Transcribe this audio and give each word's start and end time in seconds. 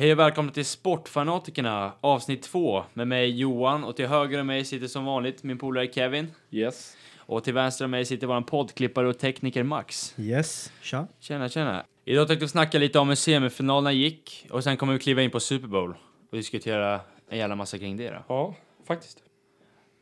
Hej 0.00 0.12
och 0.12 0.18
välkomna 0.18 0.52
till 0.52 0.64
Sportfanatikerna 0.64 1.92
avsnitt 2.00 2.42
2 2.42 2.84
med 2.94 3.08
mig 3.08 3.30
Johan 3.40 3.84
och 3.84 3.96
till 3.96 4.06
höger 4.06 4.40
om 4.40 4.46
mig 4.46 4.64
sitter 4.64 4.86
som 4.86 5.04
vanligt 5.04 5.42
min 5.42 5.58
polare 5.58 5.92
Kevin 5.92 6.26
Yes. 6.50 6.96
och 7.16 7.44
till 7.44 7.54
vänster 7.54 7.84
om 7.84 7.90
mig 7.90 8.04
sitter 8.04 8.26
våran 8.26 8.44
poddklippare 8.44 9.08
och 9.08 9.18
tekniker 9.18 9.62
Max. 9.62 10.14
Yes, 10.18 10.72
tja. 10.82 11.06
Tjena, 11.18 11.48
tjena. 11.48 11.84
Idag 12.04 12.28
tänkte 12.28 12.44
vi 12.44 12.48
snacka 12.48 12.78
lite 12.78 12.98
om 12.98 13.08
hur 13.08 13.14
semifinalerna 13.14 13.92
gick 13.92 14.46
och 14.50 14.64
sen 14.64 14.76
kommer 14.76 14.92
vi 14.92 14.98
kliva 14.98 15.22
in 15.22 15.30
på 15.30 15.40
Super 15.40 15.68
Bowl 15.68 15.94
och 16.30 16.36
diskutera 16.36 17.00
en 17.28 17.38
jävla 17.38 17.56
massa 17.56 17.78
kring 17.78 17.96
det 17.96 18.10
då. 18.10 18.24
Ja, 18.28 18.54
faktiskt. 18.86 19.18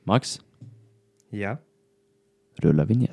Max, 0.04 0.40
Ja. 1.30 1.56
rulla 2.56 2.84
vignett. 2.84 3.07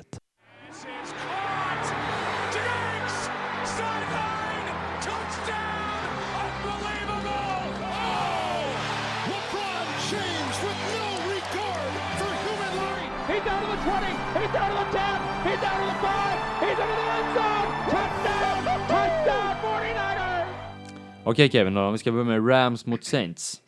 Okej 21.28 21.50
Kevin, 21.50 21.74
då, 21.74 21.80
om 21.80 21.92
vi 21.92 21.98
ska 21.98 22.12
börja 22.12 22.24
med 22.24 22.48
Rams 22.48 22.86
mot 22.86 23.04
Saints. 23.04 23.62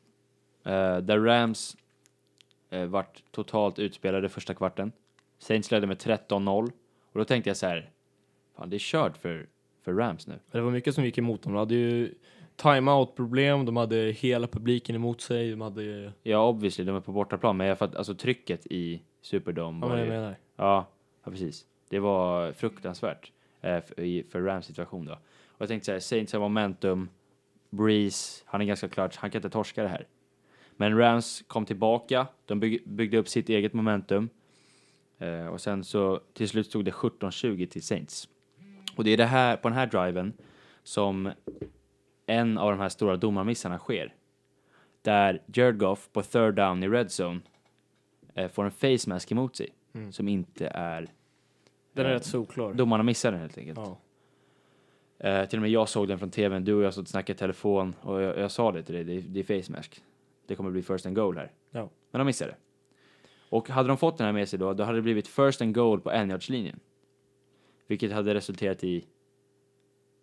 Eh, 0.64 0.98
där 0.98 1.18
Rams 1.18 1.76
uh, 2.72 2.84
vart 2.84 3.22
totalt 3.30 3.78
utspelade 3.78 4.28
första 4.28 4.54
kvarten. 4.54 4.92
Saints 5.38 5.70
ledde 5.70 5.86
med 5.86 5.96
13-0 5.96 6.64
och 7.12 7.18
då 7.18 7.24
tänkte 7.24 7.50
jag 7.50 7.56
så 7.56 7.66
här, 7.66 7.90
fan 8.56 8.70
det 8.70 8.76
är 8.76 8.78
kört 8.78 9.16
för, 9.16 9.46
för 9.84 9.92
Rams 9.92 10.26
nu. 10.26 10.38
Det 10.50 10.60
var 10.60 10.70
mycket 10.70 10.94
som 10.94 11.04
gick 11.04 11.18
emot 11.18 11.42
dem. 11.42 11.52
De 11.52 11.58
hade 11.58 11.74
ju 11.74 12.14
timeout-problem, 12.56 13.64
de 13.66 13.76
hade 13.76 13.96
hela 13.96 14.46
publiken 14.46 14.94
emot 14.96 15.20
sig, 15.20 15.50
de 15.50 15.60
hade. 15.60 16.12
Ja, 16.22 16.48
obviously, 16.48 16.84
de 16.84 16.96
är 16.96 17.00
på 17.00 17.12
bortaplan, 17.12 17.56
men 17.56 17.66
jag 17.66 17.78
fatt, 17.78 17.94
alltså 17.96 18.14
trycket 18.14 18.66
i 18.66 19.02
Superdome 19.22 19.86
Ja, 19.86 19.90
men 19.92 19.98
jag 19.98 20.08
menar. 20.08 20.36
ja, 20.56 20.86
ja, 21.24 21.30
precis. 21.30 21.66
Det 21.88 21.98
var 21.98 22.52
fruktansvärt 22.52 23.32
eh, 23.60 23.80
för, 23.80 24.00
i- 24.00 24.24
för 24.30 24.40
Rams 24.40 24.66
situation 24.66 25.04
då. 25.06 25.12
Och 25.12 25.60
jag 25.62 25.68
tänkte 25.68 25.86
så 25.86 25.92
här, 25.92 26.00
Saints 26.00 26.32
har 26.32 26.40
momentum, 26.40 27.08
Breeze, 27.70 28.42
han 28.46 28.60
är 28.60 28.64
ganska 28.64 28.88
klart, 28.88 29.16
han 29.16 29.30
kan 29.30 29.38
inte 29.38 29.50
torska 29.50 29.82
det 29.82 29.88
här. 29.88 30.06
Men 30.76 30.98
Rams 30.98 31.44
kom 31.46 31.64
tillbaka, 31.66 32.26
de 32.46 32.60
bygg, 32.60 32.82
byggde 32.88 33.18
upp 33.18 33.28
sitt 33.28 33.48
eget 33.48 33.72
momentum. 33.72 34.28
Eh, 35.18 35.46
och 35.46 35.60
sen 35.60 35.84
så 35.84 36.20
till 36.32 36.48
slut 36.48 36.66
stod 36.66 36.84
det 36.84 36.90
17-20 36.90 37.66
till 37.66 37.82
Saints. 37.82 38.28
Och 38.96 39.04
det 39.04 39.10
är 39.10 39.16
det 39.16 39.24
här, 39.24 39.56
på 39.56 39.68
den 39.68 39.78
här 39.78 39.86
driven 39.86 40.32
som 40.82 41.32
en 42.26 42.58
av 42.58 42.70
de 42.70 42.80
här 42.80 42.88
stora 42.88 43.16
domarmissarna 43.16 43.78
sker. 43.78 44.14
Där 45.02 45.42
Jared 45.46 45.78
Goff 45.78 46.08
på 46.12 46.22
third 46.22 46.54
down 46.54 46.82
i 46.82 46.88
red 46.88 47.06
zone 47.20 47.40
eh, 48.34 48.48
får 48.50 48.64
en 48.64 48.70
face 48.70 49.10
mask 49.10 49.32
emot 49.32 49.56
sig 49.56 49.68
Mm. 49.92 50.12
som 50.12 50.28
inte 50.28 50.66
är... 50.68 51.06
Den 51.92 52.06
är 52.06 52.10
eh, 52.10 52.14
rätt 52.14 52.24
solklar. 52.24 52.74
Domarna 52.74 53.02
missar 53.02 53.32
den 53.32 53.40
helt 53.40 53.58
enkelt. 53.58 53.78
Ja. 53.78 53.98
Eh, 55.18 55.44
till 55.44 55.58
och 55.58 55.62
med 55.62 55.70
jag 55.70 55.88
såg 55.88 56.08
den 56.08 56.18
från 56.18 56.30
tvn, 56.30 56.64
du 56.64 56.74
och 56.74 56.82
jag 56.82 56.92
stod 56.92 57.02
och 57.02 57.08
snackade 57.08 57.36
i 57.36 57.38
telefon 57.38 57.94
och 58.00 58.22
jag, 58.22 58.38
jag 58.38 58.50
sa 58.50 58.72
det 58.72 58.82
till 58.82 58.94
dig, 58.94 59.04
det, 59.04 59.20
det 59.20 59.40
är 59.40 59.62
face 59.62 59.72
mask. 59.72 60.02
Det 60.46 60.54
kommer 60.54 60.70
bli 60.70 60.82
first 60.82 61.06
and 61.06 61.16
goal 61.16 61.36
här. 61.36 61.52
Ja. 61.70 61.90
Men 62.10 62.18
de 62.18 62.24
missade. 62.24 62.54
Och 63.48 63.68
hade 63.68 63.88
de 63.88 63.96
fått 63.96 64.18
den 64.18 64.24
här 64.24 64.32
med 64.32 64.48
sig 64.48 64.58
då, 64.58 64.72
då 64.72 64.84
hade 64.84 64.98
det 64.98 65.02
blivit 65.02 65.28
first 65.28 65.62
and 65.62 65.74
goal 65.74 66.00
på 66.00 66.10
enjardslinjen. 66.10 66.80
Vilket 67.86 68.12
hade 68.12 68.34
resulterat 68.34 68.84
i 68.84 69.04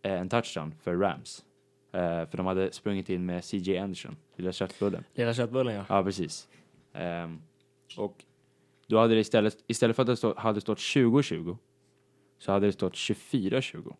eh, 0.02 0.12
en 0.12 0.30
touchdown 0.30 0.76
för 0.82 0.96
Rams. 0.96 1.46
Eh, 1.92 2.00
för 2.02 2.38
de 2.38 2.46
hade 2.46 2.72
sprungit 2.72 3.10
in 3.10 3.26
med 3.26 3.44
CJ 3.44 3.78
Anderson, 3.78 4.16
lilla 4.36 4.52
köttbullen. 4.52 5.04
Lilla 5.14 5.34
köttbullen 5.34 5.76
ja. 5.76 5.86
Ja, 5.90 6.04
precis. 6.04 6.48
Ehm, 6.94 7.42
och 7.98 8.26
då 8.88 9.00
hade 9.00 9.14
det 9.14 9.20
istället, 9.20 9.58
istället 9.68 9.96
för 9.96 10.04
att 10.04 10.08
det 10.08 10.16
stå, 10.16 10.36
hade 10.38 10.62
stått 10.62 10.78
20-20 10.78 11.58
så 12.38 12.52
hade 12.52 12.66
det 12.66 12.72
stått 12.72 12.94
24-20. 12.94 13.96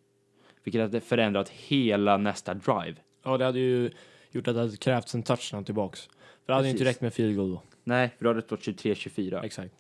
Vilket 0.66 0.82
hade 0.82 1.02
förändrat 1.02 1.50
hela 1.50 2.18
nästa 2.18 2.54
drive. 2.54 2.96
Ja, 3.24 3.38
det 3.38 3.46
hade 3.46 3.60
ju 3.60 3.92
gjort 4.32 4.48
att 4.48 4.56
det 4.56 4.62
hade 4.62 4.78
krävts 4.78 5.16
en 5.16 5.24
touchdown 5.24 5.64
tillbaks. 5.64 6.02
För 6.46 6.46
det 6.46 6.54
hade 6.54 6.68
ju 6.68 6.72
inte 6.72 6.86
räckt 6.86 7.02
med 7.02 7.14
field 7.14 7.36
goal 7.36 7.52
då. 7.52 7.62
Nej, 7.84 8.10
för 8.18 8.24
då 8.24 8.30
hade 8.30 8.40
det 8.40 8.46
stått 8.46 8.60
23-24. 8.60 9.44
Exakt. 9.44 9.74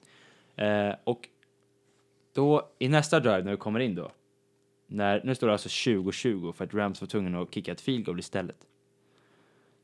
Eh, 0.56 0.96
och 1.03 1.29
då 2.34 2.69
i 2.79 2.88
nästa 2.88 3.19
drive 3.19 3.44
när 3.44 3.51
vi 3.51 3.57
kommer 3.57 3.79
in 3.79 3.96
då, 3.96 4.12
när, 4.88 5.22
nu 5.23 5.35
står 5.35 5.47
det 5.47 5.53
alltså 5.53 5.69
20-20 5.69 6.53
för 6.53 6.66
att 6.66 6.73
Rams 6.73 7.02
var 7.02 7.07
tvungna 7.07 7.41
att 7.41 7.53
kicka 7.53 7.72
ett 7.72 7.81
field 7.81 8.06
goal 8.06 8.19
istället. 8.19 8.67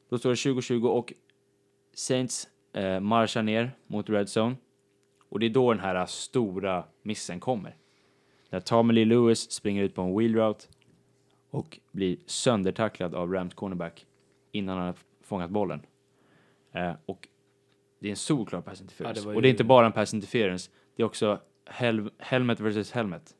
Då 0.09 0.17
står 0.17 0.29
det 0.29 0.35
20-20 0.35 0.87
och 0.87 1.13
Saints 1.93 2.47
eh, 2.73 2.99
marschar 2.99 3.41
ner 3.41 3.71
mot 3.87 4.09
Red 4.09 4.27
Zone 4.37 4.55
och 5.29 5.39
det 5.39 5.45
är 5.45 5.49
då 5.49 5.73
den 5.73 5.83
här 5.83 6.05
stora 6.05 6.83
missen 7.01 7.39
kommer. 7.39 7.75
När 8.49 8.59
Tommy 8.59 8.93
Lee 8.93 9.05
Lewis 9.05 9.51
springer 9.51 9.83
ut 9.83 9.95
på 9.95 10.01
en 10.01 10.17
wheel 10.17 10.35
route 10.35 10.65
och 11.51 11.79
blir 11.91 12.17
söndertacklad 12.25 13.15
av 13.15 13.33
Rams 13.33 13.53
cornerback 13.53 14.05
innan 14.51 14.77
han 14.77 14.85
har 14.87 14.95
fångat 15.21 15.49
bollen. 15.49 15.81
Eh, 16.71 16.93
och 17.05 17.27
det 17.99 18.07
är 18.07 18.11
en 18.11 18.15
solklar 18.17 18.61
pass 18.61 18.81
interference. 18.81 19.19
Ja, 19.19 19.21
det 19.23 19.27
var 19.27 19.35
Och 19.35 19.41
det 19.41 19.45
är 19.45 19.49
ju- 19.49 19.53
inte 19.53 19.63
bara 19.63 19.85
en 19.85 19.91
pass 19.91 20.13
interference, 20.13 20.71
det 20.95 21.03
är 21.03 21.05
också 21.05 21.39
hel 21.69 22.09
helmet 22.17 22.59
versus 22.59 22.91
helmet. 22.91 23.35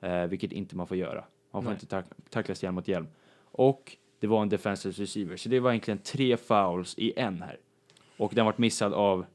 Eh, 0.00 0.24
vilket 0.26 0.52
inte 0.52 0.76
man 0.76 0.86
får 0.86 0.96
göra. 0.96 1.24
Man 1.50 1.62
får 1.62 1.70
Nej. 1.70 1.74
inte 1.74 1.86
tack 1.86 2.06
tacklas 2.30 2.62
hjälm 2.62 2.74
mot 2.74 2.88
hjälm. 2.88 3.06
Och 3.38 3.96
det 4.18 4.26
var 4.26 4.42
en 4.42 4.48
defensive 4.48 5.02
receiver, 5.02 5.36
så 5.36 5.48
det 5.48 5.60
var 5.60 5.70
egentligen 5.70 5.98
tre 5.98 6.36
fouls 6.36 6.94
i 6.98 7.12
en 7.16 7.42
här. 7.42 7.58
Och 8.16 8.32
den 8.34 8.44
vart 8.46 8.58
missad 8.58 8.92
av 8.94 9.26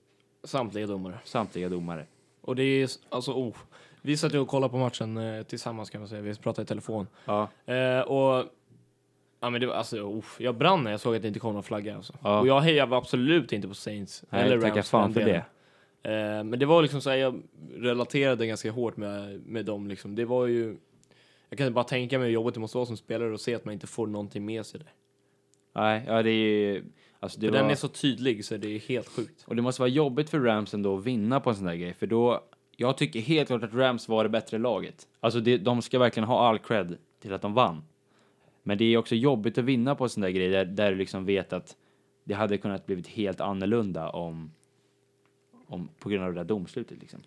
Samtliga 0.43 0.87
domare. 0.87 1.19
samtliga 1.23 1.69
domare. 1.69 2.05
Och 2.41 2.55
det 2.55 2.63
är 2.63 2.89
alltså, 3.09 3.31
oh. 3.33 3.55
Vi 4.01 4.17
satt 4.17 4.33
ju 4.33 4.39
och 4.39 4.47
kollade 4.47 4.71
på 4.71 4.77
matchen 4.77 5.17
eh, 5.17 5.43
tillsammans 5.43 5.89
kan 5.89 6.01
man 6.01 6.07
säga. 6.07 6.21
Vi 6.21 6.35
pratade 6.35 6.63
i 6.63 6.65
telefon. 6.65 7.07
Ja, 7.25 7.49
Eh, 7.65 7.99
och 7.99 8.45
ja, 9.39 9.49
men 9.49 9.61
det 9.61 9.67
var 9.67 9.75
alltså, 9.75 10.01
oh, 10.01 10.25
jag 10.37 10.55
brann 10.55 10.83
när 10.83 10.91
jag 10.91 10.99
såg 10.99 11.15
att 11.15 11.21
det 11.21 11.27
inte 11.27 11.39
kom 11.39 11.53
någon 11.53 11.63
flagga. 11.63 11.95
Alltså. 11.95 12.13
Ja. 12.23 12.39
Och 12.39 12.47
jag 12.47 12.61
hejade 12.61 12.95
absolut 12.95 13.51
inte 13.53 13.67
på 13.67 13.73
Saints 13.73 14.23
Nej, 14.29 14.45
eller 14.45 14.61
tacka 14.61 14.75
Rams 14.75 14.89
fan 14.89 15.13
för 15.13 15.19
delen. 15.19 15.41
Eh, 16.03 16.43
men 16.43 16.59
det 16.59 16.65
var 16.65 16.81
liksom 16.81 17.01
så 17.01 17.09
här, 17.09 17.17
jag 17.17 17.41
relaterade 17.75 18.47
ganska 18.47 18.71
hårt 18.71 18.97
med, 18.97 19.41
med 19.45 19.65
dem 19.65 19.87
liksom. 19.87 20.15
Det 20.15 20.25
var 20.25 20.47
ju, 20.47 20.77
jag 21.49 21.57
kan 21.57 21.73
bara 21.73 21.83
tänka 21.83 22.19
mig 22.19 22.27
hur 22.27 22.33
jobbigt 22.33 22.53
det 22.53 22.59
måste 22.59 22.77
vara 22.77 22.85
som 22.85 22.97
spelare 22.97 23.33
och 23.33 23.41
se 23.41 23.55
att 23.55 23.65
man 23.65 23.73
inte 23.73 23.87
får 23.87 24.07
någonting 24.07 24.45
med 24.45 24.65
sig 24.65 24.79
där. 24.79 24.93
nej, 25.73 26.03
ja 26.07 26.23
det 26.23 26.29
är 26.29 26.33
ju... 26.33 26.83
Alltså 27.19 27.39
det 27.39 27.47
För 27.47 27.53
var, 27.53 27.61
den 27.61 27.71
är 27.71 27.75
så 27.75 27.87
tydlig 27.87 28.45
så 28.45 28.57
det 28.57 28.75
är 28.75 28.79
helt 28.79 29.07
sjukt. 29.07 29.43
Och 29.45 29.55
det 29.55 29.61
måste 29.61 29.81
vara 29.81 29.89
jobbigt 29.89 30.29
för 30.29 30.39
Rams 30.39 30.73
ändå 30.73 30.97
att 30.97 31.03
vinna 31.03 31.39
på 31.39 31.49
en 31.49 31.55
sån 31.55 31.65
där 31.65 31.75
grej, 31.75 31.93
för 31.93 32.07
då... 32.07 32.43
Jag 32.81 32.97
tycker 32.97 33.19
helt 33.19 33.47
klart 33.47 33.63
att 33.63 33.73
Rams 33.73 34.07
var 34.07 34.23
det 34.23 34.29
bättre 34.29 34.57
laget. 34.57 35.07
Alltså 35.19 35.39
det, 35.39 35.57
de 35.57 35.81
ska 35.81 35.99
verkligen 35.99 36.27
ha 36.27 36.47
all 36.47 36.59
cred 36.59 36.97
till 37.21 37.33
att 37.33 37.41
de 37.41 37.53
vann. 37.53 37.83
Men 38.63 38.77
det 38.77 38.85
är 38.85 38.97
också 38.97 39.15
jobbigt 39.15 39.57
att 39.57 39.63
vinna 39.63 39.95
på 39.95 40.09
sån 40.09 40.21
där 40.21 40.29
grej 40.29 40.49
där, 40.49 40.65
där 40.65 40.91
du 40.91 40.97
liksom 40.97 41.25
vet 41.25 41.53
att 41.53 41.75
det 42.23 42.33
hade 42.33 42.57
kunnat 42.57 42.85
blivit 42.85 43.07
helt 43.07 43.41
annorlunda 43.41 44.09
om... 44.09 44.51
om 45.67 45.89
på 45.99 46.09
grund 46.09 46.23
av 46.23 46.33
det 46.33 46.39
där 46.39 46.45
domslutet 46.45 46.97
liksom. 47.01 47.19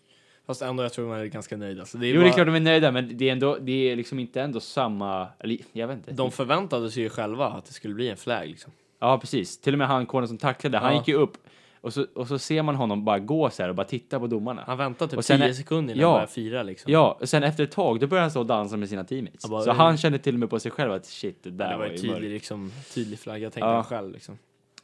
Fast 0.46 0.62
ändå, 0.62 0.82
jag 0.82 0.92
tror 0.92 1.08
man 1.08 1.18
är 1.20 1.26
ganska 1.26 1.56
nöjd. 1.56 1.80
Alltså, 1.80 1.98
det 1.98 2.06
är 2.06 2.08
Jo, 2.08 2.14
bara, 2.20 2.24
det 2.24 2.30
är 2.30 2.32
klart 2.34 2.46
de 2.46 2.54
är 2.54 2.60
nöjda, 2.60 2.90
men 2.92 3.16
det 3.18 3.28
är 3.28 3.32
ändå, 3.32 3.58
det 3.60 3.90
är 3.90 3.96
liksom 3.96 4.18
inte 4.18 4.40
ändå 4.42 4.60
samma, 4.60 5.28
eller 5.38 5.58
jag 5.72 5.88
vet 5.88 5.96
inte. 5.96 6.12
De 6.12 6.30
förväntade 6.30 6.90
sig 6.90 7.02
ju 7.02 7.08
själva 7.08 7.46
att 7.46 7.64
det 7.64 7.72
skulle 7.72 7.94
bli 7.94 8.08
en 8.08 8.16
flag 8.16 8.48
liksom. 8.48 8.72
Ja, 8.98 9.18
precis. 9.18 9.58
Till 9.58 9.74
och 9.74 9.78
med 9.78 9.88
han 9.88 10.06
konen 10.06 10.28
som 10.28 10.38
tacklade, 10.38 10.78
han 10.78 10.92
Ja. 10.92 10.98
gick 10.98 11.08
ju 11.08 11.14
upp 11.14 11.36
och 11.84 11.92
så, 11.92 12.06
och 12.14 12.28
så 12.28 12.38
ser 12.38 12.62
man 12.62 12.74
honom 12.74 13.04
bara 13.04 13.18
gå 13.18 13.50
så 13.50 13.62
här 13.62 13.68
och 13.68 13.74
bara 13.74 13.86
titta 13.86 14.20
på 14.20 14.26
domarna. 14.26 14.64
Han 14.66 14.78
väntade 14.78 15.10
typ 15.10 15.18
Och 15.18 15.24
sen 15.24 15.40
10 15.40 15.48
är- 15.48 15.52
sekunder 15.52 15.94
innan 15.94 16.02
Ja. 16.02 16.08
han 16.08 16.14
började 16.16 16.32
fira 16.32 16.62
liksom. 16.62 16.92
Ja, 16.92 17.18
och 17.20 17.28
sen 17.28 17.42
efter 17.42 17.64
ett 17.64 17.70
tag, 17.72 18.00
då 18.00 18.06
började 18.06 18.22
han 18.24 18.30
stå 18.30 18.40
och 18.40 18.46
dansa 18.46 18.76
med 18.76 18.88
sina 18.88 19.04
teammates. 19.04 19.50
Bara, 19.50 19.62
så 19.62 19.70
eh. 19.70 19.76
han 19.76 19.96
kände 19.96 20.18
till 20.18 20.34
och 20.34 20.40
med 20.40 20.50
på 20.50 20.60
sig 20.60 20.70
själv 20.70 20.92
att 20.92 21.06
shit, 21.06 21.42
det 21.42 21.50
där 21.50 21.68
det 21.70 21.76
var 21.76 21.84
var 21.84 21.86
ju 21.90 21.96
tydlig, 21.96 22.10
mörkt. 22.12 22.22
liksom, 22.24 22.72
tydlig 22.94 23.18
flagga, 23.18 23.50
tänkte 23.50 23.60
Ja. 23.68 23.74
han 23.74 23.84
själv 23.84 24.12
liksom. 24.12 24.38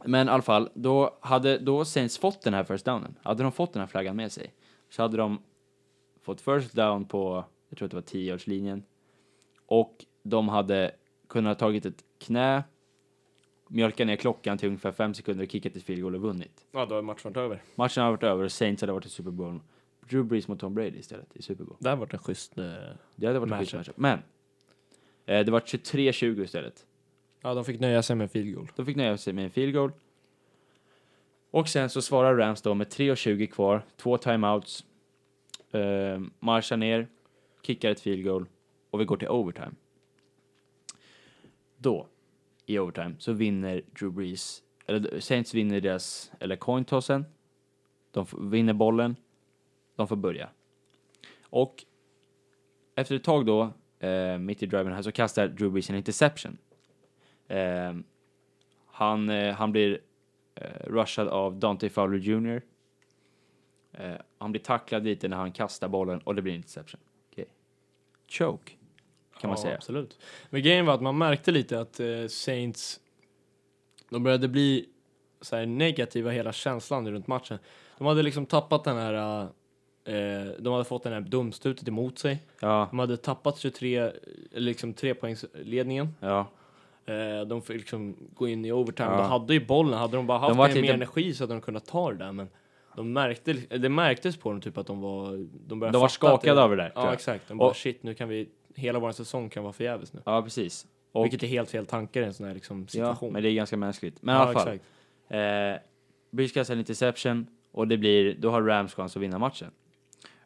Men 0.05 0.29
i 0.29 0.31
alla 0.31 0.43
fall, 0.43 0.69
då 0.75 1.19
hade 1.20 1.58
då 1.58 1.85
Saints 1.85 2.19
fått 2.19 2.43
den 2.43 2.55
här 2.55 2.64
first 2.64 2.85
downen, 2.85 3.14
hade 3.23 3.43
de 3.43 3.52
fått 3.52 3.73
den 3.73 3.81
här 3.81 3.87
flaggan 3.87 4.17
med 4.17 4.32
sig, 4.32 4.52
så 4.91 5.02
hade 5.02 5.17
de 5.17 5.38
fått 6.23 6.41
first 6.41 6.73
down 6.75 7.05
på, 7.05 7.44
jag 7.69 7.79
tror 7.79 7.87
att 7.87 7.91
det 7.91 7.97
var 7.97 8.02
10-yardslinjen, 8.02 8.82
och 9.67 10.05
de 10.23 10.49
hade 10.49 10.91
kunnat 11.29 11.58
tagit 11.58 11.87
ett 11.87 12.05
knä, 12.20 12.62
mjölka 13.70 14.05
ner 14.05 14.17
klockan 14.17 14.58
till 14.58 14.69
ungefär 14.69 14.93
fem 14.93 15.14
sekunder 15.14 15.44
och 15.44 15.50
kickat 15.50 15.76
ett 15.76 15.82
field 15.82 16.02
goal 16.02 16.14
och 16.14 16.20
vunnit. 16.20 16.67
Ja, 16.72 16.87
då 16.87 16.99
är 16.99 17.02
matchen 17.02 17.32
varit 17.32 17.37
över. 17.37 17.62
Matchen 17.75 18.02
hade 18.02 18.17
varit 18.17 18.22
över 18.22 18.44
och 18.44 18.52
Saints 18.52 18.82
hade 18.82 18.93
varit 18.93 19.06
i 19.06 19.08
Super 19.08 19.31
Bowl. 19.31 19.61
Drew 20.08 20.25
Brees 20.25 20.49
mot 20.49 20.61
Tom 20.61 20.75
Brady 20.75 20.99
istället 20.99 21.37
i 21.37 21.43
Super 21.43 21.64
Bowl. 21.64 21.76
Det 21.81 21.88
här 21.88 21.96
varit 21.96 22.12
en 22.12 22.19
schysst... 22.19 22.58
Eh... 22.58 22.64
Det 23.17 23.26
hade 23.26 23.38
varit 23.38 23.52
en 23.52 23.58
schysst 23.58 23.75
matchup. 23.75 23.96
Men, 23.96 24.19
eh, 25.26 25.44
det 25.44 25.50
var 25.50 25.61
23-20 25.61 26.44
istället. 26.44 26.87
Ja, 27.43 27.55
de 27.55 27.64
fick 27.64 27.81
nöja 27.81 28.02
sig 28.02 28.17
med 28.17 28.31
field 28.31 28.55
goal. 28.55 28.70
De 28.76 28.87
fick 28.87 28.96
nöja 28.96 29.19
sig 29.19 29.32
med 29.32 29.44
en 29.44 29.50
field 29.50 29.75
goal. 29.75 29.93
Och 31.50 31.69
sen 31.69 31.90
så 31.90 32.02
svarar 32.02 32.37
Rams 32.37 32.62
då 32.62 32.75
med 32.75 32.87
3.20 32.87 33.46
kvar, 33.46 33.82
två 33.96 34.19
timeouts, 34.19 34.84
eh, 35.70 36.20
marschar 36.40 36.76
ner, 36.76 37.08
kickar 37.62 37.90
ett 37.90 38.00
field 38.00 38.25
goal 38.25 38.46
och 38.90 39.00
vi 39.00 39.05
går 39.05 39.16
till 39.16 39.28
overtime. 39.28 39.73
Då, 41.76 42.06
i 42.70 42.78
overtime 42.78 43.14
så 43.19 43.32
vinner 43.32 43.82
Drew 43.99 44.12
Brees, 44.12 44.62
eller 44.87 45.20
Saints 45.20 45.55
vinner 45.55 45.81
deras, 45.81 46.32
eller 46.40 46.56
Cointossen. 46.56 47.25
De 48.11 48.26
vinner 48.50 48.72
bollen. 48.72 49.17
De 49.96 50.08
får 50.08 50.17
börja. 50.17 50.49
Och 51.43 51.84
efter 52.94 53.17
ett 53.17 53.25
tag 53.25 53.46
då, 53.46 53.72
eh, 53.99 54.38
mitt 54.38 54.62
i 54.62 54.67
driven 54.67 54.93
här, 54.93 55.02
så 55.02 55.12
kastar 55.12 55.49
Drew 55.49 55.72
Brees 55.72 55.90
en 55.90 55.96
interception. 55.96 56.58
Eh, 57.49 57.94
han, 58.87 59.31
eh, 59.31 59.55
han 59.55 59.73
blir 59.73 60.00
eh, 60.55 60.87
rushad 60.87 61.28
av 61.28 61.58
Dante 61.58 61.88
Fowler 61.88 62.19
Jr. 62.19 62.62
Eh, 63.93 64.14
han 64.38 64.52
blir 64.52 64.62
tacklad 64.62 65.05
lite 65.05 65.28
när 65.28 65.37
han 65.37 65.52
kastar 65.52 65.88
bollen 65.88 66.20
och 66.20 66.34
det 66.34 66.43
blir 66.43 66.52
en 66.52 66.56
interception. 66.56 67.00
Okay. 67.32 67.44
Choke, 68.28 68.73
kan 69.40 69.50
man 69.50 69.56
ja, 69.58 69.62
säga. 69.62 69.75
Absolut. 69.75 70.19
Men 70.50 70.62
grejen 70.62 70.87
var 70.87 70.94
att 70.94 71.02
man 71.02 71.19
märkte 71.19 71.50
lite 71.50 71.81
att 71.81 72.00
eh, 72.00 72.26
Saints, 72.28 73.00
de 74.10 74.22
började 74.22 74.48
bli 74.48 74.87
så 75.40 75.56
här 75.56 75.66
negativa 75.66 76.31
hela 76.31 76.52
känslan 76.52 77.10
runt 77.10 77.26
matchen. 77.26 77.58
De 77.98 78.06
hade 78.06 78.22
liksom 78.22 78.46
tappat 78.46 78.84
den 78.84 78.96
här, 78.96 79.42
eh, 80.04 80.52
de 80.58 80.72
hade 80.72 80.84
fått 80.84 81.02
den 81.02 81.12
här 81.12 81.20
dumstutet 81.20 81.88
emot 81.88 82.19
sig. 82.19 82.38
Ja, 82.60 82.87
De 82.90 82.98
hade 82.98 83.16
tappat 83.16 83.58
23, 83.58 83.96
eller 83.98 84.12
liksom 84.52 84.92
trepoängsledningen. 84.94 86.08
ja. 86.20 86.46
Eh, 87.06 87.46
de 87.46 87.62
fick 87.62 87.76
liksom 87.76 88.16
gå 88.34 88.48
in 88.48 88.64
i 88.64 88.72
overtime. 88.72 89.08
Ja. 89.10 89.16
De 89.16 89.22
hade 89.31 89.54
ju 89.54 89.66
bollen, 89.66 89.98
hade 89.98 90.16
de 90.16 90.26
bara 90.26 90.38
haft 90.38 90.56
var 90.56 90.69
mer 90.69 90.75
lite- 90.75 90.92
energi 90.94 91.34
så 91.34 91.42
hade 91.44 91.54
de 91.54 91.60
kunnat 91.60 91.87
ta 91.87 92.10
det 92.12 92.16
där. 92.19 92.32
Men 92.32 92.48
de 92.96 93.12
märkte, 93.12 93.52
det 93.52 93.88
märktes 93.88 94.37
på 94.37 94.50
dem 94.50 94.60
typ 94.60 94.78
att 94.78 94.87
de 94.87 95.00
var, 95.00 95.46
de 95.69 95.81
började 95.81 95.96
De 95.96 96.00
var 96.00 96.08
skakade 96.08 96.62
av 96.62 96.70
det 96.70 96.76
där, 96.76 96.92
Ja 96.94 97.12
exakt, 97.12 97.48
de 97.48 97.58
bara 97.58 97.70
Och- 97.70 97.76
shit 97.76 98.02
nu 98.02 98.14
kan 98.14 98.28
vi, 98.28 98.48
hela 98.75 98.99
vår 98.99 99.12
säsong 99.12 99.49
kan 99.50 99.62
vara 99.62 99.72
förgäves 99.72 100.12
nu. 100.12 100.22
Ja, 100.25 100.43
precis. 100.43 100.87
Och, 101.12 101.25
Vilket 101.25 101.43
är 101.43 101.46
helt 101.46 101.70
fel 101.70 101.87
tankar 101.87 102.22
i 102.22 102.25
en 102.25 102.34
sån 102.34 102.46
här 102.46 102.55
liksom, 102.55 102.81
ja, 102.81 102.87
situation. 102.87 103.32
men 103.32 103.43
det 103.43 103.49
är 103.49 103.55
ganska 103.55 103.76
mänskligt. 103.76 104.22
Men 104.22 104.34
i 104.34 104.38
Ja, 104.38 104.43
alla 104.43 104.52
fall. 104.52 104.69
exakt. 104.69 104.84
Eh, 105.28 105.88
Breeze 106.31 106.55
kastar 106.55 106.75
en 106.75 106.78
interception 106.81 107.46
och 107.72 107.88
det 107.88 107.96
blir, 107.99 108.34
då 108.34 108.50
har 108.50 108.62
Rams 108.62 108.94
chans 108.94 109.17
att 109.17 109.22
vinna 109.22 109.38
matchen. 109.38 109.70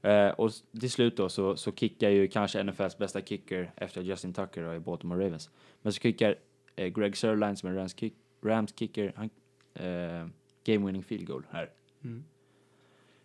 Eh, 0.02 0.28
och 0.28 0.50
till 0.80 0.90
slut 0.90 1.16
då 1.16 1.28
så, 1.28 1.56
så 1.56 1.72
kickar 1.72 2.10
ju 2.10 2.28
kanske 2.28 2.62
NFLs 2.62 2.98
bästa 2.98 3.20
kicker 3.20 3.72
efter 3.76 4.00
Justin 4.02 4.32
Tucker 4.32 4.64
då, 4.64 4.74
i 4.74 4.78
Baltimore 4.80 5.24
Ravens. 5.24 5.50
Men 5.82 5.92
så 5.92 6.00
kickar 6.00 6.36
eh, 6.76 6.86
Greg 6.88 7.16
Sörline 7.16 7.56
som 7.56 7.68
är 7.70 7.74
Rams, 7.74 7.96
kick, 7.96 8.14
Rams 8.42 8.74
kicker, 8.78 9.12
han, 9.16 9.30
eh, 9.74 10.26
game 10.64 10.86
winning 10.86 11.02
field 11.02 11.26
goal 11.26 11.46
här. 11.50 11.70
Mm. 12.04 12.24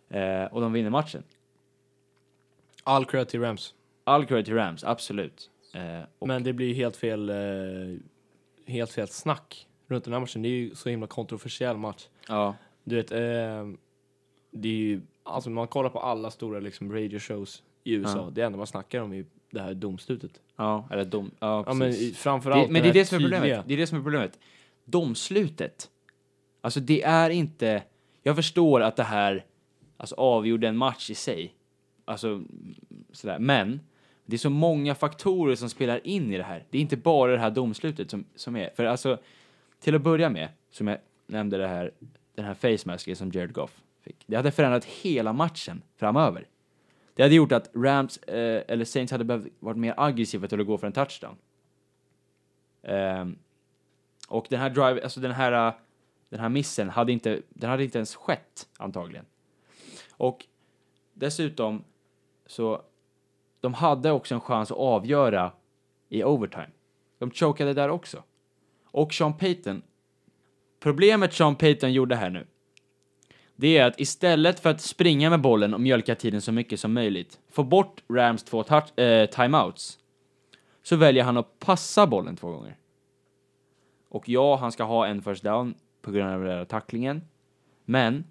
Eh, 0.08 0.52
och 0.52 0.60
de 0.60 0.72
vinner 0.72 0.90
matchen. 0.90 1.22
All 2.84 3.04
cred 3.04 3.28
till 3.28 3.40
Rams. 3.40 3.74
All 4.10 4.26
credit 4.26 4.46
till 4.46 4.54
Rams, 4.54 4.84
absolut. 4.84 5.50
Eh, 5.74 6.26
Men 6.26 6.42
det 6.42 6.52
blir 6.52 6.66
ju 6.66 6.74
helt 6.74 6.96
fel, 6.96 7.28
eh, 7.30 7.36
helt 8.66 8.90
fel 8.90 9.08
snack 9.08 9.66
runt 9.88 10.04
den 10.04 10.12
här 10.12 10.20
matchen. 10.20 10.42
Det 10.42 10.48
är 10.48 10.50
ju 10.50 10.74
så 10.74 10.88
himla 10.88 11.06
kontroversiell 11.06 11.76
match. 11.76 12.08
ja, 12.28 12.54
Du 12.84 12.96
vet, 12.96 13.12
eh, 13.12 13.18
det 14.50 14.68
är 14.68 14.72
ju, 14.72 15.00
alltså 15.22 15.50
man 15.50 15.68
kollar 15.68 15.90
på 15.90 16.00
alla 16.00 16.30
stora 16.30 16.60
liksom 16.60 16.92
radio 16.92 17.18
shows 17.18 17.62
i 17.84 17.92
USA. 17.94 18.18
Ja. 18.18 18.30
Det 18.32 18.42
enda 18.42 18.58
man 18.58 18.66
snackar 18.66 19.00
om 19.00 19.12
är 19.12 19.24
det 19.50 19.60
här 19.60 19.74
domslutet. 19.74 20.40
ja, 20.56 20.88
eller 20.90 21.04
dom, 21.04 21.30
ja, 21.38 21.64
Ja 21.66 21.74
men 21.74 21.88
i- 21.90 22.12
framförallt 22.16 22.66
Det, 22.66 22.72
men 22.72 22.82
det 22.82 22.88
är 22.88 22.92
det 22.92 23.04
som 23.06 23.16
är 23.18 23.20
problemet. 23.22 23.68
Det 23.68 23.74
är 23.74 23.78
det 23.78 23.86
som 23.86 23.98
är 23.98 24.02
problemet. 24.02 24.38
Domslutet. 24.84 25.90
Alltså 26.60 26.80
det 26.80 27.02
är 27.02 27.30
inte... 27.30 27.82
Jag 28.22 28.36
förstår 28.36 28.80
att 28.80 28.96
det 28.96 29.02
här 29.02 29.44
alltså, 29.96 30.14
avgjorde 30.14 30.68
en 30.68 30.76
match 30.76 31.10
i 31.10 31.14
sig. 31.14 31.54
Alltså 32.04 32.42
sådär. 33.12 33.38
Men 33.38 33.80
det 34.30 34.36
är 34.36 34.38
så 34.38 34.50
många 34.50 34.94
faktorer 34.94 35.54
som 35.54 35.68
spelar 35.68 36.06
in 36.06 36.32
i 36.32 36.36
det 36.36 36.42
här. 36.42 36.64
Det 36.70 36.78
är 36.78 36.82
inte 36.82 36.96
bara 36.96 37.32
det 37.32 37.38
här 37.38 37.50
domslutet 37.50 38.10
som, 38.10 38.24
som 38.34 38.56
är. 38.56 38.70
För 38.76 38.84
alltså, 38.84 39.18
till 39.80 39.94
att 39.94 40.02
börja 40.02 40.30
med, 40.30 40.48
som 40.70 40.88
jag 40.88 40.98
nämnde 41.26 41.58
det 41.58 41.68
här, 41.68 41.90
den 42.34 42.44
här 42.44 42.54
face 42.54 42.88
masken 42.88 43.16
som 43.16 43.30
Jared 43.30 43.52
Goff 43.52 43.82
fick. 44.00 44.16
Det 44.26 44.36
hade 44.36 44.50
förändrat 44.50 44.84
hela 44.84 45.32
matchen 45.32 45.82
framöver. 45.96 46.46
Det 47.14 47.22
hade 47.22 47.34
gjort 47.34 47.52
att 47.52 47.70
Rams, 47.74 48.16
eh, 48.16 48.62
eller 48.68 48.84
Saints 48.84 49.12
hade 49.12 49.24
behövt 49.24 49.46
varit 49.58 49.76
mer 49.76 49.94
aggressiva 49.96 50.48
till 50.48 50.60
att 50.60 50.66
gå 50.66 50.78
för 50.78 50.86
en 50.86 50.92
touchdown. 50.92 51.36
Ehm, 52.82 53.38
och 54.28 54.46
den 54.50 54.60
här 54.60 54.70
drive, 54.70 55.02
alltså 55.02 55.20
den 55.20 55.32
här, 55.32 55.68
eh, 55.68 55.74
den 56.28 56.40
här 56.40 56.48
missen 56.48 56.90
hade 56.90 57.12
inte, 57.12 57.42
den 57.48 57.70
hade 57.70 57.84
inte 57.84 57.98
ens 57.98 58.14
skett 58.14 58.68
antagligen. 58.78 59.24
Och 60.10 60.46
dessutom 61.14 61.84
så, 62.46 62.82
de 63.60 63.74
hade 63.74 64.10
också 64.10 64.34
en 64.34 64.40
chans 64.40 64.70
att 64.70 64.78
avgöra 64.78 65.52
i 66.08 66.24
overtime. 66.24 66.70
De 67.18 67.30
chokade 67.30 67.74
där 67.74 67.88
också. 67.88 68.22
Och 68.84 69.14
Sean 69.14 69.34
Payton, 69.34 69.82
problemet 70.80 71.34
Sean 71.34 71.56
Payton 71.56 71.92
gjorde 71.92 72.16
här 72.16 72.30
nu, 72.30 72.46
det 73.56 73.78
är 73.78 73.86
att 73.86 74.00
istället 74.00 74.60
för 74.60 74.70
att 74.70 74.80
springa 74.80 75.30
med 75.30 75.40
bollen 75.40 75.74
och 75.74 75.80
mjölka 75.80 76.14
tiden 76.14 76.40
så 76.40 76.52
mycket 76.52 76.80
som 76.80 76.92
möjligt, 76.92 77.40
få 77.50 77.62
bort 77.62 78.02
Rams 78.08 78.42
två 78.42 78.62
touch, 78.62 78.98
eh, 78.98 79.26
timeouts, 79.26 79.98
så 80.82 80.96
väljer 80.96 81.24
han 81.24 81.36
att 81.36 81.58
passa 81.58 82.06
bollen 82.06 82.36
två 82.36 82.50
gånger. 82.50 82.76
Och 84.08 84.28
ja, 84.28 84.56
han 84.56 84.72
ska 84.72 84.84
ha 84.84 85.06
en 85.06 85.22
first 85.22 85.42
down 85.42 85.74
på 86.02 86.10
grund 86.10 86.30
av 86.30 86.40
den 86.40 86.48
där 86.48 86.64
tacklingen. 86.64 87.22
Men 87.84 88.24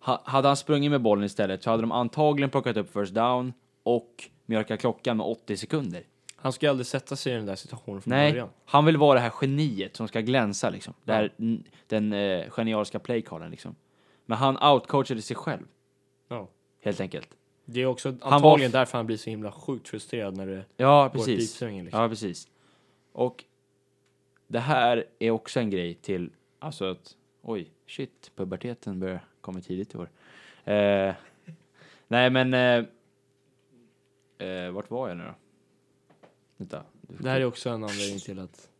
ha, 0.00 0.22
hade 0.24 0.48
han 0.48 0.56
sprungit 0.56 0.90
med 0.90 1.02
bollen 1.02 1.24
istället 1.24 1.62
så 1.62 1.70
hade 1.70 1.82
de 1.82 1.92
antagligen 1.92 2.50
plockat 2.50 2.76
upp 2.76 2.92
first 2.92 3.14
down 3.14 3.52
och 3.86 4.24
mjölkat 4.46 4.80
klockan 4.80 5.16
med 5.16 5.26
80 5.26 5.56
sekunder. 5.56 6.02
Han 6.36 6.52
ska 6.52 6.66
ju 6.66 6.70
aldrig 6.70 6.86
sätta 6.86 7.16
sig 7.16 7.32
i 7.32 7.36
den 7.36 7.46
där 7.46 7.56
situationen 7.56 8.02
från 8.02 8.10
Nej, 8.10 8.32
början. 8.32 8.48
han 8.64 8.84
vill 8.84 8.96
vara 8.96 9.14
det 9.14 9.20
här 9.20 9.32
geniet 9.42 9.96
som 9.96 10.08
ska 10.08 10.20
glänsa 10.20 10.70
liksom. 10.70 10.94
Det 11.04 11.12
här, 11.12 11.32
den 11.86 12.12
eh, 12.12 12.50
genialiska 12.50 12.98
playcallen 12.98 13.50
liksom. 13.50 13.74
Men 14.26 14.38
han 14.38 14.72
outcoachade 14.72 15.22
sig 15.22 15.36
själv, 15.36 15.62
Ja. 16.28 16.48
helt 16.82 17.00
enkelt. 17.00 17.28
Det 17.64 17.80
är 17.82 17.86
också 17.86 18.10
var 18.10 18.32
antagligen 18.32 18.68
f- 18.68 18.72
därför 18.72 18.98
han 18.98 19.06
blir 19.06 19.16
så 19.16 19.30
himla 19.30 19.52
sjukt 19.52 19.88
frustrerad 19.88 20.36
när 20.36 20.46
det 20.46 20.64
Ja, 20.76 21.02
går 21.02 21.08
precis. 21.08 21.38
pipsvängen 21.52 21.84
liksom. 21.84 22.00
Ja, 22.02 22.08
precis. 22.08 22.48
Och 23.12 23.44
det 24.46 24.58
här 24.60 25.04
är 25.18 25.30
också 25.30 25.60
en 25.60 25.70
grej 25.70 25.94
till, 25.94 26.30
alltså 26.58 26.84
att, 26.90 27.16
oj, 27.42 27.70
shit, 27.86 28.30
puberteten 28.36 29.00
börjar 29.00 29.20
komma 29.40 29.60
tidigt 29.60 29.94
i 29.94 29.98
år. 29.98 30.10
Eh, 30.64 31.14
nej, 32.08 32.30
men, 32.30 32.54
eh, 32.54 32.84
eh, 34.38 34.70
vart 34.70 34.90
var 34.90 35.08
jag 35.08 35.16
nu 35.16 35.24
då? 35.24 35.34
Vänta. 36.56 36.82
Det 37.00 37.28
här 37.28 37.40
är 37.40 37.44
också 37.44 37.70
en 37.70 37.84
anledning 37.84 38.18
till 38.18 38.38
att 38.38 38.70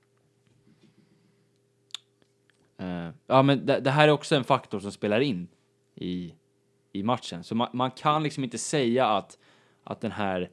Eh, 2.78 3.10
ja, 3.26 3.42
men 3.42 3.66
det, 3.66 3.80
det 3.80 3.90
här 3.90 4.08
är 4.08 4.12
också 4.12 4.34
en 4.36 4.44
faktor 4.44 4.80
som 4.80 4.92
spelar 4.92 5.20
in 5.20 5.48
i, 5.94 6.34
i 6.92 7.02
matchen. 7.02 7.44
Så 7.44 7.54
man, 7.54 7.68
man 7.72 7.90
kan 7.90 8.22
liksom 8.22 8.44
inte 8.44 8.58
säga 8.58 9.06
att, 9.06 9.38
att 9.84 10.00
den 10.00 10.12
här, 10.12 10.50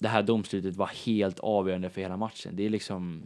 det 0.00 0.08
här 0.08 0.22
domslutet 0.22 0.76
var 0.76 0.86
helt 0.86 1.40
avgörande 1.40 1.90
för 1.90 2.00
hela 2.00 2.16
matchen. 2.16 2.56
Det 2.56 2.66
är 2.66 2.70
liksom, 2.70 3.22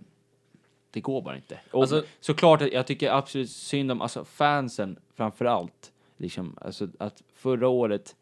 det 0.91 1.01
går 1.01 1.23
bara 1.23 1.37
inte. 1.37 1.61
Och 1.73 1.81
Alltså- 1.81 2.05
såklart, 2.21 2.61
jag 2.73 2.87
tycker 2.87 3.11
absolut 3.11 3.51
synd 3.51 3.93
om 3.93 4.03
alltså 4.03 4.25
fansen 4.25 4.99
framför 5.15 5.45
allt. 5.45 5.93
Liksom, 6.17 6.57
alltså 6.61 6.89
att 6.99 7.23
förra 7.35 7.69
året 7.69 8.17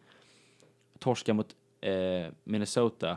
torska 0.99 1.35
mot 1.35 1.57
eh, 1.87 2.33
Minnesota 2.45 3.17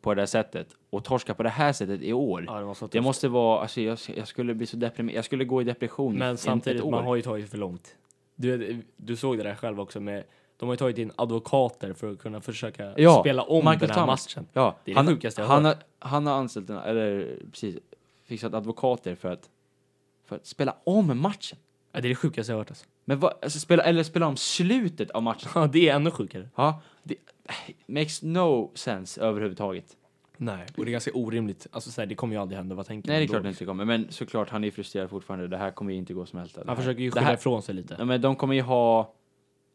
på 0.00 0.14
det 0.14 0.20
här 0.22 0.26
sättet 0.26 0.68
och 0.90 1.04
torska 1.04 1.34
på 1.34 1.42
det 1.42 1.48
här 1.48 1.72
sättet 1.72 2.02
i 2.02 2.12
år. 2.12 2.44
ja, 2.46 2.60
det 2.60 2.74
så 2.74 2.86
Det 2.86 3.00
måste 3.00 3.28
vara, 3.28 3.60
alltså 3.60 3.80
jag, 3.80 3.98
jag 4.16 4.28
skulle 4.28 4.54
bli 4.54 4.66
så 4.66 4.76
deprimerad, 4.76 5.16
jag 5.18 5.24
skulle 5.24 5.44
gå 5.44 5.60
i 5.60 5.64
depression 5.64 6.18
Men 6.18 6.28
en- 6.28 6.36
samtidigt, 6.38 6.84
man 6.90 7.04
har 7.04 7.16
ju 7.16 7.22
tagit 7.22 7.50
för 7.50 7.58
långt. 7.58 7.96
Du, 8.36 8.82
du 8.96 9.16
såg 9.16 9.36
det 9.38 9.42
där 9.44 9.54
själv 9.54 9.80
också 9.80 10.00
med, 10.00 10.24
de 10.56 10.68
har 10.68 10.72
ju 10.72 10.76
tagit 10.76 10.98
in 10.98 11.12
advokater 11.16 11.92
för 11.92 12.12
att 12.12 12.18
kunna 12.18 12.40
försöka 12.40 12.92
Ja, 12.96 13.20
spela 13.20 13.42
om 13.42 13.56
Michael 13.56 13.78
den 13.78 13.90
här 13.90 13.96
Thomas. 13.96 14.36
matchen. 14.36 14.46
Ja, 14.52 14.76
Det 14.84 14.90
är 14.90 14.94
det 14.94 14.98
han, 14.98 15.06
sjukaste 15.06 15.40
jag 15.40 15.48
har 15.48 15.54
han, 15.54 15.64
har, 15.64 15.74
han 15.98 16.26
har 16.26 16.34
anställt, 16.34 16.70
en, 16.70 16.76
eller 16.78 17.36
precis, 17.50 17.76
fixat 18.24 18.54
advokater 18.54 19.14
för 19.14 19.32
att, 19.32 19.48
för 20.24 20.36
att 20.36 20.46
spela 20.46 20.76
om 20.84 21.20
matchen. 21.20 21.58
Ja, 21.92 22.00
det 22.00 22.06
är 22.06 22.10
det 22.10 22.14
sjukaste 22.14 22.52
jag 22.52 22.56
har 22.56 22.60
hört 22.60 22.70
alltså. 22.70 22.86
Men 23.04 23.18
vad, 23.18 23.32
alltså 23.42 23.58
spela, 23.58 23.82
eller 23.82 24.02
spela 24.02 24.26
om 24.26 24.36
slutet 24.36 25.10
av 25.10 25.22
matchen. 25.22 25.50
Ja, 25.54 25.66
det 25.66 25.88
är 25.88 25.94
ännu 25.94 26.10
sjukare. 26.10 26.48
Ja, 26.56 26.80
det 27.02 27.14
makes 27.86 28.22
no 28.22 28.70
sense 28.74 29.20
överhuvudtaget. 29.20 29.96
Nej, 30.36 30.66
och 30.76 30.84
det 30.84 30.90
är 30.90 30.92
ganska 30.92 31.10
orimligt. 31.14 31.66
Alltså 31.70 31.90
så 31.90 32.00
här, 32.00 32.06
det 32.06 32.14
kommer 32.14 32.34
ju 32.34 32.40
aldrig 32.40 32.56
hända, 32.56 32.74
vad 32.74 32.86
tänker 32.86 33.08
Nej, 33.08 33.18
det 33.18 33.24
är 33.24 33.28
klart 33.28 33.42
det 33.42 33.48
inte 33.48 33.64
kommer, 33.64 33.84
men 33.84 34.06
såklart 34.10 34.50
han 34.50 34.64
är 34.64 34.70
frustrerad 34.70 35.10
fortfarande. 35.10 35.48
Det 35.48 35.56
här 35.56 35.70
kommer 35.70 35.92
ju 35.92 35.98
inte 35.98 36.14
gå 36.14 36.26
som 36.26 36.38
helst. 36.38 36.58
Han 36.66 36.76
försöker 36.76 37.02
ju 37.02 37.10
skylla 37.10 37.34
ifrån 37.34 37.62
sig 37.62 37.74
lite. 37.74 37.96
ja, 37.98 38.04
men 38.04 38.20
de 38.20 38.36
kommer 38.36 38.54
ju 38.54 38.62
ha, 38.62 39.14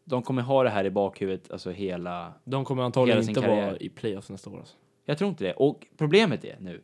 de 0.04 0.24
kommer 0.24 0.42
ha 0.42 0.64
det 0.64 0.70
här 0.70 0.86
i 0.86 0.90
bakhuvudet, 0.90 1.52
alltså 1.52 1.72
hela, 1.72 2.34
De 2.44 2.66
kommer 2.66 2.84
antagligen 2.84 3.18
Hela 3.18 3.26
sin 3.26 3.38
inte 3.38 3.48
vara 3.48 3.62
karriär. 3.62 3.84
i 3.84 3.90
playoffs 3.90 4.30
nästa 4.30 4.50
år 4.50 4.58
alltså. 4.58 4.76
Jag 5.06 5.18
tror 5.18 5.30
inte 5.30 5.44
det. 5.44 5.54
Och 5.54 5.88
problemet 5.98 6.46
är 6.46 6.58
nu, 6.60 6.76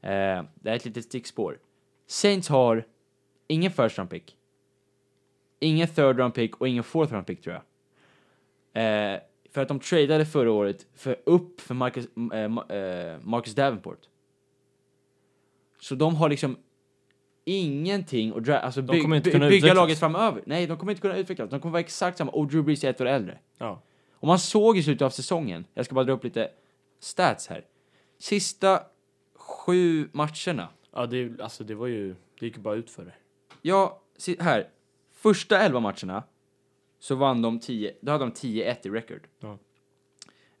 eh, 0.00 0.44
det 0.54 0.70
är 0.70 0.76
ett 0.76 0.84
litet 0.84 1.04
stickspår. 1.04 1.58
Saints 2.06 2.48
har 2.48 2.84
ingen 3.46 3.70
first 3.70 3.98
round 3.98 4.10
pick, 4.10 4.36
ingen 5.60 5.88
third 5.88 6.18
round 6.18 6.34
pick 6.34 6.56
och 6.60 6.68
ingen 6.68 6.84
fourth 6.84 7.12
round 7.12 7.26
pick 7.26 7.40
tror 7.42 7.54
jag. 7.54 7.62
Eh, 9.14 9.20
för 9.54 9.62
att 9.62 9.68
de 9.68 9.80
tradade 9.80 10.26
förra 10.26 10.52
året 10.52 10.86
för 10.94 11.16
upp 11.26 11.60
för 11.60 11.74
Marcus, 11.74 12.08
Ma- 12.14 13.12
eh, 13.14 13.20
Marcus 13.22 13.54
Davenport. 13.54 13.98
Så 15.80 15.94
de 15.94 16.16
har 16.16 16.28
liksom 16.28 16.56
ingenting 17.44 18.32
att 18.36 18.44
dra, 18.44 18.58
alltså 18.58 18.82
by, 18.82 18.92
by, 18.92 19.20
bygga 19.20 19.46
utvecklas. 19.46 19.74
laget 19.76 19.98
framöver. 19.98 20.42
Nej, 20.46 20.66
de 20.66 20.76
kommer 20.76 20.92
inte 20.92 21.02
kunna 21.02 21.16
utvecklas. 21.16 21.50
De 21.50 21.60
kommer 21.60 21.72
vara 21.72 21.80
exakt 21.80 22.18
samma. 22.18 22.30
Och 22.30 22.46
Drew 22.46 22.64
Brees 22.64 22.84
är 22.84 22.90
ett 22.90 23.00
år 23.00 23.06
äldre. 23.06 23.38
Ja. 23.58 23.82
Och 24.12 24.26
man 24.26 24.38
såg 24.38 24.78
i 24.78 24.82
slutet 24.82 25.02
av 25.02 25.10
säsongen, 25.10 25.64
jag 25.74 25.84
ska 25.84 25.94
bara 25.94 26.04
dra 26.04 26.12
upp 26.12 26.24
lite 26.24 26.50
stats 27.00 27.48
här. 27.48 27.64
Sista 28.18 28.82
sju 29.34 30.08
matcherna. 30.12 30.68
Ja, 30.92 31.06
det, 31.06 31.40
alltså 31.40 31.64
det 31.64 31.74
var 31.74 31.86
ju, 31.86 32.14
det 32.40 32.46
gick 32.46 32.56
ju 32.56 32.62
bara 32.62 32.74
ut 32.74 32.90
för 32.90 33.04
det. 33.04 33.14
Ja, 33.62 34.00
här. 34.38 34.68
Första 35.12 35.58
elva 35.60 35.80
matcherna 35.80 36.22
så 37.04 37.14
vann 37.14 37.42
de 37.42 37.60
10, 37.60 37.94
då 38.00 38.12
hade 38.12 38.24
de 38.24 38.32
10-1 38.32 38.86
i 38.86 38.90
record. 38.90 39.26
Ja. 39.40 39.58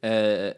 Eh, 0.08 0.52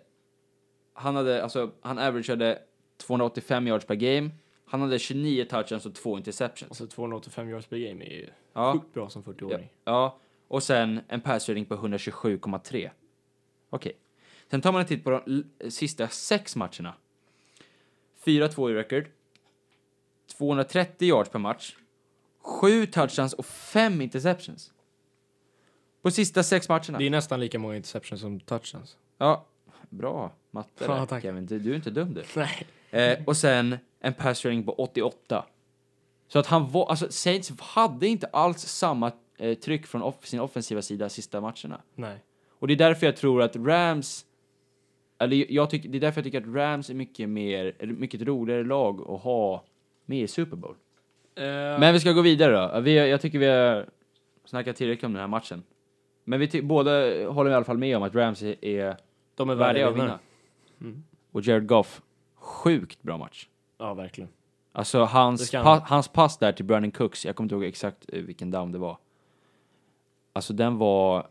han 0.92 1.16
hade, 1.16 1.42
alltså, 1.42 1.70
han 1.80 1.98
averagade 1.98 2.62
285 2.96 3.66
yards 3.66 3.84
per 3.86 3.94
game. 3.94 4.30
Han 4.64 4.80
hade 4.80 4.98
29 4.98 5.44
touchdowns 5.44 5.86
och 5.86 5.94
två 5.94 6.16
interceptions. 6.18 6.70
Alltså 6.70 6.86
285 6.86 7.48
yards 7.48 7.66
per 7.66 7.76
game 7.76 8.04
är 8.04 8.10
ju 8.10 8.28
Ja. 8.52 8.72
sjukt 8.72 8.94
bra 8.94 9.08
som 9.08 9.22
40-åring. 9.24 9.68
Ja, 9.84 10.18
och 10.48 10.62
sen 10.62 11.00
en 11.08 11.20
pass 11.20 11.48
rating 11.48 11.64
på 11.64 11.74
127,3. 11.74 12.90
Okej. 13.70 13.92
Sen 14.50 14.60
tar 14.60 14.72
man 14.72 14.80
en 14.80 14.86
titt 14.86 15.04
på 15.04 15.10
de 15.10 15.44
sista 15.70 16.08
sex 16.08 16.56
matcherna. 16.56 16.94
4-2 18.24 18.70
i 18.70 18.74
record. 18.74 19.04
230 20.38 21.08
yards 21.08 21.30
per 21.30 21.38
match. 21.38 21.76
7 22.38 22.86
touchdowns 22.86 23.32
och 23.34 23.46
5 23.46 24.00
interceptions. 24.00 24.72
På 26.06 26.10
sista 26.10 26.42
sex 26.42 26.68
matcherna. 26.68 26.98
Det 26.98 27.06
är 27.06 27.10
nästan 27.10 27.40
lika 27.40 27.58
många 27.58 27.76
interceptions 27.76 28.20
som 28.20 28.40
touchdowns. 28.40 28.96
Ja, 29.18 29.46
bra 29.90 30.32
matte 30.50 30.84
Ja, 30.84 31.06
tack. 31.06 31.22
Kevin. 31.22 31.46
Du, 31.46 31.58
du 31.58 31.70
är 31.70 31.76
inte 31.76 31.90
dum 31.90 32.14
du. 32.14 32.22
Nej. 32.36 32.66
Eh, 32.90 33.18
och 33.24 33.36
sen 33.36 33.78
en 34.00 34.14
pass 34.14 34.44
rating 34.44 34.64
på 34.64 34.72
88. 34.72 35.44
Så 36.28 36.38
att 36.38 36.46
han 36.46 36.70
var, 36.70 36.90
alltså 36.90 37.06
Saints 37.10 37.52
hade 37.60 38.06
inte 38.06 38.26
alls 38.26 38.58
samma 38.58 39.12
eh, 39.38 39.54
tryck 39.54 39.86
från 39.86 40.02
off 40.02 40.26
sin 40.26 40.40
offensiva 40.40 40.82
sida 40.82 41.08
sista 41.08 41.40
matcherna. 41.40 41.80
Nej. 41.94 42.18
Och 42.58 42.66
det 42.66 42.74
är 42.74 42.78
därför 42.78 43.06
jag 43.06 43.16
tror 43.16 43.42
att 43.42 43.56
Rams, 43.56 44.26
eller 45.18 45.52
jag 45.52 45.70
tycker, 45.70 45.88
det 45.88 45.98
är 45.98 46.00
därför 46.00 46.18
jag 46.20 46.24
tycker 46.24 46.40
att 46.40 46.54
Rams 46.54 46.90
är 46.90 46.94
mycket 46.94 47.28
mer, 47.28 47.76
eller 47.78 47.92
mycket 47.92 48.22
roligare 48.22 48.64
lag 48.64 49.00
att 49.00 49.20
ha 49.20 49.64
med 50.04 50.22
i 50.22 50.28
Super 50.28 50.56
Bowl. 50.56 50.74
Men 51.80 51.92
vi 51.92 52.00
ska 52.00 52.12
gå 52.12 52.22
vidare 52.22 52.74
då. 52.74 52.80
Vi, 52.80 53.10
jag 53.10 53.20
tycker 53.20 53.38
vi 53.38 53.46
har 53.46 53.88
snackat 54.44 54.76
tillräckligt 54.76 55.04
om 55.04 55.12
den 55.12 55.20
här 55.20 55.28
matchen. 55.28 55.62
Men 56.28 56.40
vi 56.40 56.62
båda 56.62 56.90
håller 57.28 57.50
i 57.50 57.54
alla 57.54 57.64
fall 57.64 57.78
med 57.78 57.96
om 57.96 58.02
att 58.02 58.14
Rams 58.14 58.42
är, 58.42 58.96
de 59.34 59.50
är 59.50 59.54
värdiga 59.54 59.88
att 59.88 59.94
vinna. 59.94 60.18
Mm. 60.80 61.04
Och 61.32 61.42
Jared 61.42 61.66
Goff, 61.66 62.02
sjukt 62.34 63.02
bra 63.02 63.18
match. 63.18 63.48
Ja, 63.78 63.94
verkligen. 63.94 64.30
Alltså 64.72 65.04
hans, 65.04 65.52
han 65.52 65.64
pa, 65.64 65.70
ha. 65.70 65.86
hans 65.86 66.08
pass 66.08 66.38
där 66.38 66.52
till 66.52 66.64
Brandon 66.64 66.90
Cooks, 66.90 67.26
jag 67.26 67.36
kommer 67.36 67.44
inte 67.44 67.54
ihåg 67.54 67.64
exakt 67.64 68.04
eh, 68.12 68.22
vilken 68.22 68.50
down 68.50 68.72
det 68.72 68.78
var. 68.78 68.98
Alltså 70.32 70.52
den 70.52 70.78
var 70.78 71.26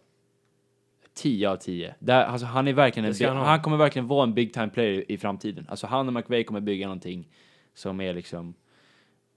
10 1.14 1.50
av 1.50 1.58
10. 1.58 1.96
Där, 2.00 2.26
alltså 2.26 2.46
han 2.48 2.68
är 2.68 2.74
verkligen 2.74 3.10
en, 3.10 3.28
han 3.28 3.38
han, 3.38 3.46
ha. 3.46 3.64
kommer 3.64 3.78
verkligen 3.78 4.08
vara 4.08 4.24
en 4.24 4.34
big 4.34 4.54
time 4.54 4.70
player 4.70 5.12
i 5.12 5.18
framtiden. 5.18 5.66
Alltså 5.70 5.88
han 5.88 6.08
och 6.08 6.14
McVay 6.14 6.44
kommer 6.44 6.62
bygga 6.62 6.88
någonting 6.88 7.28
som 7.74 8.02
är 8.02 8.14
liksom, 8.14 8.54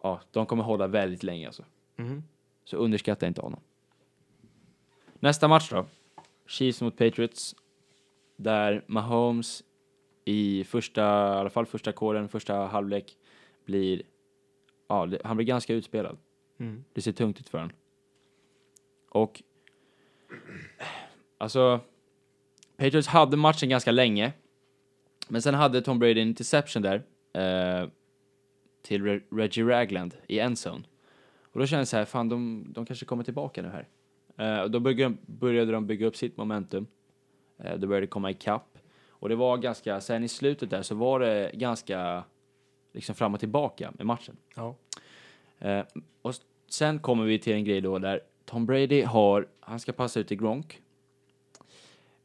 ja, 0.02 0.20
de 0.30 0.46
kommer 0.46 0.62
hålla 0.62 0.86
väldigt 0.86 1.22
länge 1.22 1.46
alltså. 1.46 1.64
Mhm. 1.96 2.24
Så 2.64 2.76
underskatta 2.76 3.26
inte 3.26 3.40
honom. 3.40 3.60
Nästa 5.20 5.48
match 5.48 5.70
då. 5.70 5.86
Chiefs 6.46 6.80
mot 6.82 6.96
Patriots. 6.96 7.56
Där 8.36 8.84
Mahomes 8.86 9.64
i 10.24 10.64
första, 10.64 11.02
i 11.02 11.38
alla 11.38 11.50
fall 11.50 11.66
första 11.66 11.92
kåren, 11.92 12.28
första 12.28 12.54
halvlek 12.54 13.16
blir, 13.64 14.02
ja, 14.88 15.06
det- 15.06 15.20
han 15.24 15.36
blir 15.36 15.46
ganska 15.46 15.74
utspelad. 15.74 16.18
Mm. 16.58 16.84
Det 16.92 17.02
ser 17.02 17.12
tungt 17.12 17.40
ut 17.40 17.48
för 17.48 17.58
honom. 17.58 17.76
Och, 19.08 19.42
alltså, 21.38 21.80
Patriots 22.76 23.08
hade 23.08 23.36
matchen 23.36 23.68
ganska 23.68 23.90
länge. 23.90 24.32
Men 25.28 25.42
sen 25.42 25.54
hade 25.54 25.82
Tom 25.82 25.98
Brady 25.98 26.20
en 26.20 26.28
interception 26.28 26.82
där, 26.82 27.02
eh, 27.32 27.88
till 28.82 29.02
Re- 29.02 29.22
Reggie 29.30 29.64
Ragland 29.64 30.14
i 30.28 30.38
endzone. 30.40 30.84
Och 31.42 31.60
då 31.60 31.66
kände 31.66 31.80
jag 31.80 31.88
så 31.88 31.96
här, 31.96 32.04
fan 32.04 32.28
de, 32.28 32.66
de 32.68 32.86
kanske 32.86 33.06
kommer 33.06 33.24
tillbaka 33.24 33.62
nu 33.62 33.68
här. 33.68 33.88
Eh, 34.38 34.64
då 34.64 34.80
började, 34.80 35.16
började 35.26 35.72
de 35.72 35.86
bygga 35.86 36.06
upp 36.06 36.16
sitt 36.16 36.36
momentum. 36.36 36.86
Eh, 37.58 37.78
då 37.78 37.86
började 37.86 38.06
det 38.06 38.10
komma 38.10 38.30
ikapp. 38.30 38.78
Och 39.08 39.28
det 39.28 39.34
var 39.34 39.56
ganska, 39.56 40.00
sen 40.00 40.24
i 40.24 40.28
slutet 40.28 40.70
där 40.70 40.82
så 40.82 40.94
var 40.94 41.20
det 41.20 41.50
ganska 41.54 42.24
liksom 42.92 43.14
fram 43.14 43.34
och 43.34 43.40
tillbaka 43.40 43.92
med 43.94 44.06
matchen. 44.06 44.36
Ja. 44.54 44.74
Eh, 45.58 45.84
och 46.22 46.34
sen 46.68 46.98
kommer 46.98 47.24
vi 47.24 47.38
till 47.38 47.52
en 47.52 47.64
grej 47.64 47.80
då 47.80 47.98
där 47.98 48.20
Tom 48.44 48.66
Brady 48.66 49.02
har, 49.02 49.48
han 49.60 49.80
ska 49.80 49.92
passa 49.92 50.20
ut 50.20 50.28
till 50.28 50.36
Gronk. 50.36 50.82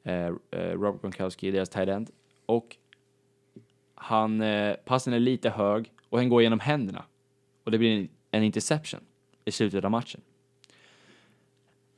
Eh, 0.03 0.25
eh, 0.25 0.32
Robert 0.51 1.01
Gronkowski, 1.01 1.51
deras 1.51 1.70
tight 1.70 1.89
end. 1.89 2.12
Och 2.46 2.77
han, 3.96 4.41
eh, 4.41 4.75
passen 4.86 5.13
är 5.13 5.20
lite 5.20 5.50
hög 5.50 5.91
och 6.10 6.17
den 6.17 6.29
går 6.29 6.41
genom 6.41 6.60
händerna. 6.60 7.05
Och 7.63 7.72
det 7.72 7.77
blir 7.77 8.00
en, 8.00 8.10
en 8.32 8.43
interception 8.43 9.00
i 9.46 9.51
slutet 9.51 9.86
av 9.86 9.91
matchen. 9.91 10.22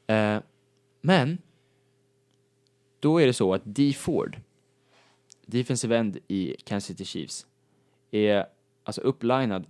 Eh, 0.08 0.38
men 1.02 1.38
då 3.00 3.22
är 3.22 3.28
det 3.28 3.34
så 3.34 3.54
att 3.54 3.62
Dee 3.66 3.94
Ford, 3.94 4.40
defensive 5.46 5.98
end 5.98 6.18
i 6.28 6.56
Kansas 6.64 6.88
City 6.88 7.06
Chiefs, 7.06 7.46
är 8.12 8.46
alltså 8.84 9.02
upplinad 9.02 9.68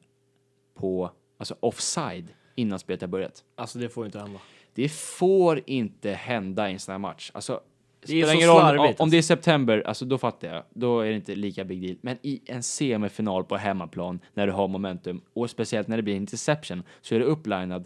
på 0.75 1.11
alltså 1.37 1.55
offside 1.59 2.33
innan 2.55 2.79
spelet 2.79 3.01
har 3.01 3.07
börjat. 3.07 3.43
Alltså 3.55 3.79
det 3.79 3.89
får 3.89 4.05
inte 4.05 4.19
hända. 4.19 4.39
Det 4.73 4.89
får 4.89 5.61
inte 5.65 6.11
hända 6.11 6.69
i 6.69 6.73
en 6.73 6.79
sån 6.79 6.91
här 6.91 6.99
match. 6.99 7.31
Alltså, 7.33 7.61
Det 8.05 8.21
är 8.21 8.25
så 8.25 8.33
ingen 8.33 8.47
roll 8.47 8.55
om, 8.55 8.61
slarvigt, 8.61 8.99
om 8.99 9.09
det 9.09 9.17
är 9.17 9.21
september, 9.21 9.83
alltså 9.87 10.05
då 10.05 10.17
fattar 10.17 10.47
jag. 10.47 10.63
Då 10.73 10.99
är 10.99 11.09
det 11.09 11.15
inte 11.15 11.35
lika 11.35 11.63
big 11.63 11.81
deal. 11.81 11.97
Men 12.01 12.17
i 12.21 12.41
en 12.45 12.63
semifinal 12.63 13.43
på 13.43 13.57
hemmaplan 13.57 14.19
när 14.33 14.47
du 14.47 14.53
har 14.53 14.67
momentum 14.67 15.21
och 15.33 15.49
speciellt 15.49 15.87
när 15.87 15.97
det 15.97 16.03
blir 16.03 16.15
interception 16.15 16.83
så 17.01 17.15
är 17.15 17.19
det 17.19 17.25
upplinad 17.25 17.85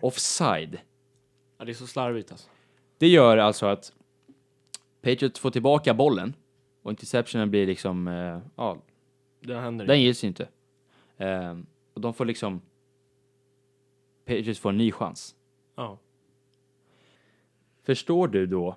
offside. 0.00 0.78
Ja, 1.62 1.66
det 1.66 1.72
är 1.72 1.74
så 1.74 1.86
slarvigt 1.86 2.32
alltså. 2.32 2.48
Det 2.98 3.08
gör 3.08 3.36
alltså 3.36 3.66
att 3.66 3.92
Patriots 5.02 5.40
får 5.40 5.50
tillbaka 5.50 5.94
bollen 5.94 6.34
och 6.82 6.90
interceptionen 6.90 7.50
blir 7.50 7.66
liksom, 7.66 8.08
eh, 8.08 8.38
ja, 8.56 8.78
Det 9.40 9.54
händer 9.54 9.86
den 9.86 9.96
inte. 9.96 10.02
gills 10.04 10.24
ju 10.24 10.28
inte. 10.28 10.48
Ehm, 11.16 11.66
och 11.94 12.00
de 12.00 12.14
får 12.14 12.24
liksom, 12.24 12.60
Patriots 14.24 14.60
får 14.60 14.70
en 14.70 14.76
ny 14.76 14.92
chans. 14.92 15.34
Ja. 15.74 15.98
Förstår 17.82 18.28
du 18.28 18.46
då 18.46 18.76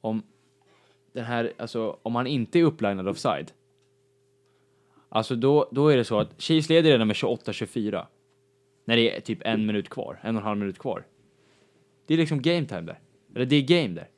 om 0.00 0.22
den 1.12 1.24
här, 1.24 1.52
alltså 1.58 1.98
om 2.02 2.14
han 2.14 2.26
inte 2.26 2.58
är 2.58 2.64
upplinad 2.64 3.08
offside? 3.08 3.52
Alltså 5.08 5.36
då, 5.36 5.68
då 5.72 5.88
är 5.88 5.96
det 5.96 6.04
så 6.04 6.18
att 6.18 6.40
Chiefs 6.40 6.68
leder 6.68 6.90
redan 6.90 7.06
med 7.06 7.16
28-24. 7.16 8.06
När 8.84 8.96
det 8.96 9.16
är 9.16 9.20
typ 9.20 9.38
en 9.44 9.66
minut 9.66 9.88
kvar, 9.88 10.20
en 10.22 10.36
och 10.36 10.40
en 10.42 10.46
halv 10.46 10.58
minut 10.58 10.78
kvar. 10.78 11.04
Det 12.08 12.14
är 12.14 12.18
liksom 12.18 12.42
game 12.42 12.66
time 12.66 12.80
där. 12.80 12.98
Eller 13.34 13.46
det 13.46 13.56
är 13.56 13.62
game 13.62 13.94
där. 13.94 14.08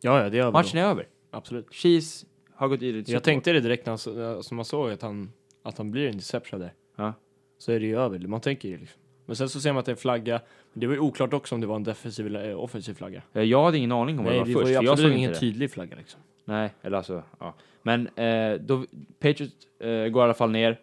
Ja, 0.00 0.22
ja, 0.22 0.30
det 0.30 0.38
är 0.38 0.42
över 0.42 0.52
Matchen 0.52 0.80
då. 0.80 0.86
är 0.86 0.90
över. 0.90 1.08
Absolut. 1.30 1.72
Chiefs 1.72 2.26
har 2.54 2.68
gått 2.68 2.80
till 2.80 3.04
Jag 3.06 3.22
tänkte 3.22 3.52
det 3.52 3.60
direkt 3.60 3.86
när 3.86 3.90
han, 4.34 4.42
som 4.42 4.56
man 4.56 4.64
såg 4.64 4.90
att 4.90 5.02
han, 5.02 5.32
att 5.62 5.78
han 5.78 5.90
blir 5.90 6.08
interception 6.08 6.60
där. 6.60 6.72
Ja. 6.96 7.12
Så 7.58 7.72
är 7.72 7.80
det 7.80 7.86
ju 7.86 7.98
över. 7.98 8.18
Man 8.18 8.40
tänker 8.40 8.68
ju 8.68 8.78
liksom. 8.78 9.00
Men 9.26 9.36
sen 9.36 9.48
så 9.48 9.60
ser 9.60 9.72
man 9.72 9.80
att 9.80 9.86
det 9.86 9.90
är 9.90 9.94
en 9.94 9.96
flagga. 9.96 10.40
Det 10.72 10.86
var 10.86 10.94
ju 10.94 11.00
oklart 11.00 11.32
också 11.32 11.54
om 11.54 11.60
det 11.60 11.66
var 11.66 11.76
en 11.76 11.84
defensiv 11.84 12.26
eller 12.26 12.50
eh, 12.50 12.60
offensiv 12.60 12.94
flagga. 12.94 13.22
Eh, 13.32 13.42
Jag 13.42 13.64
hade 13.64 13.78
ingen 13.78 13.92
aning 13.92 14.18
om 14.18 14.24
vad 14.24 14.34
Nej, 14.34 14.44
det 14.44 14.44
var 14.44 14.46
det 14.46 14.52
först. 14.52 14.62
var 14.64 14.68
ju 14.70 14.76
för 14.76 14.84
jag 14.84 14.92
absolut 14.92 15.16
ingen 15.16 15.32
det. 15.32 15.38
tydlig 15.38 15.70
flagga 15.70 15.96
liksom. 15.96 16.20
Nej, 16.44 16.70
eller 16.82 16.96
alltså, 16.96 17.22
ja. 17.38 17.54
Men 17.82 18.08
eh, 18.08 18.54
då, 18.60 18.86
Patriots 19.18 19.66
eh, 19.80 20.08
går 20.08 20.22
i 20.22 20.24
alla 20.24 20.34
fall 20.34 20.50
ner 20.50 20.80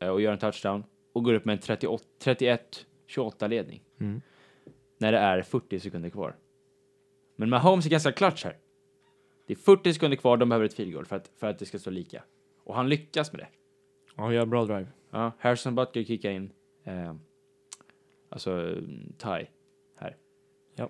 eh, 0.00 0.08
och 0.08 0.20
gör 0.20 0.32
en 0.32 0.38
touchdown 0.38 0.84
och 1.12 1.24
går 1.24 1.34
upp 1.34 1.44
med 1.44 1.52
en 1.52 1.58
38 1.58 2.04
31-28 3.08 3.48
ledning. 3.48 3.80
Mm. 4.00 4.20
När 5.04 5.12
det 5.12 5.18
är 5.18 5.42
40 5.42 5.80
sekunder 5.80 6.10
kvar. 6.10 6.36
Men 7.36 7.50
Mahomes 7.50 7.86
är 7.86 7.90
ganska 7.90 8.12
clutch 8.12 8.44
här. 8.44 8.56
Det 9.46 9.52
är 9.52 9.56
40 9.56 9.92
sekunder 9.92 10.16
kvar, 10.16 10.36
de 10.36 10.48
behöver 10.48 10.66
ett 10.66 10.74
field 10.74 10.92
goal 10.92 11.06
för 11.06 11.16
att, 11.16 11.30
för 11.36 11.46
att 11.46 11.58
det 11.58 11.66
ska 11.66 11.78
stå 11.78 11.90
lika. 11.90 12.22
Och 12.64 12.74
han 12.74 12.88
lyckas 12.88 13.32
med 13.32 13.40
det. 13.40 13.48
Ja, 14.16 14.32
gör 14.32 14.46
bra 14.46 14.64
drive. 14.64 14.86
Ja, 15.10 15.32
Harrison 15.38 15.74
Butker 15.74 16.04
kickar 16.04 16.30
in, 16.30 16.52
eh, 16.84 17.14
alltså 18.28 18.74
tie 19.18 19.46
här. 19.96 20.16
Ja. 20.74 20.88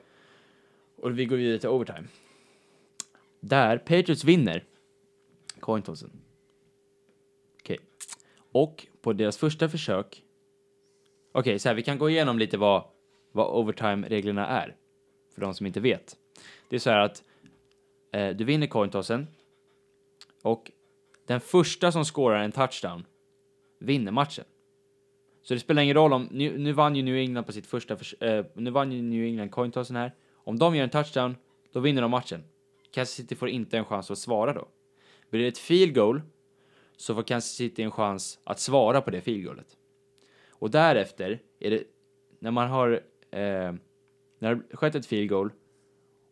Och 0.97 1.19
vi 1.19 1.25
går 1.25 1.37
vidare 1.37 1.59
till 1.59 1.69
overtime. 1.69 2.09
Där 3.41 3.79
Patriots 3.79 4.25
vinner 4.25 4.65
coin 5.61 5.83
tossen. 5.83 6.11
Okej. 7.61 7.79
Och 8.53 8.87
på 9.01 9.13
deras 9.13 9.37
första 9.37 9.69
försök. 9.69 10.25
Okej, 11.33 11.59
så 11.59 11.69
här, 11.69 11.77
vi 11.77 11.83
kan 11.83 11.99
gå 11.99 12.11
igenom 12.11 12.39
lite 12.39 12.57
vad, 12.57 12.94
vad 13.35 13.47
overtime-reglerna 13.47 14.47
är. 14.47 14.77
För 15.35 15.41
de 15.41 15.55
som 15.55 15.67
inte 15.67 15.81
vet. 15.81 16.17
Det 16.69 16.77
är 16.77 16.81
så 16.81 16.91
här 16.91 16.99
att 16.99 17.23
eh, 18.13 18.29
du 18.31 18.45
vinner 18.45 18.67
cointossen. 18.67 19.27
Och 20.43 20.71
den 21.27 21.41
första 21.41 21.93
som 21.93 22.05
scorar 22.05 22.39
en 22.39 22.53
touchdown 22.53 23.05
vinner 23.79 24.13
matchen. 24.13 24.45
Så 25.43 25.55
det 25.55 25.61
spelar 25.61 25.83
ingen 25.83 25.95
roll 25.95 26.13
om, 26.13 26.29
nu, 26.31 26.59
nu 26.59 26.73
vann 26.73 26.97
ju 26.97 27.03
New 27.03 27.17
England 27.17 27.45
på 27.45 27.53
sitt 27.53 27.67
första, 27.67 27.97
förs- 27.97 28.23
eh, 28.23 28.45
nu 28.55 28.71
vann 28.71 28.93
ju 28.93 29.03
New 29.03 29.25
England 29.25 29.51
cointossen 29.51 29.97
här. 29.97 30.15
Om 30.35 30.59
de 30.59 30.77
gör 30.77 30.85
en 30.85 30.91
touchdown, 30.91 31.37
då 31.73 31.81
vinner 31.81 32.03
de 32.03 32.11
matchen. 32.11 32.45
Kansas 32.91 33.15
City 33.15 33.35
får 33.35 33.49
inte 33.49 33.79
en 33.79 33.85
chans 33.85 34.11
att 34.11 34.19
svara 34.19 34.53
då. 34.53 34.69
Blir 35.31 35.43
det 35.43 35.49
ett 35.49 35.59
field 35.59 35.95
goal, 35.95 36.23
så 36.97 37.15
får 37.15 37.23
Kansas 37.23 37.51
City 37.53 37.83
en 37.83 37.91
chans 37.91 38.39
att 38.45 38.61
svara 38.61 39.01
på 39.01 39.11
det 39.11 39.21
field 39.21 39.45
goalet. 39.45 39.77
Och 40.49 40.71
därefter 40.71 41.39
är 41.59 41.71
det, 41.71 41.85
när 42.39 42.51
man 42.51 42.69
har, 42.71 43.01
eh, 43.35 43.75
när 44.39 44.55
det 44.55 44.77
skett 44.77 44.95
ett 44.95 45.07
field 45.07 45.29
goal 45.29 45.51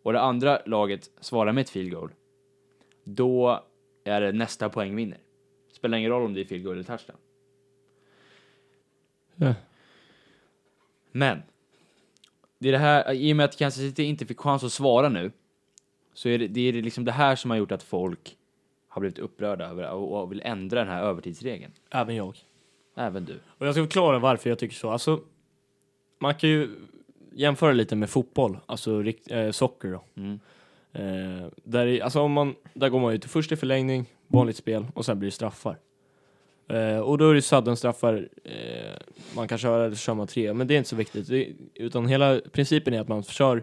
och 0.02 0.12
det 0.12 0.20
andra 0.20 0.62
laget 0.66 1.10
svarar 1.20 1.52
med 1.52 1.62
ett 1.62 1.70
field 1.70 1.92
goal, 1.92 2.10
då 3.04 3.64
är 4.04 4.20
det 4.20 4.32
nästa 4.32 4.68
poäng 4.68 4.96
vinner. 4.96 5.18
Spelar 5.72 5.98
ingen 5.98 6.10
roll 6.10 6.22
om 6.22 6.34
det 6.34 6.40
är 6.40 6.44
field 6.44 6.64
goal 6.64 6.74
eller 6.74 6.84
touchdown. 6.84 7.18
Ja. 9.36 9.54
Men, 11.12 11.42
det 12.58 12.68
är 12.68 12.72
det 12.72 12.78
här, 12.78 13.12
i 13.12 13.32
och 13.32 13.36
med 13.36 13.44
att 13.44 13.58
Kansas 13.58 13.82
City 13.82 14.02
inte 14.02 14.26
fick 14.26 14.40
chans 14.40 14.64
att 14.64 14.72
svara 14.72 15.08
nu, 15.08 15.30
så 16.14 16.28
är 16.28 16.38
det, 16.38 16.46
det 16.46 16.60
är 16.60 16.72
liksom 16.72 17.04
det 17.04 17.12
här 17.12 17.36
som 17.36 17.50
har 17.50 17.58
gjort 17.58 17.72
att 17.72 17.82
folk 17.82 18.36
har 18.88 19.00
blivit 19.00 19.18
upprörda 19.18 19.68
över 19.68 19.90
och 19.90 20.32
vill 20.32 20.42
ändra 20.44 20.78
den 20.78 20.88
här 20.88 21.02
övertidsregeln. 21.02 21.72
Även 21.90 22.16
jag. 22.16 22.38
Även 22.94 23.24
du. 23.24 23.40
Och 23.46 23.66
jag 23.66 23.74
ska 23.74 23.82
förklara 23.82 24.18
varför 24.18 24.50
jag 24.50 24.58
tycker 24.58 24.74
så. 24.74 24.90
Alltså, 24.90 25.20
man 26.22 26.34
kan 26.34 26.50
ju 26.50 26.70
jämföra 27.32 27.72
lite 27.72 27.96
med 27.96 28.10
fotboll, 28.10 28.58
alltså 28.66 29.04
eh, 29.30 29.50
socker 29.50 29.88
då. 29.88 30.04
Mm. 30.14 30.40
Eh, 30.92 31.48
där, 31.64 31.86
i, 31.86 32.00
alltså 32.00 32.20
om 32.20 32.32
man, 32.32 32.54
där 32.74 32.88
går 32.88 33.00
man 33.00 33.12
ju 33.12 33.18
till 33.18 33.30
först 33.30 33.52
i 33.52 33.56
förlängning, 33.56 34.06
vanligt 34.28 34.56
spel 34.56 34.86
och 34.94 35.04
sen 35.04 35.18
blir 35.18 35.26
det 35.26 35.34
straffar. 35.34 35.76
Eh, 36.68 36.98
och 36.98 37.18
då 37.18 37.30
är 37.30 37.34
det 37.34 37.42
sudden 37.42 37.76
straffar, 37.76 38.28
eh, 38.44 38.92
man 39.36 39.48
kan 39.48 39.58
köra 39.58 39.84
eller 39.84 39.96
så 39.96 40.00
kör 40.00 40.14
man 40.14 40.26
tre, 40.26 40.54
men 40.54 40.66
det 40.66 40.74
är 40.74 40.78
inte 40.78 40.90
så 40.90 40.96
viktigt. 40.96 41.28
Det, 41.28 41.48
utan 41.74 42.06
hela 42.06 42.40
principen 42.52 42.94
är 42.94 43.00
att 43.00 43.08
man 43.08 43.22
kör, 43.22 43.62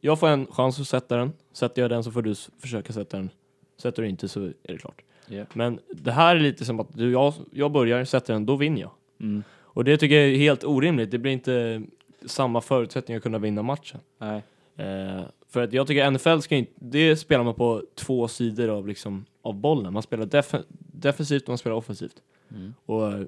jag 0.00 0.20
får 0.20 0.28
en 0.28 0.46
chans 0.46 0.80
att 0.80 0.88
sätta 0.88 1.16
den, 1.16 1.32
sätter 1.52 1.82
jag 1.82 1.90
den 1.90 2.04
så 2.04 2.10
får 2.10 2.22
du 2.22 2.34
försöka 2.58 2.92
sätta 2.92 3.16
den. 3.16 3.30
Sätter 3.76 4.02
du 4.02 4.08
inte 4.08 4.28
så 4.28 4.40
är 4.40 4.52
det 4.62 4.78
klart. 4.78 5.02
Ja. 5.26 5.44
Men 5.54 5.78
det 5.88 6.12
här 6.12 6.36
är 6.36 6.40
lite 6.40 6.64
som 6.64 6.80
att 6.80 6.96
du, 6.96 7.12
jag, 7.12 7.34
jag 7.52 7.72
börjar, 7.72 8.04
sätter 8.04 8.32
den, 8.32 8.46
då 8.46 8.56
vinner 8.56 8.80
jag. 8.80 8.90
Mm. 9.20 9.42
Och 9.72 9.84
det 9.84 9.96
tycker 9.96 10.16
jag 10.16 10.30
är 10.30 10.36
helt 10.36 10.64
orimligt. 10.64 11.10
Det 11.10 11.18
blir 11.18 11.32
inte 11.32 11.82
samma 12.26 12.60
förutsättningar 12.60 13.16
att 13.16 13.22
kunna 13.22 13.38
vinna 13.38 13.62
matchen. 13.62 14.00
Nej. 14.18 14.42
Eh, 14.76 15.22
för 15.48 15.62
att 15.62 15.72
jag 15.72 15.86
tycker 15.86 16.10
NFL 16.10 16.38
ska 16.38 16.56
inte, 16.56 16.72
det 16.74 17.16
spelar 17.16 17.44
man 17.44 17.54
på 17.54 17.82
två 17.94 18.28
sidor 18.28 18.68
av, 18.68 18.88
liksom, 18.88 19.24
av 19.42 19.54
bollen. 19.54 19.92
Man 19.92 20.02
spelar 20.02 20.26
def 20.26 20.54
defensivt 20.78 21.42
och 21.42 21.48
man 21.48 21.58
spelar 21.58 21.76
offensivt. 21.76 22.22
Mm. 22.50 22.74
Och 22.86 23.12
eh, 23.12 23.20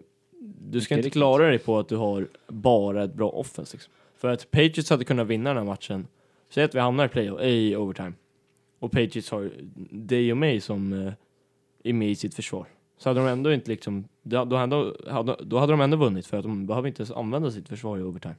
du 0.60 0.80
ska 0.80 0.96
inte 0.96 1.10
klara 1.10 1.48
dig 1.48 1.58
på 1.58 1.78
att 1.78 1.88
du 1.88 1.96
har 1.96 2.28
bara 2.48 3.04
ett 3.04 3.14
bra 3.14 3.28
offense. 3.28 3.76
Liksom. 3.76 3.92
För 4.16 4.28
att 4.28 4.50
Patriots 4.50 4.90
hade 4.90 5.04
kunnat 5.04 5.26
vinna 5.26 5.50
den 5.50 5.56
här 5.56 5.64
matchen. 5.64 6.06
Säg 6.50 6.64
att 6.64 6.74
vi 6.74 6.78
hamnar 6.78 7.04
i 7.04 7.08
play 7.08 7.26
i 7.26 7.76
overtime. 7.76 8.12
Och 8.78 8.92
Patriots 8.92 9.30
har 9.30 9.50
dig 9.90 10.30
och 10.30 10.36
mig 10.36 10.60
som 10.60 10.92
eh, 10.92 11.12
är 11.84 11.92
med 11.92 12.10
i 12.10 12.14
sitt 12.14 12.34
försvar. 12.34 12.66
Så 12.98 13.10
hade 13.10 13.20
de 13.20 13.28
ändå 13.28 13.52
inte 13.52 13.70
liksom, 13.70 14.04
då, 14.22 14.56
hade, 14.56 15.36
då 15.44 15.58
hade 15.58 15.72
de 15.72 15.80
ändå 15.80 15.96
vunnit 15.96 16.26
för 16.26 16.36
att 16.36 16.42
de 16.42 16.66
behöver 16.66 16.88
inte 16.88 17.00
ens 17.00 17.10
använda 17.10 17.50
sitt 17.50 17.68
försvar 17.68 17.98
i 17.98 18.02
overtime. 18.02 18.34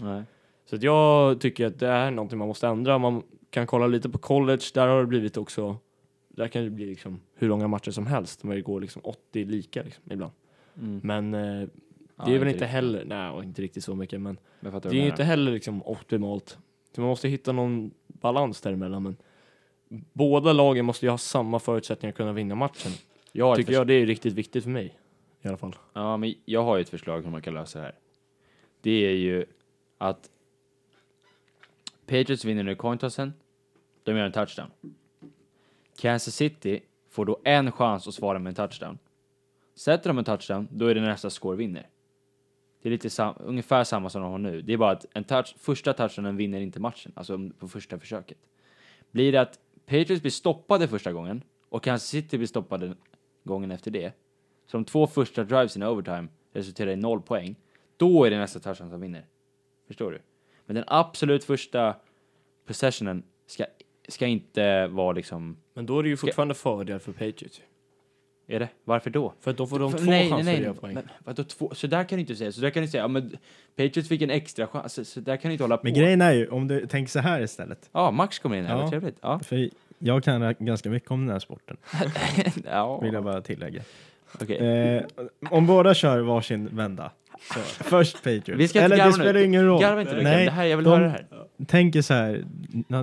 Nej. 0.00 0.22
Så 0.66 0.76
att 0.76 0.82
jag 0.82 1.40
tycker 1.40 1.66
att 1.66 1.78
det 1.78 1.88
är 1.88 2.10
någonting 2.10 2.38
man 2.38 2.48
måste 2.48 2.66
ändra. 2.66 2.98
Man 2.98 3.22
kan 3.50 3.66
kolla 3.66 3.86
lite 3.86 4.08
på 4.08 4.18
college, 4.18 4.62
där 4.74 4.88
har 4.88 5.00
det 5.00 5.06
blivit 5.06 5.36
också, 5.36 5.76
där 6.28 6.48
kan 6.48 6.64
det 6.64 6.70
bli 6.70 6.86
liksom 6.86 7.20
hur 7.34 7.48
långa 7.48 7.68
matcher 7.68 7.90
som 7.90 8.06
helst, 8.06 8.44
men 8.44 8.56
det 8.56 8.62
går 8.62 8.80
liksom 8.80 9.02
80 9.04 9.44
lika 9.44 9.82
liksom, 9.82 10.04
ibland. 10.12 10.32
Mm. 10.82 11.00
Men 11.02 11.34
eh, 11.34 11.40
det 11.60 11.68
Ja, 12.16 12.24
är 12.24 12.30
väl 12.30 12.34
inte 12.34 12.46
riktigt. 12.48 12.68
heller, 12.68 13.04
nej 13.04 13.44
inte 13.44 13.62
riktigt 13.62 13.84
så 13.84 13.94
mycket, 13.94 14.20
men 14.20 14.38
Men 14.60 14.80
det 14.80 14.88
är 14.88 14.92
ju 14.92 15.06
inte 15.06 15.24
heller 15.24 15.52
liksom 15.52 15.82
optimalt. 15.82 16.58
Så 16.94 17.00
man 17.00 17.08
måste 17.10 17.28
hitta 17.28 17.52
någon 17.52 17.90
balans 18.06 18.60
däremellan, 18.60 19.02
men 19.02 19.16
båda 20.12 20.52
lagen 20.52 20.84
måste 20.84 21.06
ju 21.06 21.10
ha 21.10 21.18
samma 21.18 21.58
förutsättningar 21.58 22.12
att 22.12 22.16
kunna 22.16 22.32
vinna 22.32 22.54
matchen. 22.54 22.92
jag 23.32 23.56
Tycker 23.56 23.72
jag 23.72 23.86
det 23.86 23.94
är 23.94 24.06
riktigt 24.06 24.34
viktigt 24.34 24.64
för 24.64 24.70
mig, 24.70 24.98
i 25.42 25.48
alla 25.48 25.56
fall. 25.56 25.76
Ja, 25.92 26.16
men 26.16 26.34
jag 26.44 26.64
har 26.64 26.76
ju 26.76 26.82
ett 26.82 26.88
förslag 26.88 27.22
hur 27.22 27.30
man 27.30 27.42
kan 27.42 27.54
lösa 27.54 27.78
det 27.78 27.84
här. 27.84 27.94
Det 28.80 29.06
är 29.06 29.14
ju 29.14 29.44
att 29.98 30.30
Patriots 32.06 32.44
vinner 32.44 32.62
nu 32.62 32.74
cointossen, 32.74 33.32
de 34.02 34.16
gör 34.16 34.24
en 34.24 34.32
touchdown. 34.32 34.70
Kansas 35.98 36.34
City 36.34 36.80
får 37.08 37.24
då 37.24 37.40
en 37.44 37.72
chans 37.72 38.08
att 38.08 38.14
svara 38.14 38.38
med 38.38 38.50
en 38.50 38.54
touchdown. 38.54 38.98
Sätter 39.74 40.10
de 40.10 40.18
en 40.18 40.24
touchdown, 40.24 40.68
då 40.70 40.86
är 40.86 40.94
det 40.94 41.00
nästa 41.00 41.30
score 41.30 41.56
vinner. 41.56 41.88
Det 42.82 42.88
är 42.88 42.90
lite 42.90 43.10
sam- 43.10 43.34
ungefär 43.38 43.84
samma 43.84 44.10
som 44.10 44.22
de 44.22 44.30
har 44.30 44.38
nu. 44.38 44.62
Det 44.62 44.72
är 44.72 44.76
bara 44.76 44.90
att 44.90 45.06
en 45.14 45.24
touch, 45.24 45.54
första 45.58 45.92
touchdownen 45.92 46.36
vinner 46.36 46.60
inte 46.60 46.80
matchen, 46.80 47.12
alltså 47.16 47.50
på 47.58 47.68
första 47.68 47.98
försöket. 47.98 48.38
Blir 49.10 49.32
det 49.32 49.40
att 49.40 49.58
Patriots 49.86 50.22
blir 50.22 50.30
stoppade 50.30 50.88
första 50.88 51.12
gången 51.12 51.42
och 51.68 51.82
Kansas 51.82 52.08
City 52.08 52.38
blir 52.38 52.48
stoppade 52.48 52.94
gången 53.44 53.70
efter 53.70 53.90
det, 53.90 54.12
så 54.66 54.76
de 54.76 54.84
två 54.84 55.06
första 55.06 55.44
drivesen 55.44 55.82
i 55.82 55.86
overtime 55.86 56.28
resulterar 56.52 56.90
i 56.90 56.96
noll 56.96 57.22
poäng, 57.22 57.56
då 57.96 58.24
är 58.24 58.30
det 58.30 58.38
nästa 58.38 58.60
touchdown 58.60 58.90
som 58.90 59.00
vinner. 59.00 59.26
Förstår 59.88 60.10
du? 60.10 60.18
Men 60.66 60.74
den 60.76 60.84
absolut 60.86 61.44
första 61.44 61.94
possessionen 62.66 63.22
ska, 63.46 63.64
ska 64.08 64.26
inte 64.26 64.86
vara 64.86 65.12
liksom, 65.12 65.56
Men 65.74 65.86
då 65.86 65.98
är 65.98 66.02
det 66.02 66.08
ju 66.08 66.16
fortfarande 66.16 66.54
fördel 66.54 66.98
för 67.00 67.12
Patriots. 67.12 67.60
är 68.46 68.60
det? 68.60 68.68
Varför 68.84 69.10
då? 69.10 69.32
För 69.40 69.50
att 69.50 69.56
då 69.56 69.66
får 69.66 69.78
de 69.78 69.90
För- 69.92 69.98
två 69.98 70.04
nej, 70.10 70.30
chanser 70.30 70.44
nej, 70.44 70.54
att 70.54 70.58
nej, 70.58 70.64
göra 70.64 70.74
poäng. 70.74 70.94
Men 70.94 71.08
vadå 71.24 71.44
två? 71.44 71.74
Så 71.74 71.86
där 71.86 72.04
kan 72.04 72.16
du 72.16 72.20
inte 72.20 72.36
säga. 72.36 72.52
Så 72.52 72.60
där 72.60 72.70
kan 72.70 72.82
du 72.82 72.88
säga, 72.88 73.02
ja 73.02 73.08
men 73.08 73.36
Patriots 73.76 74.08
fick 74.08 74.22
en 74.22 74.30
extra 74.30 74.66
chans. 74.66 74.92
Så, 74.92 75.04
så 75.04 75.20
där 75.20 75.36
kan 75.36 75.48
du 75.48 75.52
inte 75.52 75.64
hålla 75.64 75.76
på. 75.76 75.84
Men 75.84 75.94
grejen 75.94 76.20
är 76.22 76.32
ju, 76.32 76.48
om 76.48 76.68
du 76.68 76.86
tänker 76.86 77.10
så 77.10 77.18
här 77.18 77.40
istället. 77.40 77.90
Ja, 77.92 78.10
Max 78.10 78.38
kommer 78.38 78.56
in 78.56 78.64
här, 78.64 78.74
Ja. 78.76 78.80
vad 78.80 78.90
trevligt. 78.90 79.16
Ja. 79.20 79.38
För 79.40 79.70
jag 79.98 80.24
kan 80.24 80.54
ganska 80.58 80.90
mycket 80.90 81.10
om 81.10 81.20
den 81.20 81.32
här 81.32 81.38
sporten, 81.38 81.76
ja. 82.64 83.00
vill 83.00 83.14
jag 83.14 83.24
bara 83.24 83.40
tillägga. 83.42 83.82
Okej. 84.40 84.56
Eh, 84.96 85.02
om 85.50 85.66
båda 85.66 85.94
kör 85.94 86.20
varsin 86.20 86.68
vända. 86.76 87.12
Så, 87.54 87.60
först 87.84 88.16
Patriots. 88.16 88.48
Vi 88.48 88.68
ska 88.68 88.78
inte 88.78 88.84
Eller 88.84 88.96
det 88.96 89.02
garva 89.02 89.16
nu. 89.16 89.22
spelar 89.24 89.40
ingen 89.40 89.64
roll. 89.66 89.80
Garva 89.80 90.00
inte 90.00 90.12
Lukas, 90.12 90.24
Nej, 90.24 90.44
det 90.44 90.50
här, 90.50 90.64
jag 90.64 90.76
vill 90.76 90.84
de- 90.84 90.90
höra 90.90 91.02
det 91.04 91.08
här. 91.10 91.26
tänker 91.66 92.02
så 92.02 92.14
här, 92.14 92.44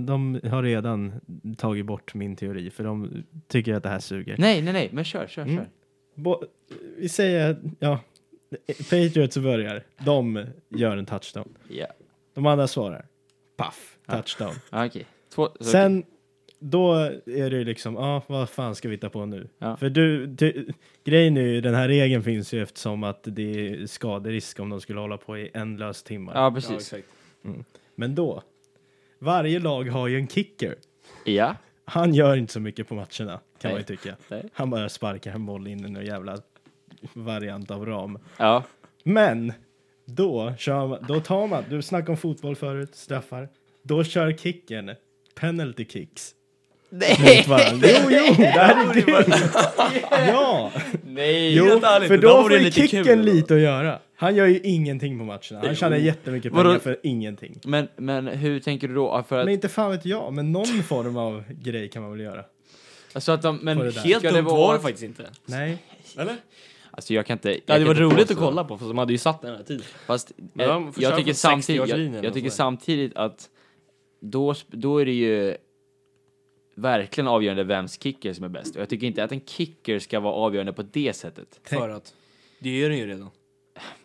de 0.01 0.39
har 0.49 0.63
redan 0.63 1.13
tagit 1.57 1.85
bort 1.85 2.13
min 2.13 2.35
teori 2.35 2.69
för 2.69 2.83
de 2.83 3.23
tycker 3.47 3.73
att 3.73 3.83
det 3.83 3.89
här 3.89 3.99
suger. 3.99 4.35
Nej, 4.37 4.61
nej, 4.61 4.73
nej, 4.73 4.89
men 4.93 5.03
kör, 5.03 5.27
kör, 5.27 5.41
Mm. 5.41 5.55
kör. 5.55 5.65
Bo- 6.15 6.43
vi 6.97 7.09
säger, 7.09 7.57
ja, 7.79 7.99
Patriots 8.77 9.37
börjar, 9.37 9.83
de 10.05 10.45
gör 10.69 10.97
en 10.97 11.05
touchdown. 11.05 11.53
Ja, 11.67 11.87
De 12.33 12.45
andra 12.45 12.67
svarar, 12.67 13.05
paff, 13.57 13.97
touchdown. 14.07 14.53
ah, 14.69 14.85
okej. 14.85 15.05
Två, 15.35 15.49
Sen, 15.59 16.03
då 16.59 16.93
är 17.25 17.49
det 17.49 17.63
liksom, 17.63 17.95
ja, 17.95 18.21
vad 18.27 18.49
fan 18.49 18.75
ska 18.75 18.87
vi 18.87 18.95
hitta 18.95 19.09
på 19.09 19.25
nu? 19.25 19.47
Ja. 19.57 19.77
För 19.77 19.89
du, 19.89 20.27
du, 20.27 20.67
grejen 21.03 21.37
är 21.37 21.41
ju, 21.41 21.61
den 21.61 21.75
här 21.75 21.87
regeln 21.87 22.23
finns 22.23 22.53
ju 22.53 22.63
eftersom 22.63 23.03
att 23.03 23.19
det 23.23 23.69
är 23.69 23.87
skaderisk 23.87 24.59
om 24.59 24.69
de 24.69 24.81
skulle 24.81 24.99
hålla 24.99 25.17
på 25.17 25.37
i 25.37 25.51
ändlös 25.53 26.03
timmar. 26.03 26.33
Ja, 26.35 26.51
precis. 26.51 26.93
Men 27.95 28.15
då, 28.15 28.43
varje 29.19 29.59
lag 29.59 29.83
har 29.83 30.07
ju 30.07 30.17
en 30.17 30.27
kicker. 30.27 30.75
Ja. 31.25 31.55
Han 31.85 32.13
gör 32.13 32.35
inte 32.35 32.53
så 32.53 32.59
mycket 32.59 32.87
på 32.87 32.95
matcherna, 32.95 33.39
kan 33.59 33.71
man 33.71 33.71
ju 33.71 33.75
Nej. 33.75 33.83
tycka. 33.83 34.15
Nej. 34.27 34.49
Han 34.53 34.69
bara 34.69 34.89
sparkar 34.89 35.31
en 35.33 35.45
boll 35.45 35.67
in 35.67 35.85
i 35.85 35.89
någon 35.89 36.05
jävla 36.05 36.37
variant 37.13 37.71
av 37.71 37.85
ram. 37.85 38.19
Ja. 38.37 38.63
Men 39.03 39.53
då, 40.05 40.53
kör 40.57 40.87
man, 40.87 41.05
då 41.07 41.19
tar 41.19 41.47
man, 41.47 41.63
du 41.69 41.81
snackade 41.81 42.11
om 42.11 42.17
fotboll 42.17 42.55
förut, 42.55 42.95
straffar. 42.95 43.49
Då 43.81 44.03
kör 44.03 44.31
kicken 44.31 44.91
penalty 45.35 45.85
kicks. 45.85 46.35
Nej! 46.89 47.45
Jo, 47.47 47.51
jo, 48.09 48.33
det 48.37 48.43
här 48.45 48.89
är 48.89 48.93
grymt! 48.93 49.35
Ja! 50.11 50.71
Nej! 51.05 51.55
Jo, 51.55 51.65
helt 51.65 51.83
ärligt, 51.83 52.07
för 52.07 52.17
då 52.17 52.41
får 52.41 52.51
ju 52.53 52.59
lite 52.59 52.81
kicken 52.81 53.03
kul. 53.03 53.21
lite 53.21 53.53
att 53.55 53.59
göra. 53.61 53.99
Han 54.15 54.35
gör 54.35 54.45
ju 54.45 54.59
ingenting 54.63 55.19
på 55.19 55.25
matcherna. 55.25 55.67
Han 55.67 55.75
tjänar 55.75 55.97
jättemycket 55.97 56.51
pengar 56.51 56.63
Vadå? 56.65 56.79
för 56.79 56.99
ingenting. 57.03 57.59
Men, 57.65 57.87
men 57.97 58.27
hur 58.27 58.59
tänker 58.59 58.87
du 58.87 58.93
då? 58.95 59.23
För 59.27 59.37
att, 59.39 59.45
Men 59.45 59.53
inte 59.53 59.69
fan 59.69 59.91
vet 59.91 60.05
jag, 60.05 60.33
men 60.33 60.51
någon 60.51 60.83
form 60.83 61.17
av 61.17 61.43
grej 61.49 61.89
kan 61.89 62.01
man 62.01 62.11
väl 62.11 62.19
göra? 62.21 62.43
alltså 63.13 63.31
att 63.31 63.41
de, 63.41 63.57
men 63.61 63.77
det 63.77 63.91
där. 63.91 64.01
Helt 64.01 64.19
ska 64.19 64.31
det 64.31 64.37
dumt 64.41 64.45
var 64.45 64.73
det 64.73 64.79
faktiskt 64.79 65.03
inte. 65.03 65.23
Nej. 65.45 65.77
Eller? 66.17 66.35
Alltså 66.91 67.13
jag 67.13 67.25
kan 67.25 67.33
inte... 67.35 67.49
jag 67.49 67.59
Det 67.65 67.73
hade 67.73 67.85
kan 67.85 67.87
varit 67.87 67.97
inte 68.01 68.15
roligt 68.15 68.21
att 68.31 68.37
påstå- 68.37 68.45
kolla 68.45 68.63
på, 68.63 68.77
för 68.77 68.85
de 68.85 68.97
hade 68.97 69.11
ju 69.11 69.17
satt 69.17 69.41
den 69.41 69.55
här 69.55 69.63
tiden. 69.63 69.85
Fast 70.07 70.31
Men 70.53 70.69
eh, 70.69 70.73
de 70.73 70.93
får 70.93 71.03
jag 71.03 71.09
köra 71.09 71.17
tycker 71.17 71.33
samtidigt, 71.33 71.81
60-årslinjen 71.81 72.09
jag, 72.13 72.19
och 72.19 72.25
jag 72.25 72.33
tycker 72.33 72.49
sådär. 72.49 72.55
samtidigt 72.57 73.15
att 73.17 73.49
då, 74.21 74.53
sp- 74.53 74.65
då 74.71 74.97
är 75.01 75.05
det 75.05 75.11
ju 75.11 75.55
verkligen 76.75 77.27
avgörande 77.27 77.63
vems 77.63 78.01
kicker 78.03 78.33
som 78.33 78.45
är 78.45 78.49
bäst. 78.49 78.75
Och 78.75 78.81
jag 78.81 78.89
tycker 78.89 79.07
inte 79.07 79.23
att 79.23 79.31
en 79.31 79.41
kicker 79.45 79.99
ska 79.99 80.19
vara 80.19 80.33
avgörande 80.33 80.73
på 80.73 80.83
det 80.91 81.13
sättet. 81.15 81.59
För 81.63 81.89
att, 81.89 82.13
det 82.59 82.83
är 82.83 82.89
den 82.89 82.97
ju 82.97 83.07
redan. 83.07 83.29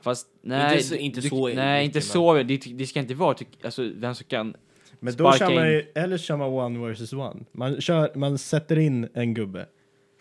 Fast 0.01 0.27
nej, 0.43 0.83
så- 0.83 0.95
inte 0.95 1.21
du, 1.21 1.29
så 1.29 1.49
nej, 1.49 1.55
mycket, 1.55 1.85
inte 1.85 1.97
men- 1.99 2.03
så. 2.03 2.35
Det, 2.43 2.57
det 2.79 2.87
ska 2.87 3.01
inte 3.01 3.15
vara, 3.15 3.35
tyck, 3.35 3.49
alltså 3.65 3.91
vem 3.95 4.15
som 4.15 4.27
kan... 4.27 4.57
Men 5.03 5.17
då 5.17 5.33
kör 5.33 5.55
man 5.55 5.69
ju, 5.69 5.87
eller 5.95 6.19
kör 6.19 6.37
man 6.37 6.49
one 6.49 6.87
versus 6.89 7.13
one. 7.13 7.41
Man, 7.53 7.81
kör, 7.81 8.11
man 8.15 8.39
sätter 8.39 8.79
in 8.79 9.09
en 9.15 9.35
gubbe. 9.35 9.67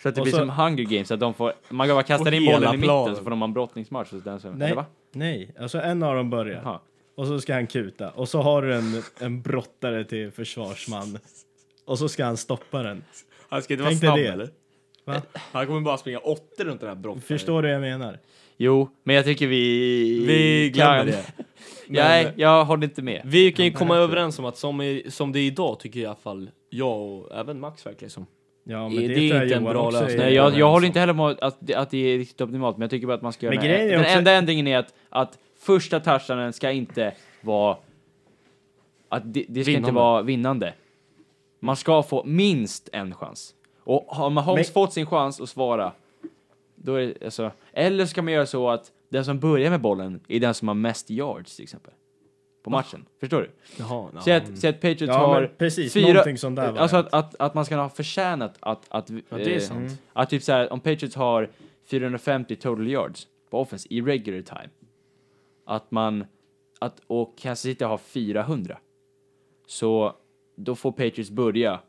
Så 0.02 0.10
att 0.10 0.16
det 0.16 0.22
Och 0.22 0.26
blir 0.26 0.32
så- 0.32 0.38
som 0.40 0.50
Hunger 0.50 0.84
Games, 0.84 1.12
att 1.12 1.20
de 1.20 1.34
får, 1.34 1.54
man 1.70 1.88
bara 1.88 2.04
kastar 2.04 2.32
in 2.32 2.46
bollen 2.46 2.74
i 2.74 2.78
mitten 2.78 3.16
så 3.16 3.24
får 3.24 3.30
de 3.30 3.40
ha 3.42 3.48
en 3.48 3.54
brottningsmatch 3.54 4.12
hos 4.12 4.24
den 4.24 4.40
som, 4.40 4.54
Nej. 4.54 4.66
eller 4.66 4.76
va? 4.76 4.86
Nej, 5.12 5.52
alltså 5.60 5.80
en 5.82 6.04
av 6.04 6.16
dem 6.16 6.30
börjar. 6.30 6.62
Jaha. 6.64 6.80
Och 7.16 7.28
så 7.28 7.40
ska 7.42 7.54
han 7.54 7.68
kuta. 7.68 8.10
Och 8.10 8.30
så 8.30 8.42
har 8.42 8.62
du 8.62 8.76
en, 8.76 9.02
en 9.20 9.42
brottare 9.42 10.04
till 10.04 10.32
försvarsman. 10.32 11.18
Och 11.90 12.00
så 12.00 12.10
ska 12.10 12.26
han 12.26 12.38
stoppa 12.38 12.84
den. 12.84 13.04
Han 13.50 13.62
ska 13.62 13.74
inte 13.74 13.86
Tänk 13.86 14.02
dig 14.02 14.24
det. 14.24 14.50
Va? 15.06 15.22
Han 15.36 15.68
kommer 15.68 15.82
bara 15.82 15.98
springa 15.98 16.20
åtta 16.20 16.64
runt 16.64 16.80
den 16.80 16.90
här 16.90 16.96
brottaren. 16.96 17.22
Förstår 17.22 17.62
du 17.62 17.68
vad 17.68 17.76
jag 17.76 17.82
menar? 17.82 18.20
Jo, 18.58 18.90
men 19.04 19.16
jag 19.16 19.26
tycker 19.26 19.48
vi... 19.48 20.26
Vi 20.26 20.70
glömmer 20.70 21.06
det. 21.06 21.26
Nej, 21.88 22.34
jag 22.36 22.66
håller 22.66 22.84
inte 22.84 23.02
med. 23.02 23.22
Vi 23.26 23.52
kan 23.52 23.66
ju 23.66 23.72
komma 23.72 23.96
överens 23.98 24.40
om 24.40 24.46
att 24.46 24.58
som, 24.58 24.82
i, 24.82 25.06
som 25.10 25.32
det 25.32 25.40
är 25.40 25.44
idag 25.44 25.80
tycker 25.80 26.00
jag 26.00 26.04
i 26.04 26.08
alla 26.08 26.16
fall 26.16 26.50
jag 26.70 27.02
och 27.02 27.36
även 27.36 27.60
Max 27.60 27.86
verkar 27.86 28.08
som. 28.08 28.26
Ja, 28.64 28.92
Det 28.98 29.06
är 29.06 29.44
inte 29.44 29.56
en 29.56 29.64
bra 29.64 29.90
lösning. 29.90 30.18
Nej, 30.18 30.34
jag, 30.34 30.58
jag 30.58 30.70
håller 30.72 30.88
inte 30.88 31.00
heller 31.00 31.14
med 31.14 31.38
att, 31.42 31.58
det- 31.60 31.76
att 31.76 31.90
det 31.90 31.98
är 31.98 32.18
riktigt 32.18 32.42
optimalt, 32.42 32.78
men 32.78 32.82
jag 32.82 32.90
tycker 32.90 33.08
bara 33.08 33.14
att 33.18 33.22
man 33.22 33.34
ska 33.34 33.46
göra 33.46 33.56
Men 33.56 33.64
den, 33.70 33.88
den 33.88 34.00
också- 34.00 34.12
enda 34.18 34.32
ändringen 34.32 34.68
är 34.68 34.78
att, 34.78 34.94
att 35.10 35.38
första 35.60 36.00
touchdownen 36.00 36.54
ska 36.54 36.72
inte 36.72 37.14
vara 37.42 37.78
att 39.10 39.34
det, 39.34 39.46
det 39.48 39.64
ska 39.64 39.72
inte 39.72 39.72
Vinnande. 39.72 39.92
vara 39.92 40.22
vinnande. 40.22 40.74
Man 41.60 41.76
ska 41.76 42.04
få 42.04 42.24
minst 42.26 42.90
en 42.94 43.16
chans. 43.16 43.56
Och 43.80 44.06
har 44.08 44.30
Mahomes 44.30 44.68
Men- 44.68 44.74
fått 44.74 44.94
sin 44.94 45.06
chans 45.06 45.42
att 45.42 45.50
svara, 45.50 45.92
då 46.76 46.96
är 46.96 47.08
det 47.08 47.26
alltså, 47.26 47.52
eller 47.74 48.06
ska 48.06 48.22
man 48.22 48.34
göra 48.34 48.46
så 48.46 48.70
att 48.70 48.92
den 49.10 49.26
som 49.26 49.40
börjar 49.40 49.70
med 49.70 49.82
bollen 49.82 50.20
är 50.28 50.40
den 50.40 50.54
som 50.54 50.68
har 50.68 50.76
mest 50.76 51.10
yards 51.10 51.56
till 51.56 51.64
exempel. 51.64 51.94
På 52.64 52.70
matchen. 52.70 53.06
Förstår 53.20 53.42
du? 53.42 53.50
Jaha, 53.78 54.22
Säg 54.24 54.34
att, 54.34 54.58
säg 54.60 54.70
att 54.70 54.76
Patriots 54.82 55.02
Ja, 55.08 55.28
har 55.28 55.48
precis. 55.58 55.94
fyra- 55.94 56.38
sånt 56.38 56.56
där 56.56 56.76
Alltså 56.78 56.98
att, 56.98 57.14
att, 57.14 57.36
att 57.40 57.54
man 57.54 57.66
ska 57.66 57.76
ha 57.76 57.90
förtjänat 57.90 58.58
att... 58.60 58.86
att 58.90 59.10
Ja, 59.10 59.38
det 59.38 59.52
är 59.52 59.56
eh, 59.56 59.60
sant. 59.62 60.02
Att 60.14 60.30
typ 60.30 60.44
såhär, 60.44 60.74
om 60.74 60.80
Patriots 60.80 61.16
har 61.16 61.50
450 61.86 62.56
total 62.56 62.88
yards 62.88 63.28
på 63.50 63.60
offense 63.62 63.88
i 63.92 64.02
regular 64.02 64.42
time. 64.42 64.70
Att 65.66 65.92
man... 65.92 66.26
Att, 66.80 67.02
och 67.08 67.38
Kansas 67.38 67.62
City 67.62 67.84
har 67.84 67.98
400. 67.98 68.78
Så 69.68 70.16
då 70.60 70.76
får 70.76 70.92
Patriots 70.92 71.30
börja 71.32 71.80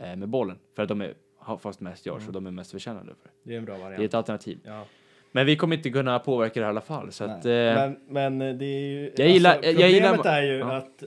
eh, 0.00 0.16
med 0.16 0.28
bollen. 0.28 0.58
För 0.76 0.82
att 0.82 0.88
de 0.88 1.00
är, 1.00 1.14
har 1.38 1.56
fast 1.56 1.80
mest 1.80 2.06
yards 2.06 2.26
och 2.26 2.32
de 2.32 2.46
är 2.46 2.50
mest 2.50 2.70
förtjänade 2.70 3.06
för 3.06 3.14
det. 3.24 3.30
Det 3.42 3.54
är 3.54 3.58
en 3.58 3.64
bra 3.64 3.74
Det 3.74 3.80
är 3.80 3.84
variant. 3.84 4.02
ett 4.04 4.14
alternativ. 4.14 4.58
Ja. 4.64 4.84
Men 5.32 5.46
vi 5.46 5.56
kommer 5.56 5.76
inte 5.76 5.90
kunna 5.90 6.18
påverka 6.18 6.60
det 6.60 6.64
i 6.66 6.68
alla 6.68 6.80
fall. 6.80 7.12
Så 7.12 7.24
att... 7.24 7.44
Eh, 7.44 7.50
Men, 7.52 7.98
men 8.08 8.38
det 8.58 8.64
är 8.64 8.80
ju... 8.90 9.12
Jag 9.16 9.28
gillar- 9.28 9.54
alltså, 9.56 9.70
jag 9.70 9.90
gillar- 9.90 10.08
Problemet 10.14 10.26
är 10.38 10.42
ju 10.42 10.58
Ja. 10.58 10.76
att... 10.76 11.02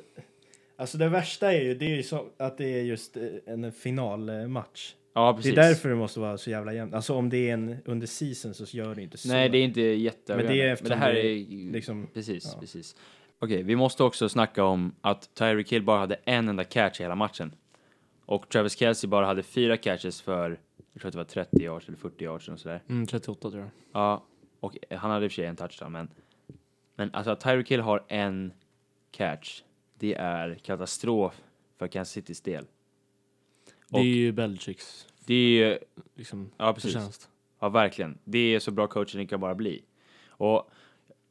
Alltså 0.75 0.97
det 0.97 1.10
värsta 1.10 1.54
är 1.54 1.62
ju, 1.62 1.75
det 1.75 1.86
är 1.86 1.95
ju 1.95 2.04
så, 2.04 2.25
att 2.38 2.58
det 2.58 2.65
är 2.80 2.84
just 2.84 3.17
eh, 3.17 3.23
en 3.45 3.71
finalmatch. 3.71 4.93
ja, 5.13 5.32
Det 5.32 5.36
precis. 5.38 5.51
är 5.51 5.56
därför 5.56 5.89
det 5.89 5.95
måste 5.95 6.19
vara 6.19 6.38
så 6.38 6.49
jävla 6.49 6.73
jämnt. 6.73 6.93
Alltså 6.93 7.13
om 7.15 7.30
det 7.30 7.49
är 7.49 7.54
en 7.54 7.77
under 7.86 8.08
season 8.08 8.54
så 8.54 8.77
gör 8.77 8.95
det 8.95 9.01
inte 9.01 9.17
så. 9.17 9.27
Nej, 9.27 9.49
det 9.49 9.58
är 9.58 9.63
inte 9.63 9.82
jätteavgörande. 9.82 10.47
Men 10.49 10.58
det 10.58 10.62
är 10.62 10.65
Men 10.65 10.67
det 10.67 10.73
eftersom 10.73 10.99
här 10.99 11.13
det 11.13 11.19
är 11.19 11.25
är 11.25 11.36
ju- 11.36 11.71
liksom- 11.71 12.08
Precis, 12.13 12.49
ja. 12.54 12.60
precis. 12.60 12.95
Okej, 13.43 13.63
vi 13.63 13.75
måste 13.75 14.04
också 14.04 14.30
snacka 14.30 14.63
om 14.63 14.95
att 15.01 15.36
Tyreek 15.36 15.71
Hill 15.71 15.84
bara 15.84 15.99
hade 15.99 16.15
en 16.15 16.49
enda 16.49 16.63
catch 16.63 16.99
i 16.99 17.04
hela 17.04 17.15
matchen. 17.15 17.56
Och 18.25 18.49
Travis 18.49 18.77
Kelce 18.77 19.08
bara 19.08 19.25
hade 19.25 19.43
fyra 19.43 19.77
catches 19.77 20.21
för, 20.21 20.60
jag 20.93 21.01
tror 21.01 21.08
att 21.08 21.13
det 21.13 21.17
var 21.17 21.25
30 21.25 21.63
yards 21.63 21.88
eller 21.88 21.97
40 21.97 22.23
yards 22.23 22.49
och 22.49 22.60
sådär. 22.60 22.84
Mm, 22.89 23.08
38 23.08 23.51
tror 23.51 23.62
jag. 23.62 23.69
Ja, 23.91 24.23
och 24.60 24.77
han 24.89 25.12
hade 25.12 25.25
i 25.25 25.27
och 25.27 25.32
för 25.32 25.36
sig 25.36 25.45
en 25.45 25.56
touchdown, 25.56 25.91
men, 25.91 26.10
men 26.95 27.10
alltså 27.13 27.32
att 27.32 27.41
Tyreek 27.41 27.71
Hill 27.71 27.82
har 27.82 28.04
en 28.08 28.54
catch, 29.12 29.62
det 29.99 30.13
är 30.13 30.56
katastrof 30.56 31.41
för 31.77 31.88
Kansas 31.88 32.13
Citys 32.13 32.41
del. 32.41 32.65
Det 33.89 33.99
är 33.99 34.04
ju 34.04 34.32
Belichicks 34.32 35.08
Det 35.25 35.34
är 35.34 35.69
ju, 35.69 35.80
liksom, 36.15 36.51
ja 36.58 36.73
precis. 36.73 36.93
förtjänst. 36.93 37.30
Ja, 37.60 37.69
verkligen. 37.69 38.17
Det 38.23 38.39
är 38.39 38.60
så 38.60 38.71
bra 38.71 38.88
coaching 38.88 39.21
det 39.21 39.27
kan 39.27 39.39
bara 39.39 39.56
bli. 39.56 39.84
Och 40.27 40.71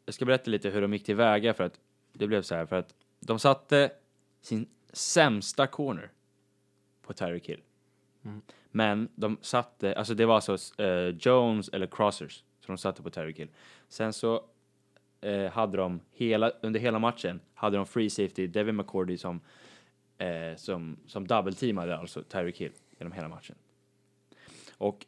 jag 0.07 0.14
ska 0.14 0.25
berätta 0.25 0.51
lite 0.51 0.70
hur 0.70 0.83
de 0.83 0.92
gick 0.92 1.05
tillväga 1.05 1.55
för 1.55 1.64
att 1.64 1.81
det 2.12 2.27
blev 2.27 2.42
så 2.42 2.55
här 2.55 2.66
för 2.66 2.77
att 2.77 2.94
de 3.20 3.38
satte 3.38 3.92
sin 4.40 4.66
sämsta 4.92 5.66
corner 5.66 6.11
på 7.03 7.12
Tyreek 7.12 7.49
Hill. 7.49 7.62
Mm. 8.23 8.42
Men 8.70 9.09
de 9.14 9.38
satte, 9.40 9.94
alltså 9.94 10.14
det 10.14 10.27
var 10.27 10.35
alltså 10.35 10.83
eh, 10.83 11.09
Jones 11.09 11.68
eller 11.68 11.87
Crossers 11.87 12.44
som 12.61 12.75
de 12.75 12.79
satte 12.79 13.03
på 13.03 13.11
Tyreek 13.11 13.38
Hill. 13.38 13.51
Sen 13.88 14.12
så 14.12 14.44
eh, 15.20 15.51
hade 15.53 15.77
de 15.77 16.01
hela, 16.11 16.51
under 16.51 16.81
hela 16.81 16.99
matchen 16.99 17.40
hade 17.55 17.77
de 17.77 17.87
free 17.87 18.11
safety 18.11 18.46
Devin 18.46 18.77
McCourty 18.77 19.18
som, 19.18 19.40
eh, 20.18 20.57
som, 20.57 20.96
som 21.07 21.27
double-teamade 21.27 21.96
alltså 21.96 22.23
Tyreek 22.23 22.61
Hill 22.61 22.73
genom 22.99 23.12
hela 23.12 23.29
matchen. 23.29 23.57
Och 24.79 25.07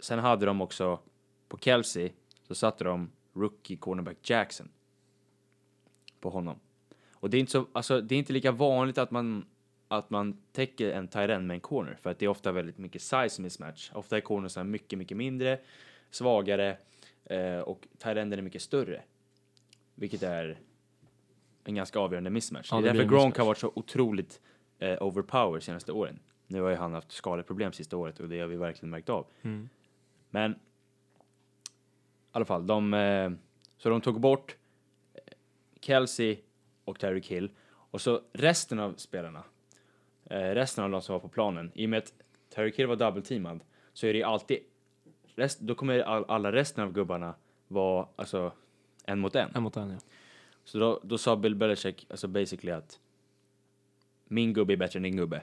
sen 0.00 0.18
hade 0.18 0.46
de 0.46 0.60
också 0.60 0.98
på 1.48 1.58
Kelsey 1.58 2.10
så 2.46 2.54
satte 2.54 2.84
de 2.84 3.10
rookie 3.32 3.76
cornerback 3.76 4.30
Jackson 4.30 4.68
på 6.20 6.30
honom. 6.30 6.56
Och 7.12 7.30
det 7.30 7.36
är 7.36 7.38
inte 7.38 7.52
så, 7.52 7.66
alltså 7.72 8.00
det 8.00 8.14
är 8.14 8.18
inte 8.18 8.32
lika 8.32 8.52
vanligt 8.52 8.98
att 8.98 9.10
man 9.10 9.44
att 9.88 10.10
man 10.10 10.36
täcker 10.52 10.90
en 10.92 11.08
tight 11.08 11.30
end 11.30 11.46
med 11.46 11.54
en 11.54 11.60
corner 11.60 11.98
för 12.02 12.10
att 12.10 12.18
det 12.18 12.24
är 12.24 12.28
ofta 12.28 12.52
väldigt 12.52 12.78
mycket 12.78 13.02
size 13.02 13.42
mismatch. 13.42 13.90
Ofta 13.94 14.16
är 14.16 14.20
cornersarna 14.20 14.64
mycket, 14.64 14.98
mycket 14.98 15.16
mindre, 15.16 15.58
svagare 16.10 16.76
eh, 17.24 17.58
och 17.58 17.88
tight 17.98 18.16
enden 18.16 18.38
är 18.38 18.42
mycket 18.42 18.62
större. 18.62 19.02
Vilket 19.94 20.22
är 20.22 20.58
en 21.64 21.74
ganska 21.74 21.98
avgörande 21.98 22.30
mismatch. 22.30 22.68
Ja, 22.70 22.76
det 22.76 22.82
det 22.82 22.88
är 22.90 22.94
därför 22.94 23.08
Gronk 23.08 23.38
har 23.38 23.46
varit 23.46 23.58
så 23.58 23.72
otroligt 23.74 24.40
eh, 24.78 25.02
overpower 25.02 25.60
senaste 25.60 25.92
åren. 25.92 26.18
Nu 26.46 26.60
har 26.60 26.70
ju 26.70 26.76
han 26.76 26.92
haft 26.92 27.12
skadeproblem 27.12 27.72
sista 27.72 27.96
året 27.96 28.20
och 28.20 28.28
det 28.28 28.40
har 28.40 28.46
vi 28.46 28.56
verkligen 28.56 28.90
märkt 28.90 29.08
av. 29.08 29.26
Mm. 29.42 29.68
Men 30.30 30.52
i 30.52 30.56
alla 32.32 32.44
fall, 32.44 32.66
de, 32.66 32.94
eh, 32.94 33.30
så 33.78 33.88
de 33.88 34.00
tog 34.00 34.20
bort 34.20 34.56
Kelsey 35.88 36.36
och 36.84 36.98
Tyreek 36.98 37.26
Hill 37.26 37.50
och 37.68 38.00
så 38.00 38.20
resten 38.32 38.78
av 38.78 38.94
spelarna, 38.94 39.42
eh, 40.24 40.36
resten 40.38 40.84
av 40.84 40.90
de 40.90 41.02
som 41.02 41.12
var 41.12 41.20
på 41.20 41.28
planen, 41.28 41.72
i 41.74 41.86
och 41.86 41.90
med 41.90 41.98
att 41.98 42.12
Tyreek 42.54 42.78
Hill 42.78 42.86
var 42.86 42.96
double-teamad 42.96 43.60
så 43.92 44.06
är 44.06 44.12
det 44.12 44.22
alltid, 44.22 44.58
rest, 45.34 45.60
då 45.60 45.74
kommer 45.74 46.00
all, 46.00 46.24
alla 46.28 46.52
resten 46.52 46.84
av 46.84 46.92
gubbarna 46.92 47.34
vara 47.68 48.06
alltså 48.16 48.52
en 49.04 49.18
mot 49.18 49.34
en. 49.36 49.50
En 49.54 49.62
mot 49.62 49.76
en 49.76 49.90
ja. 49.90 49.98
Så 50.64 50.78
då, 50.78 51.00
då 51.02 51.18
sa 51.18 51.36
Bill 51.36 51.54
Belichick 51.54 52.06
alltså 52.10 52.28
basically 52.28 52.72
att 52.72 53.00
min 54.24 54.52
gubbe 54.52 54.72
är 54.72 54.76
bättre 54.76 54.98
än 54.98 55.02
din 55.02 55.16
gubbe. 55.16 55.42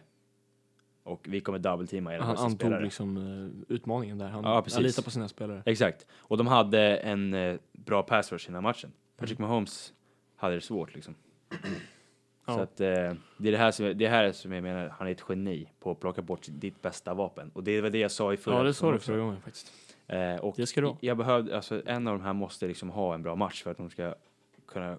Och 1.04 1.28
vi 1.30 1.42
kommer 1.42 1.60
double-teama 1.60 2.14
era 2.14 2.24
Han 2.24 2.38
antog 2.38 2.60
spelare. 2.60 2.84
liksom 2.84 3.18
eh, 3.18 3.76
utmaningen 3.76 4.18
där. 4.18 4.28
Han, 4.28 4.44
Ja, 4.44 4.66
han 4.74 4.84
litar 4.84 5.04
på 5.04 5.12
sina 5.12 5.28
spelare. 5.28 5.64
Exakt. 5.66 6.06
Och 6.14 6.38
de 6.38 6.48
hade 6.48 6.98
en 6.98 7.34
eh, 7.34 7.56
bra 7.72 8.04
pass 8.04 8.32
rush 8.32 8.46
i 8.46 8.48
den 8.48 8.56
här 8.56 8.62
matchen. 8.62 8.92
Patrick 9.18 9.40
Mahomes 9.40 9.94
hade 10.36 10.56
det 10.56 10.62
svårt 10.62 10.96
liksom. 10.96 11.16
Ja. 12.46 12.54
Så 12.54 12.60
att 12.60 12.82
eh, 12.82 12.88
det 13.38 13.48
är 13.48 13.52
det 13.52 13.58
här, 13.58 13.72
som, 13.72 13.98
det 13.98 14.08
här 14.08 14.32
som 14.32 14.52
jag 14.52 14.64
menar, 14.64 14.90
han 14.90 15.08
är 15.08 15.12
ett 15.12 15.24
geni 15.30 15.70
på 15.80 15.92
att 15.92 16.00
plocka 16.00 16.22
bort 16.22 16.46
ditt 16.50 16.82
bästa 16.82 17.14
vapen. 17.14 17.52
Och 17.54 17.64
det 17.64 17.82
var 17.82 17.90
det 17.90 17.98
jag 17.98 18.12
sa 18.12 18.34
i 18.34 18.38
förra 18.38 18.56
Ja, 18.56 18.64
det 18.64 18.74
sa 18.74 18.92
du 18.92 19.00
förra 19.00 19.18
gången 19.18 19.42
faktiskt. 19.42 19.74
Eh, 20.08 20.36
och 20.36 20.56
Det 20.58 20.68
ska 20.68 20.82
du 20.82 20.88
ha. 20.88 20.98
jag 21.02 21.18
behövde, 21.18 21.56
alltså 21.56 21.82
en 21.86 22.08
av 22.08 22.18
de 22.18 22.24
här 22.24 22.34
måste 22.34 22.68
liksom 22.68 22.90
ha 22.90 23.14
en 23.14 23.24
bra 23.24 23.36
match 23.36 23.64
för 23.64 23.72
att 23.72 23.78
de 23.78 23.90
ska 23.90 24.16
kunna 24.68 24.98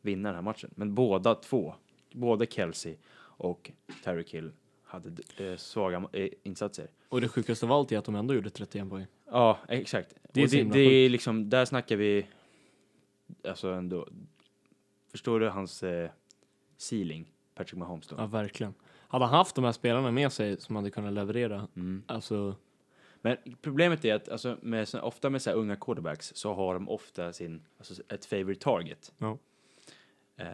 vinna 0.00 0.28
den 0.28 0.34
här 0.34 0.42
matchen. 0.42 0.70
Men 0.74 0.94
båda 0.94 1.34
två, 1.34 1.74
både 2.12 2.46
Kelsey 2.46 2.96
och 3.18 3.70
Tyreek 4.04 4.34
Hill 4.34 4.52
hade 4.82 5.10
eh, 5.38 5.56
svaga 5.56 6.04
eh, 6.12 6.28
insatser. 6.42 6.86
Och 7.08 7.20
det 7.20 7.28
sjukaste 7.28 7.66
av 7.66 7.72
allt 7.72 7.92
är 7.92 7.98
att 7.98 8.04
de 8.04 8.14
ändå 8.14 8.34
gjorde 8.34 8.50
31 8.50 8.90
poäng. 8.90 9.06
Ja, 9.30 9.58
exakt. 9.68 10.14
Det 10.32 10.40
är 10.40 10.44
och 10.44 10.50
det, 10.50 10.62
det 10.64 10.80
är 10.80 11.08
liksom, 11.08 11.50
där 11.50 11.64
snackar 11.64 11.96
vi, 11.96 12.26
alltså 13.48 13.68
ändå, 13.68 14.08
förstår 15.12 15.40
du 15.40 15.48
hans 15.48 15.82
eh, 15.82 16.10
ceiling, 16.76 17.32
Patrick 17.54 17.78
Mahomes 17.78 18.06
då? 18.08 18.16
Ja, 18.18 18.26
verkligen. 18.26 18.74
Hade 19.08 19.24
han 19.24 19.34
haft 19.34 19.54
de 19.54 19.64
här 19.64 19.72
spelarna 19.72 20.10
med 20.10 20.32
sig 20.32 20.60
som 20.60 20.76
hade 20.76 20.90
kunnat 20.90 21.12
leverera, 21.12 21.68
Mm. 21.76 22.02
alltså, 22.06 22.56
Men 23.24 23.36
problemet 23.62 24.04
är 24.04 24.14
att 24.14 24.28
alltså, 24.28 24.58
med, 24.62 24.88
ofta 25.02 25.30
med 25.30 25.42
så 25.42 25.50
här 25.50 25.56
unga 25.56 25.76
quarterbacks 25.76 26.32
så 26.34 26.54
har 26.54 26.74
de 26.74 26.88
ofta 26.88 27.32
sin, 27.32 27.62
alltså, 27.78 28.02
ett 28.08 28.24
favorite 28.24 28.60
target. 28.60 29.12
Ja. 29.18 29.38
Eh, 30.36 30.46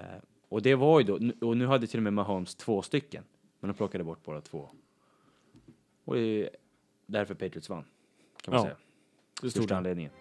och 0.48 0.62
det 0.62 0.74
var 0.74 1.00
ju 1.00 1.06
då, 1.06 1.46
och 1.46 1.56
nu 1.56 1.66
hade 1.66 1.86
till 1.86 1.98
och 1.98 2.02
med 2.02 2.12
Mahomes 2.12 2.54
två 2.54 2.82
stycken, 2.82 3.24
men 3.60 3.68
de 3.68 3.74
plockade 3.74 4.04
bort 4.04 4.24
båda 4.24 4.40
två. 4.40 4.68
Och 6.04 6.14
det 6.14 6.20
är 6.44 6.50
därför 7.06 7.34
Patriots 7.34 7.68
vann, 7.68 7.84
kan 8.42 8.54
man 8.54 8.60
Ja, 8.60 8.64
säga. 8.64 8.76
det 9.42 9.50
Största 9.50 9.76
anledningen. 9.76 10.12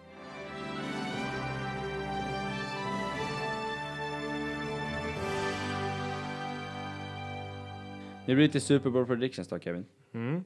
Nu 8.28 8.36
blir 8.36 8.48
det 8.48 8.54
lite 8.54 8.60
Super 8.60 8.90
Bowl 8.90 9.06
predictions 9.06 9.48
då 9.48 9.60
Kevin. 9.60 9.86
Mm. 10.13 10.44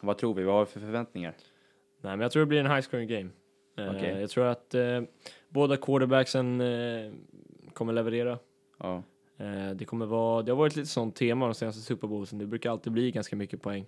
Vad 0.00 0.18
tror 0.18 0.34
vi? 0.34 0.44
Vad 0.44 0.54
har 0.54 0.64
vi 0.64 0.70
för 0.70 0.80
förväntningar? 0.80 1.34
Nej, 2.00 2.10
men 2.12 2.20
jag 2.20 2.32
tror 2.32 2.40
det 2.40 2.46
blir 2.46 2.60
en 2.60 2.70
high 2.70 2.80
scoring 2.80 3.08
game. 3.08 3.30
Eh, 3.76 3.96
Okej. 3.96 4.20
Jag 4.20 4.30
tror 4.30 4.46
att 4.46 4.74
eh, 4.74 5.02
båda 5.48 5.76
quarterbacksen 5.76 6.60
eh, 6.60 7.12
kommer 7.72 7.92
leverera. 7.92 8.38
Ja. 8.78 9.02
Det 9.74 9.84
kommer 9.84 10.06
vara, 10.06 10.42
det 10.42 10.52
har 10.52 10.56
varit 10.56 10.76
lite 10.76 10.88
sånt 10.88 11.16
tema 11.16 11.44
de 11.44 11.54
senaste 11.54 11.82
Super 11.82 12.08
Bowlsen. 12.08 12.38
Det 12.38 12.46
brukar 12.46 12.70
alltid 12.70 12.92
bli 12.92 13.10
ganska 13.10 13.36
mycket 13.36 13.62
poäng. 13.62 13.86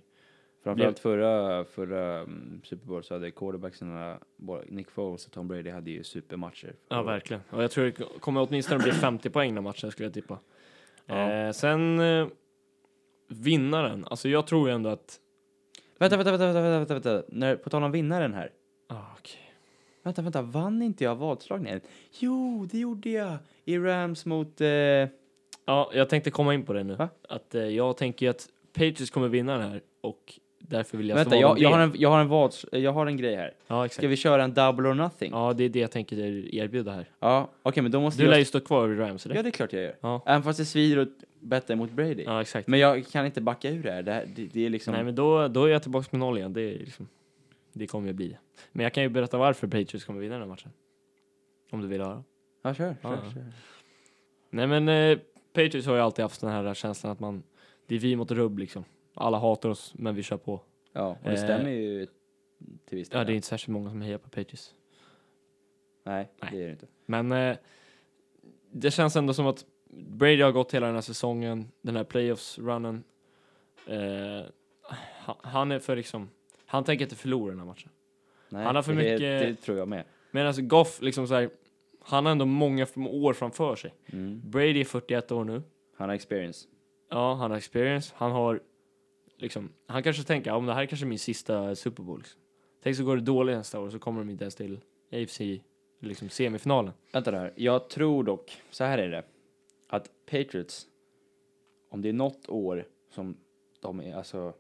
Framförallt 0.63 0.99
förra, 0.99 1.65
förra 1.65 2.23
um, 2.23 2.61
Super 2.65 2.87
Bowl 2.87 3.05
så 3.05 3.15
hade 3.15 3.31
quarterbacksarna, 3.31 4.19
både 4.37 4.65
Nick 4.69 4.91
Foles 4.91 5.27
och 5.27 5.33
Tom 5.33 5.49
Brady 5.49 5.71
hade 5.71 5.91
ju 5.91 6.05
supermatcher. 6.05 6.75
Ja, 6.89 7.03
verkligen. 7.03 7.43
Och 7.51 7.63
jag 7.63 7.71
tror 7.71 7.85
det 7.85 7.93
kommer 8.21 8.47
åtminstone 8.49 8.83
bli 8.83 8.93
50 8.93 9.31
poäng 9.31 9.55
den 9.55 9.65
matchen 9.65 9.91
skulle 9.91 10.07
jag 10.07 10.15
tippa. 10.15 10.39
Ja. 11.07 11.53
Sen 11.53 12.01
vinnaren, 13.31 14.05
alltså 14.11 14.29
jag 14.29 14.47
tror 14.47 14.69
ju 14.69 14.75
ändå 14.75 14.91
att... 14.91 15.21
Vänta, 15.99 16.17
vänta, 16.17 16.31
vänta, 16.31 16.53
vänta, 16.53 16.79
vänta, 16.79 16.95
vänta. 16.95 17.23
När, 17.29 17.57
på 17.57 17.71
tal 17.71 17.83
om 17.83 17.93
vinnaren 17.93 18.35
här. 18.35 18.51
Ah, 18.87 19.05
okej. 19.19 19.55
Vänta, 20.03 20.23
vänta, 20.23 20.43
vann 20.43 20.83
inte 20.83 21.05
jag 21.05 21.15
vadslagningen? 21.17 21.81
Jo, 22.19 22.69
det 22.71 22.79
gjorde 22.79 23.11
jag! 23.11 23.37
I 23.65 23.79
Rams 23.79 24.27
mot... 24.27 24.61
Eh, 24.61 25.09
Ja, 25.71 25.91
jag 25.95 26.09
tänkte 26.09 26.31
komma 26.31 26.55
in 26.55 26.63
på 26.63 26.73
det 26.73 26.85
nu. 26.85 26.95
Va? 26.95 27.09
Att 27.29 27.55
eh, 27.55 27.63
jag 27.63 27.97
tänker 27.97 28.27
ju 28.27 28.31
att 28.31 28.49
Patriots 28.73 29.11
kommer 29.11 29.29
vinna 29.29 29.59
den 29.59 29.71
här 29.71 29.83
och 30.01 30.41
därför 30.71 30.99
vill 30.99 31.09
jag 31.09 31.17
vänta, 31.17 31.37
jag, 31.37 31.59
jag, 31.59 31.71
har 31.71 31.79
en, 31.79 31.93
jag, 31.95 32.09
har 32.11 32.21
en 32.21 32.29
vads, 32.29 32.67
jag 32.73 32.93
har 32.93 33.07
en 33.07 33.17
grej 33.17 33.37
här. 33.37 33.55
Ja, 33.67 33.85
exakt. 33.87 34.01
Ska 34.01 34.09
vi 34.09 34.17
köra 34.17 34.45
en 34.45 34.55
double 34.55 34.89
or 34.89 34.95
nothing? 34.95 35.31
Ja, 35.33 35.47
Ja, 35.47 35.53
det 35.53 35.65
är 35.65 35.69
det 35.69 35.79
jag 35.79 35.91
tänker 35.91 36.19
erbjuda 36.55 36.93
här. 36.93 37.47
okej, 37.63 37.83
men 37.83 37.93
då 37.93 38.01
måste 38.01 38.23
Du 38.23 38.29
lär 38.29 38.39
ju 38.39 38.45
stå 38.45 38.61
kvar 38.61 38.89
i 38.89 38.97
Rams, 38.97 39.27
eller? 39.27 39.37
Ja, 39.37 39.43
det 39.43 39.49
är 39.49 39.51
klart 39.51 39.73
jag 39.73 39.83
gör. 39.83 39.97
Ja. 40.01 40.23
Även 40.27 40.43
fast 40.43 40.59
det 40.59 40.65
svider 40.65 41.03
att 41.03 41.09
betta 41.41 41.77
mot 41.77 41.91
Brady. 41.91 42.23
Ja, 42.23 42.41
exakt. 42.41 42.69
Men 42.69 42.81
jag 42.81 43.07
kan 43.07 43.27
inte 43.27 43.41
backa 43.41 43.71
ur 43.71 43.83
det 43.83 43.91
här. 43.93 44.03
Det, 44.03 44.13
här, 44.13 44.27
det, 44.37 44.47
det 44.53 44.67
är 44.67 44.71
liksom... 44.71 44.95
Nej, 44.95 45.05
men 45.05 45.15
då, 45.15 45.49
då 45.49 45.65
är 45.65 45.69
jag 45.69 45.83
tillbaka 45.83 46.09
med 46.11 46.21
noll 46.21 46.39
igen. 46.39 46.53
Det, 46.53 46.63
är 46.63 46.79
liksom, 46.79 47.09
det 47.73 47.87
kommer 47.87 48.09
ju 48.09 48.13
bli. 48.13 48.37
Men 48.73 48.83
jag 48.85 48.93
kan 48.93 49.03
ju 49.03 49.09
berätta 49.09 49.39
varför 49.39 49.67
Patriots 49.67 50.05
kommer 50.05 50.21
vinna 50.21 50.35
den 50.35 50.43
här 50.43 50.49
matchen. 50.49 50.71
Om 51.71 51.81
du 51.81 51.89
vill 51.89 52.01
höra. 52.01 52.25
Ja, 52.63 52.75
kör, 52.75 52.97
Ja, 53.03 53.09
kör, 53.09 53.11
ja. 53.25 53.33
kör. 53.35 53.45
Nej, 54.51 54.67
men 54.67 54.89
eh, 54.89 55.19
Patriots 55.53 55.87
har 55.87 55.95
ju 55.95 56.01
alltid 56.01 56.23
haft 56.23 56.41
den 56.41 56.51
här 56.51 56.75
känslan 56.75 57.13
att 57.13 57.21
man, 57.21 57.43
det 57.87 57.95
är 57.95 57.99
vi 57.99 58.17
mot 58.17 58.31
rubb 58.31 58.59
liksom. 58.59 58.85
Alla 59.21 59.39
hatar 59.39 59.69
oss, 59.69 59.95
men 59.97 60.15
vi 60.15 60.23
kör 60.23 60.37
på. 60.37 60.61
Ja, 60.93 61.07
och 61.09 61.17
det 61.23 61.31
Eh, 61.31 61.37
stämmer 61.45 61.71
ju 61.71 62.07
till 62.85 62.99
viss 62.99 63.09
del. 63.09 63.19
Ja, 63.19 63.25
det 63.25 63.33
är 63.33 63.35
inte 63.35 63.47
särskilt 63.49 63.73
många 63.73 63.91
som 63.91 64.03
hejar 64.03 64.19
på 64.19 64.29
Patriots. 64.29 64.75
Nej, 66.05 66.29
Nej. 66.43 66.51
det 66.53 66.63
är 66.63 66.67
det 66.67 66.73
inte. 66.73 66.87
Men 67.07 67.33
eh, 67.33 67.57
det 68.73 68.91
känns 68.91 69.17
ändå 69.17 69.35
som 69.35 69.47
att 69.47 69.65
Brady 69.91 70.43
har 70.43 70.53
gått 70.53 70.75
hela 70.75 70.87
den 70.87 70.95
här 70.95 71.03
säsongen, 71.03 71.69
den 71.83 71.97
här 71.97 72.05
playoffs-runnen. 72.05 73.05
Eh, 73.87 74.45
han, 75.43 75.73
är 75.73 75.79
för 75.79 75.97
liksom, 75.97 76.31
han 76.67 76.85
tänker 76.85 77.05
inte 77.05 77.17
förlora 77.17 77.51
den 77.51 77.59
här 77.59 77.67
matchen. 77.67 77.91
Nej, 78.49 78.65
Han 78.65 78.75
har 78.77 78.83
för 78.83 78.93
det, 78.93 78.99
mycket- 78.99 79.21
Det 79.21 79.55
tror 79.55 79.79
jag 79.79 79.89
med. 79.89 80.05
Medan 80.31 80.47
alltså 80.47 80.63
Goff, 80.63 81.03
liksom 81.03 81.27
så 81.29 81.35
här, 81.35 81.51
han 82.01 82.25
har 82.27 82.33
ändå 82.33 82.45
många 82.47 82.87
år 82.97 83.33
framför 83.33 83.77
sig. 83.77 83.95
Mm. 84.07 84.41
Brady 84.51 84.81
är 84.81 84.85
41 84.85 85.33
år 85.33 85.45
nu. 85.45 85.63
Han 85.97 86.09
har 86.09 86.15
experience. 86.17 86.69
Ja, 87.11 87.35
han 87.35 87.51
har 87.51 87.59
experience. 87.59 88.15
Han 88.17 88.33
har 88.33 88.61
liksom, 89.41 89.73
han 89.87 90.03
kanske 90.03 90.23
tänker, 90.23 90.53
om 90.53 90.67
det 90.67 90.75
här 90.75 90.83
är 90.83 90.87
kanske 90.87 91.07
min 91.07 91.19
sista 91.19 91.75
Super 91.75 92.03
Bowl. 92.03 92.19
Liksom. 92.19 92.41
Tänk 92.83 92.97
så 92.97 93.05
går 93.05 93.17
det 93.17 93.23
dåligt 93.23 93.57
nästa 93.57 93.81
år 93.81 93.91
så 93.91 93.99
kommer 93.99 94.21
de 94.21 94.31
inte 94.31 94.45
ens 94.45 94.55
till 94.55 94.81
AFC, 95.13 95.41
liksom 95.99 96.29
semifinalen. 96.29 96.93
Vänta 97.13 97.31
där. 97.31 97.53
Jag 97.57 97.89
tror 97.89 98.25
dock, 98.25 98.63
så 98.71 98.85
här 98.85 98.99
är 98.99 99.09
det. 99.09 99.25
Att 99.87 100.11
Patriots, 100.27 100.89
om 101.89 102.03
det 102.03 102.09
är 102.09 102.13
något 102.13 102.49
år 102.49 102.87
som 103.11 103.37
de 103.81 104.01
är, 104.01 104.15
alltså, 104.15 104.55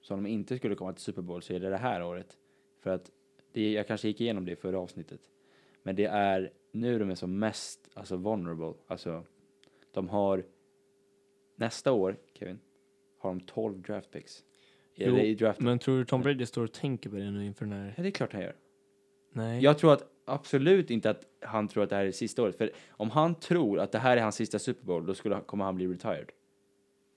som 0.00 0.22
de 0.22 0.28
inte 0.28 0.56
skulle 0.56 0.74
komma 0.74 0.92
till 0.92 1.02
Super 1.02 1.22
Bowl 1.22 1.42
så 1.42 1.52
är 1.52 1.60
det 1.60 1.70
det 1.70 1.76
här 1.76 2.02
året. 2.02 2.36
För 2.80 2.90
att, 2.90 3.10
det, 3.52 3.72
jag 3.72 3.86
kanske 3.86 4.08
gick 4.08 4.20
igenom 4.20 4.44
det 4.44 4.52
i 4.52 4.56
förra 4.56 4.78
avsnittet. 4.78 5.20
Men 5.82 5.96
det 5.96 6.04
är 6.04 6.52
nu 6.72 6.98
de 6.98 7.10
är 7.10 7.14
som 7.14 7.38
mest, 7.38 7.88
alltså 7.94 8.16
vulnerable. 8.16 8.74
Alltså, 8.86 9.24
de 9.90 10.08
har, 10.08 10.44
nästa 11.54 11.92
år, 11.92 12.16
Kevin, 12.32 12.60
har 13.24 13.30
de 13.30 13.40
12 13.40 13.82
draft 13.82 14.10
picks. 14.10 14.42
Jo, 14.94 15.06
Eller 15.06 15.20
i 15.22 15.34
draften. 15.34 15.64
Men 15.64 15.78
tror 15.78 15.98
du 15.98 16.04
Tom 16.04 16.22
Brady 16.22 16.46
står 16.46 16.64
och 16.64 16.72
tänker 16.72 17.10
på 17.10 17.16
det 17.16 17.30
nu 17.30 17.46
inför 17.46 17.64
den 17.64 17.74
här? 17.74 17.94
Ja, 17.96 18.02
det 18.02 18.08
är 18.08 18.10
klart 18.10 18.32
han 18.32 18.42
gör. 18.42 18.54
Nej. 19.32 19.62
Jag 19.62 19.78
tror 19.78 19.92
att 19.92 20.02
absolut 20.24 20.90
inte 20.90 21.10
att 21.10 21.24
han 21.40 21.68
tror 21.68 21.82
att 21.84 21.90
det 21.90 21.96
här 21.96 22.04
är 22.04 22.12
sista 22.12 22.42
året. 22.42 22.56
För 22.58 22.70
om 22.90 23.10
han 23.10 23.34
tror 23.34 23.80
att 23.80 23.92
det 23.92 23.98
här 23.98 24.16
är 24.16 24.22
hans 24.22 24.34
sista 24.36 24.58
Super 24.58 24.84
Bowl, 24.86 25.06
då 25.06 25.14
skulle, 25.14 25.40
kommer 25.40 25.64
han 25.64 25.74
bli 25.74 25.86
retired. 25.86 26.30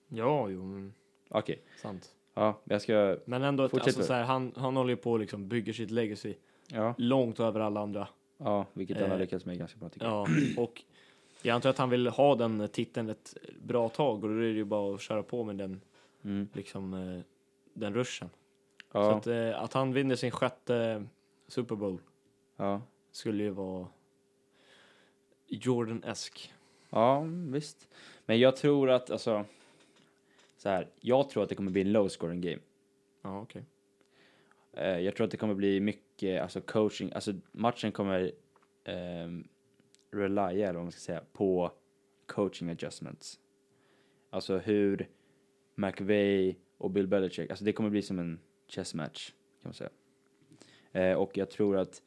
Ja, 0.07 0.49
jo, 0.49 0.63
men 0.63 0.93
Okej, 1.29 1.61
sant. 1.81 2.15
ja, 2.33 2.61
jag 2.63 2.81
ska, 2.81 3.17
Men 3.25 3.43
ändå, 3.43 3.63
att, 3.63 3.71
Fortsätt 3.71 3.87
alltså, 3.87 4.03
så 4.03 4.13
här, 4.13 4.23
han, 4.23 4.51
han 4.55 4.75
håller 4.75 4.89
ju 4.89 4.95
på 4.97 5.11
och 5.11 5.19
liksom 5.19 5.47
bygger 5.47 5.73
sitt 5.73 5.91
legacy 5.91 6.33
ja, 6.71 6.93
långt 6.97 7.39
över 7.39 7.59
alla 7.59 7.79
andra. 7.79 8.07
ja, 8.37 8.65
vilket 8.73 8.97
han 8.97 9.09
har 9.09 9.15
Eh, 9.15 9.21
lyckats 9.21 9.45
med 9.45 9.57
ganska 9.57 9.79
bra 9.79 9.89
tycker 9.89 10.05
jag. 10.05 10.29
Ja, 10.29 10.33
och 10.63 10.83
jag 11.41 11.55
antar 11.55 11.69
att 11.69 11.77
han 11.77 11.89
vill 11.89 12.07
ha 12.07 12.35
den 12.35 12.67
titeln 12.67 13.09
ett 13.09 13.37
bra 13.61 13.89
tag 13.89 14.23
och 14.23 14.29
då 14.29 14.35
är 14.35 14.41
det 14.41 14.47
ju 14.47 14.65
bara 14.65 14.95
att 14.95 15.01
köra 15.01 15.23
på 15.23 15.43
med 15.43 15.55
den, 15.55 15.81
Mm. 16.27 16.47
liksom, 16.53 16.93
eh, 16.93 17.21
den 17.73 17.93
ruschen. 17.93 18.29
Så 18.91 18.97
Ja, 18.97 19.17
att, 19.17 19.27
eh, 19.27 19.61
att 19.63 19.73
han 19.73 19.93
vinner 19.93 20.15
sin 20.15 20.31
sjätte 20.31 21.05
Super 21.47 21.75
Bowl 21.75 22.01
ja, 22.55 22.81
skulle 23.11 23.43
ju 23.43 23.49
vara 23.49 23.87
Jordan-esk. 25.47 26.53
ja, 26.89 27.21
visst. 27.51 27.87
Men 28.25 28.39
jag 28.39 28.55
tror 28.55 28.89
att, 28.89 29.09
alltså, 29.11 29.45
så 30.57 30.69
här, 30.69 30.89
jag 30.99 31.29
tror 31.29 31.43
att 31.43 31.49
det 31.49 31.55
kommer 31.55 31.71
bli 31.71 31.81
en 31.81 31.91
low 31.91 32.07
scoring 32.07 32.41
game. 32.41 32.59
Ja, 33.21 33.41
okej. 33.41 33.65
Eh, 34.73 34.99
jag 34.99 35.15
tror 35.15 35.25
att 35.25 35.31
det 35.31 35.37
kommer 35.37 35.55
bli 35.55 35.79
mycket, 35.79 36.41
alltså 36.41 36.61
coaching, 36.61 37.11
alltså 37.13 37.33
matchen 37.51 37.91
kommer 37.91 38.31
um, 38.85 39.47
relya, 40.11 40.51
eller 40.51 40.73
vad 40.73 40.83
man 40.83 40.91
ska 40.91 40.99
säga, 40.99 41.23
på 41.33 41.71
coaching 42.25 42.69
adjustments. 42.69 43.39
Alltså 44.29 44.57
hur 44.57 45.07
McVay 45.77 46.55
och 46.77 46.91
Bill 46.91 47.07
Belichick, 47.07 47.49
alltså 47.49 47.65
det 47.65 47.73
kommer 47.73 47.89
bli 47.89 48.01
som 48.01 48.19
en 48.19 48.39
chess 48.67 48.93
match, 48.93 49.31
kan 49.61 49.69
man 49.69 49.73
säga. 49.73 49.89
Eh, 50.91 51.17
och 51.17 51.37
jag 51.37 51.49
tror 51.49 51.77
att, 51.77 52.01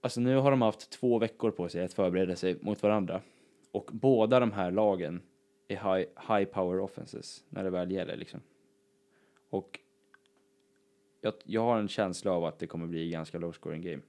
alltså 0.00 0.20
nu 0.20 0.36
har 0.36 0.50
de 0.50 0.62
haft 0.62 0.90
två 0.90 1.18
veckor 1.18 1.50
på 1.50 1.68
sig 1.68 1.84
att 1.84 1.94
förbereda 1.94 2.36
sig 2.36 2.58
mot 2.60 2.82
varandra. 2.82 3.22
Och 3.70 3.90
båda 3.92 4.40
de 4.40 4.52
här 4.52 4.70
lagen 4.70 5.22
är 5.68 5.76
high, 5.76 6.08
high 6.28 6.44
power 6.44 6.80
offenses 6.80 7.44
när 7.48 7.64
det 7.64 7.70
väl 7.70 7.90
gäller 7.90 8.16
liksom. 8.16 8.40
Och 9.50 9.80
jag, 11.20 11.34
jag 11.44 11.62
har 11.62 11.78
en 11.78 11.88
känsla 11.88 12.32
av 12.32 12.44
att 12.44 12.58
det 12.58 12.66
kommer 12.66 12.86
bli 12.86 13.10
ganska 13.10 13.38
low 13.38 13.52
scoring 13.52 13.82
game. 13.82 14.02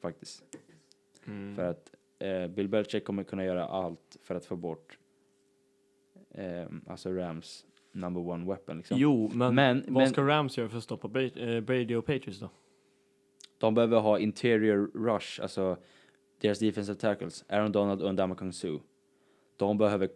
Faktiskt. 0.00 0.44
Mm. 1.26 1.56
För 1.56 1.64
att 1.64 1.94
eh, 2.18 2.46
Bill 2.46 2.68
Belichick 2.68 3.04
kommer 3.04 3.24
kunna 3.24 3.44
göra 3.44 3.64
allt 3.64 4.16
för 4.22 4.34
att 4.34 4.46
få 4.46 4.56
bort 4.56 4.98
eh, 6.36 6.66
alltså 6.86 7.10
Rams 7.12 7.66
number 7.92 8.20
one 8.28 8.46
weapon 8.46 8.76
liksom. 8.76 8.98
Jo, 8.98 9.30
men, 9.34 9.54
Men- 9.54 9.84
vad 9.88 9.92
men- 10.02 10.08
ska 10.10 10.22
Rams 10.26 10.58
göra 10.58 10.68
för 10.68 10.78
att 10.78 10.84
stoppa 10.84 11.08
Brady, 11.08 11.54
eh, 11.56 11.60
Brady 11.60 11.94
och 11.94 12.06
Patriots 12.06 12.40
då? 12.40 12.50
De 13.58 13.74
behöver 13.74 14.00
ha 14.00 14.18
interior 14.18 14.90
rush, 14.94 15.42
alltså 15.42 15.76
deras 16.38 16.58
defensive 16.58 16.98
tackles, 16.98 17.44
Aaron 17.48 17.72
Donald 17.72 18.02
och 18.02 18.12
Ndamukong 18.12 18.52
Suh. 18.52 18.80
De 19.56 19.78
behöver 19.78 20.08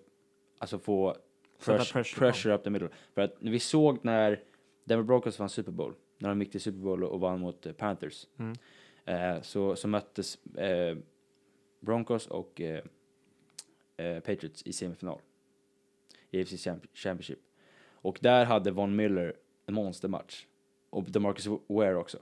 alltså 0.59 0.79
få 0.79 1.17
Sätta 1.59 1.79
pressure, 1.79 2.03
pressure 2.19 2.55
up 2.55 2.63
the 2.65 2.71
middle. 2.71 2.89
För 3.15 3.23
att 3.23 3.37
vi 3.41 3.59
såg 3.59 3.99
när 4.05 4.43
Denver 4.85 5.05
Broncos 5.05 5.39
vann 5.39 5.49
Super 5.49 5.73
Bowl, 5.73 5.95
när 6.19 6.29
de 6.29 6.41
gick 6.41 6.51
till 6.51 6.61
Super 6.61 6.79
Bowl 6.79 7.05
och 7.05 7.21
vann 7.21 7.41
mot 7.41 7.67
eh, 7.67 7.73
Panthers, 7.73 8.27
Mm. 8.39 8.53
eh, 9.05 9.43
så, 9.43 9.77
så 9.77 9.89
möttes 9.89 10.45
eh, 10.57 10.97
Broncos 11.81 12.27
och 12.27 12.61
eh, 12.61 12.83
eh, 13.97 14.21
Patriots 14.21 14.63
i 14.67 14.73
semifinal. 14.73 15.19
I 16.31 16.43
AFC 16.43 16.69
Championship. 16.95 17.39
Och 18.03 18.19
där 18.23 18.45
hade 18.45 18.71
Von 18.71 18.97
Miller 18.97 19.37
en 19.67 19.75
monstermatch. 19.75 20.47
Och 20.91 21.05
DeMarcus 21.05 21.47
Ware 21.67 21.97
också. 21.97 22.19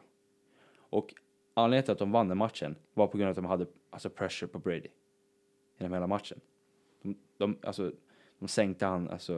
Och 0.90 1.14
anledningen 1.54 1.84
till 1.84 1.92
att 1.92 1.98
de 1.98 2.12
vann 2.12 2.28
den 2.28 2.38
matchen 2.38 2.76
var 2.94 3.06
på 3.06 3.18
grund 3.18 3.26
av 3.26 3.30
att 3.30 3.36
de 3.36 3.44
hade 3.44 3.66
alltså 3.90 4.10
pressure 4.10 4.48
på 4.48 4.58
Brady. 4.58 4.88
Genom 5.78 5.92
hela 5.92 6.06
matchen. 6.06 6.40
De, 7.02 7.16
de, 7.36 7.58
alltså, 7.62 7.92
de 8.38 8.48
sänkte 8.48 8.86
han, 8.86 9.08
alltså, 9.08 9.32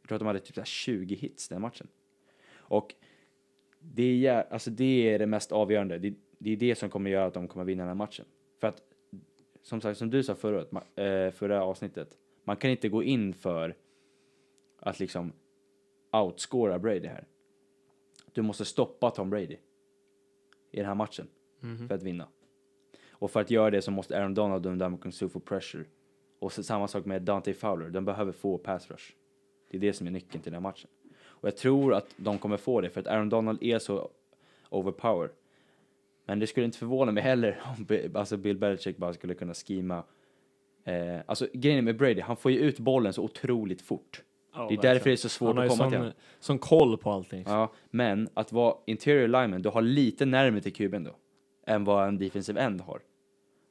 jag 0.00 0.08
tror 0.08 0.16
att 0.16 0.20
de 0.20 0.26
hade 0.26 0.40
typ 0.40 0.66
20 0.66 1.14
hits 1.14 1.48
den 1.48 1.60
matchen. 1.60 1.88
Och 2.56 2.94
det 3.80 4.26
är, 4.26 4.52
alltså 4.52 4.70
det 4.70 5.14
är 5.14 5.18
det 5.18 5.26
mest 5.26 5.52
avgörande. 5.52 5.98
Det, 5.98 6.14
det 6.38 6.50
är 6.50 6.56
det 6.56 6.74
som 6.74 6.90
kommer 6.90 7.10
göra 7.10 7.26
att 7.26 7.34
de 7.34 7.48
kommer 7.48 7.64
vinna 7.64 7.82
den 7.82 7.88
här 7.88 7.94
matchen. 7.94 8.24
För 8.60 8.68
att, 8.68 8.82
som 9.62 9.80
sagt, 9.80 9.98
som 9.98 10.10
du 10.10 10.22
sa 10.22 10.34
förra, 10.34 10.82
eh, 11.04 11.30
förra 11.30 11.64
avsnittet, 11.64 12.18
man 12.44 12.56
kan 12.56 12.70
inte 12.70 12.88
gå 12.88 13.02
in 13.02 13.34
för 13.34 13.76
att 14.78 15.00
liksom 15.00 15.32
outscora 16.12 16.78
Brady 16.78 17.06
här. 17.08 17.26
Du 18.32 18.42
måste 18.42 18.64
stoppa 18.64 19.10
Tom 19.10 19.30
Brady 19.30 19.56
i 20.70 20.76
den 20.76 20.86
här 20.86 20.94
matchen 20.94 21.28
Mhm. 21.60 21.88
för 21.88 21.94
att 21.94 22.02
vinna. 22.02 22.28
Och 23.10 23.30
för 23.30 23.40
att 23.40 23.50
göra 23.50 23.70
det 23.70 23.82
så 23.82 23.90
måste 23.90 24.18
Aaron 24.18 24.34
Donald 24.34 24.66
och 24.66 24.72
Ndamukong 24.72 25.12
Suh 25.12 25.28
få 25.28 25.40
pressure. 25.40 25.84
Och 26.38 26.52
så, 26.52 26.62
samma 26.62 26.88
sak 26.88 27.04
med 27.04 27.22
Dante 27.22 27.54
Fowler, 27.54 27.90
de 27.90 28.04
behöver 28.04 28.32
få 28.32 28.58
pass 28.58 28.90
rush. 28.90 29.12
Det 29.70 29.76
är 29.76 29.80
det 29.80 29.92
som 29.92 30.06
är 30.06 30.10
nyckeln 30.10 30.42
till 30.42 30.52
den 30.52 30.62
här 30.62 30.70
matchen. 30.70 30.90
Och 31.16 31.48
jag 31.48 31.56
tror 31.56 31.94
att 31.94 32.06
de 32.16 32.38
kommer 32.38 32.56
få 32.56 32.80
det 32.80 32.90
för 32.90 33.00
att 33.00 33.06
Aaron 33.06 33.28
Donald 33.28 33.62
är 33.62 33.78
så 33.78 34.10
overpower. 34.70 35.30
Men 36.24 36.38
det 36.38 36.46
skulle 36.46 36.66
inte 36.66 36.78
förvåna 36.78 37.12
mig 37.12 37.22
heller 37.22 37.62
om 37.78 37.84
Bi- 37.84 38.10
alltså 38.14 38.36
Bill 38.36 38.56
Belichick 38.58 38.96
bara 38.96 39.12
skulle 39.14 39.34
kunna 39.34 39.54
skima. 39.54 40.04
Eh, 40.84 41.20
alltså 41.26 41.48
grejen 41.52 41.84
med 41.84 41.96
Brady, 41.96 42.20
han 42.20 42.36
får 42.36 42.52
ju 42.52 42.58
ut 42.58 42.78
bollen 42.78 43.12
så 43.12 43.22
otroligt 43.22 43.82
fort. 43.82 44.22
Ja, 44.54 44.66
det 44.68 44.74
är 44.74 44.82
därför 44.82 45.04
det 45.10 45.14
är 45.14 45.16
så 45.16 45.28
svårt 45.28 45.56
Han 45.56 45.64
att 45.64 45.70
komma 45.70 45.84
till 45.84 45.92
sån, 45.92 46.00
honom. 46.00 46.12
sån 46.40 46.58
koll 46.58 46.98
på 46.98 47.10
allting. 47.10 47.44
Ja, 47.46 47.72
men 47.90 48.28
att 48.34 48.52
vara 48.52 48.76
interior 48.86 49.28
lineman, 49.28 49.62
du 49.62 49.68
har 49.68 49.82
lite 49.82 50.26
närmare 50.26 50.60
till 50.60 50.72
kuben 50.72 51.04
då. 51.04 51.16
Än 51.66 51.84
vad 51.84 52.08
en 52.08 52.18
defensive 52.18 52.60
end 52.60 52.80
har. 52.80 53.00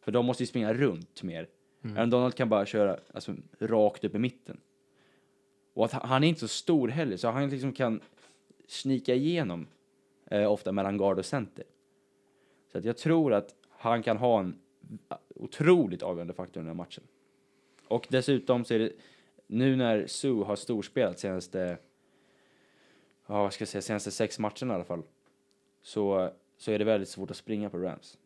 För 0.02 0.12
de 0.12 0.26
måste 0.26 0.43
ju 0.43 0.48
springa 0.48 0.74
runt 0.74 1.24
mer. 1.24 1.48
Mm. 1.84 1.98
Aaron 1.98 2.10
Donald 2.10 2.36
kan 2.36 2.50
bara 2.50 2.65
köra 2.65 2.98
alltså, 3.13 3.36
rakt 3.60 4.04
upp 4.04 4.15
i 4.15 4.19
mitten. 4.19 4.58
Och 5.74 5.86
att 5.86 5.91
han- 5.91 6.10
han 6.10 6.24
är 6.24 6.28
inte 6.28 6.39
så 6.41 6.48
stor 6.48 6.88
heller, 6.88 7.17
så 7.17 7.28
han 7.28 7.50
liksom 7.50 7.72
kan 7.74 8.00
snika 8.67 9.15
igenom 9.15 9.67
eh, 10.26 10.52
ofta 10.52 10.72
mellan 10.72 10.98
guard 10.98 11.19
och 11.19 11.26
center. 11.26 11.63
Så 12.72 12.78
att 12.78 12.86
jag 12.86 12.98
tror 12.98 13.34
att 13.34 13.56
han 13.69 14.04
kan 14.04 14.17
ha 14.17 14.39
en 14.39 14.60
otroligt 15.36 16.04
avgörande 16.04 16.34
faktor 16.34 16.58
i 16.58 16.62
den 16.62 16.67
här 16.67 16.74
matchen. 16.74 17.04
Och 17.88 18.08
dessutom 18.10 18.65
så 18.65 18.74
är 18.74 18.80
det, 18.80 18.91
nu 19.54 19.76
när 19.76 20.08
Sue 20.08 20.44
har 20.44 20.56
storspelat 20.56 21.20
senaste, 21.20 21.78
ja 23.28 23.44
vad 23.44 23.54
ska 23.54 23.62
jag 23.62 23.70
säga, 23.70 23.82
senaste 23.82 24.12
sex 24.12 24.39
matcherna 24.39 24.74
i 24.74 24.76
alla 24.76 24.84
fall, 24.84 25.04
så, 25.82 26.32
så 26.58 26.72
är 26.72 26.80
det 26.80 26.86
väldigt 26.86 27.10
svårt 27.10 27.32
att 27.32 27.38
springa 27.38 27.70
på 27.70 27.78
Rams. 27.78 28.18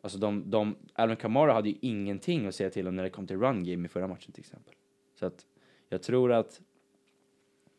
Alltså 0.00 0.18
de, 0.18 0.50
de, 0.50 0.76
Alvin 0.92 1.16
Kamara 1.16 1.52
hade 1.52 1.68
ju 1.68 1.76
ingenting 1.80 2.46
att 2.46 2.54
säga 2.54 2.70
till 2.70 2.88
om 2.88 2.96
när 2.96 3.02
det 3.02 3.10
kom 3.10 3.26
till 3.26 3.40
run 3.40 3.64
game 3.64 3.86
i 3.86 3.88
förra 3.88 4.06
matchen 4.06 4.32
till 4.32 4.40
exempel. 4.40 4.74
Så 5.14 5.26
att 5.26 5.46
jag 5.88 6.02
tror 6.02 6.32
att, 6.32 6.60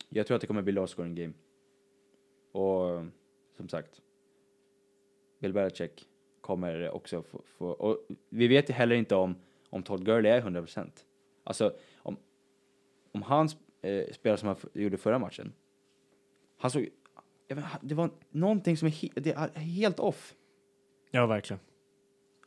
jag 0.09 0.27
tror 0.27 0.35
att 0.35 0.41
det 0.41 0.47
kommer 0.47 0.61
bli 0.61 0.73
low 0.73 0.87
scoring 0.87 1.15
game. 1.15 1.33
Och 2.51 3.05
som 3.57 3.69
sagt, 3.69 4.01
Bill 5.39 5.53
Belichick 5.53 6.07
kommer 6.41 6.89
också 6.89 7.21
få, 7.21 7.41
få 7.45 7.67
och 7.67 8.07
vi 8.29 8.47
vet 8.47 8.69
ju 8.69 8.73
heller 8.73 8.95
inte 8.95 9.15
om, 9.15 9.35
om 9.69 9.83
Todd 9.83 10.05
Gurley 10.05 10.31
är 10.31 10.41
100%. 10.41 10.89
Alltså 11.43 11.73
om, 13.11 13.21
han 13.21 13.49
eh, 13.81 14.13
spelar 14.13 14.37
som 14.37 14.47
han 14.47 14.57
gjorde 14.73 14.97
förra 14.97 15.19
matchen, 15.19 15.53
han 16.57 16.71
såg, 16.71 16.89
vet, 17.49 17.65
det 17.81 17.95
var 17.95 18.09
någonting 18.29 18.77
som 18.77 18.85
är, 18.87 18.91
he, 18.91 19.09
det 19.15 19.31
är 19.31 19.59
helt 19.59 19.99
off. 19.99 20.33
Ja, 21.11 21.25
verkligen. 21.25 21.59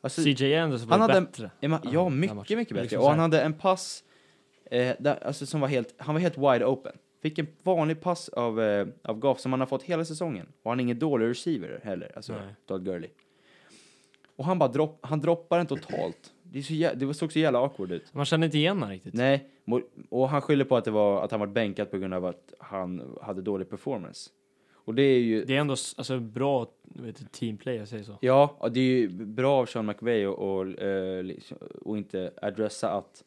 Alltså, 0.00 0.22
CJ 0.22 0.54
Anderson 0.56 0.90
han 0.90 1.00
var 1.00 1.08
hade- 1.08 1.20
bättre. 1.26 1.50
Ja, 1.60 1.68
men, 1.68 1.78
Ja, 1.84 1.90
ja 1.92 2.08
mycket, 2.08 2.36
mycket 2.36 2.56
bättre. 2.56 2.82
Liksom 2.82 3.00
och 3.02 3.10
han 3.10 3.18
hade 3.18 3.42
en 3.42 3.54
pass 3.54 4.04
eh, 4.70 4.96
där, 4.98 5.24
alltså, 5.26 5.46
som 5.46 5.60
var 5.60 5.68
helt, 5.68 5.94
han 5.96 6.14
var 6.14 6.20
helt 6.20 6.38
wide 6.38 6.64
open. 6.66 6.98
Fick 7.22 7.38
en 7.38 7.46
vanlig 7.62 8.00
pass 8.00 8.28
av, 8.28 8.60
eh, 8.60 8.86
av 9.02 9.18
Goff 9.18 9.40
som 9.40 9.52
han 9.52 9.60
har 9.60 9.66
fått 9.66 9.82
hela 9.82 10.04
säsongen. 10.04 10.52
Och 10.62 10.70
han 10.70 10.80
är 10.80 10.82
ingen 10.82 10.98
dålig 10.98 11.26
receiver 11.26 11.80
heller, 11.84 12.12
alltså 12.16 12.32
Nej. 12.32 12.54
Todd 12.66 12.84
Gurley. 12.84 13.10
Och 14.36 14.44
han 14.44 14.58
bara 14.58 14.68
dropp, 14.68 14.98
han 15.02 15.20
droppar 15.20 15.58
den 15.58 15.66
totalt. 15.66 16.33
Det, 16.54 16.60
är 16.60 16.62
så 16.62 16.72
jä- 16.72 16.94
det 16.94 17.14
såg 17.14 17.32
så 17.32 17.38
jävla 17.38 17.58
awkward 17.58 17.92
ut. 17.92 18.14
Man 18.14 18.24
kände 18.24 18.46
inte 18.46 18.58
igen 18.58 18.76
honom 18.76 18.90
riktigt. 18.90 19.14
Nej, 19.14 19.48
och 20.08 20.28
han 20.28 20.42
skyller 20.42 20.64
på 20.64 20.76
att 20.76 20.84
det 20.84 20.90
var 20.90 21.22
att 21.24 21.30
han 21.30 21.40
var 21.40 21.46
bänkad 21.46 21.90
på 21.90 21.98
grund 21.98 22.14
av 22.14 22.24
att 22.24 22.54
han 22.58 23.16
hade 23.22 23.42
dålig 23.42 23.70
performance. 23.70 24.30
Och 24.72 24.94
det 24.94 25.02
är 25.02 25.20
ju, 25.20 25.44
Det 25.44 25.56
är 25.56 25.60
ändå 25.60 25.72
alltså, 25.72 26.20
bra 26.20 26.66
vet 26.82 27.32
teamplay, 27.32 27.76
jag 27.76 27.88
säger 27.88 28.04
så. 28.04 28.18
Ja, 28.20 28.56
och 28.58 28.72
det 28.72 28.80
är 28.80 28.84
ju 28.84 29.08
bra 29.08 29.60
av 29.60 29.66
Sean 29.66 29.86
McVay 29.86 30.26
och, 30.26 30.56
och, 30.58 30.82
eh, 30.82 31.26
och 31.80 31.98
inte 31.98 32.32
adressa 32.42 32.90
att, 32.90 33.24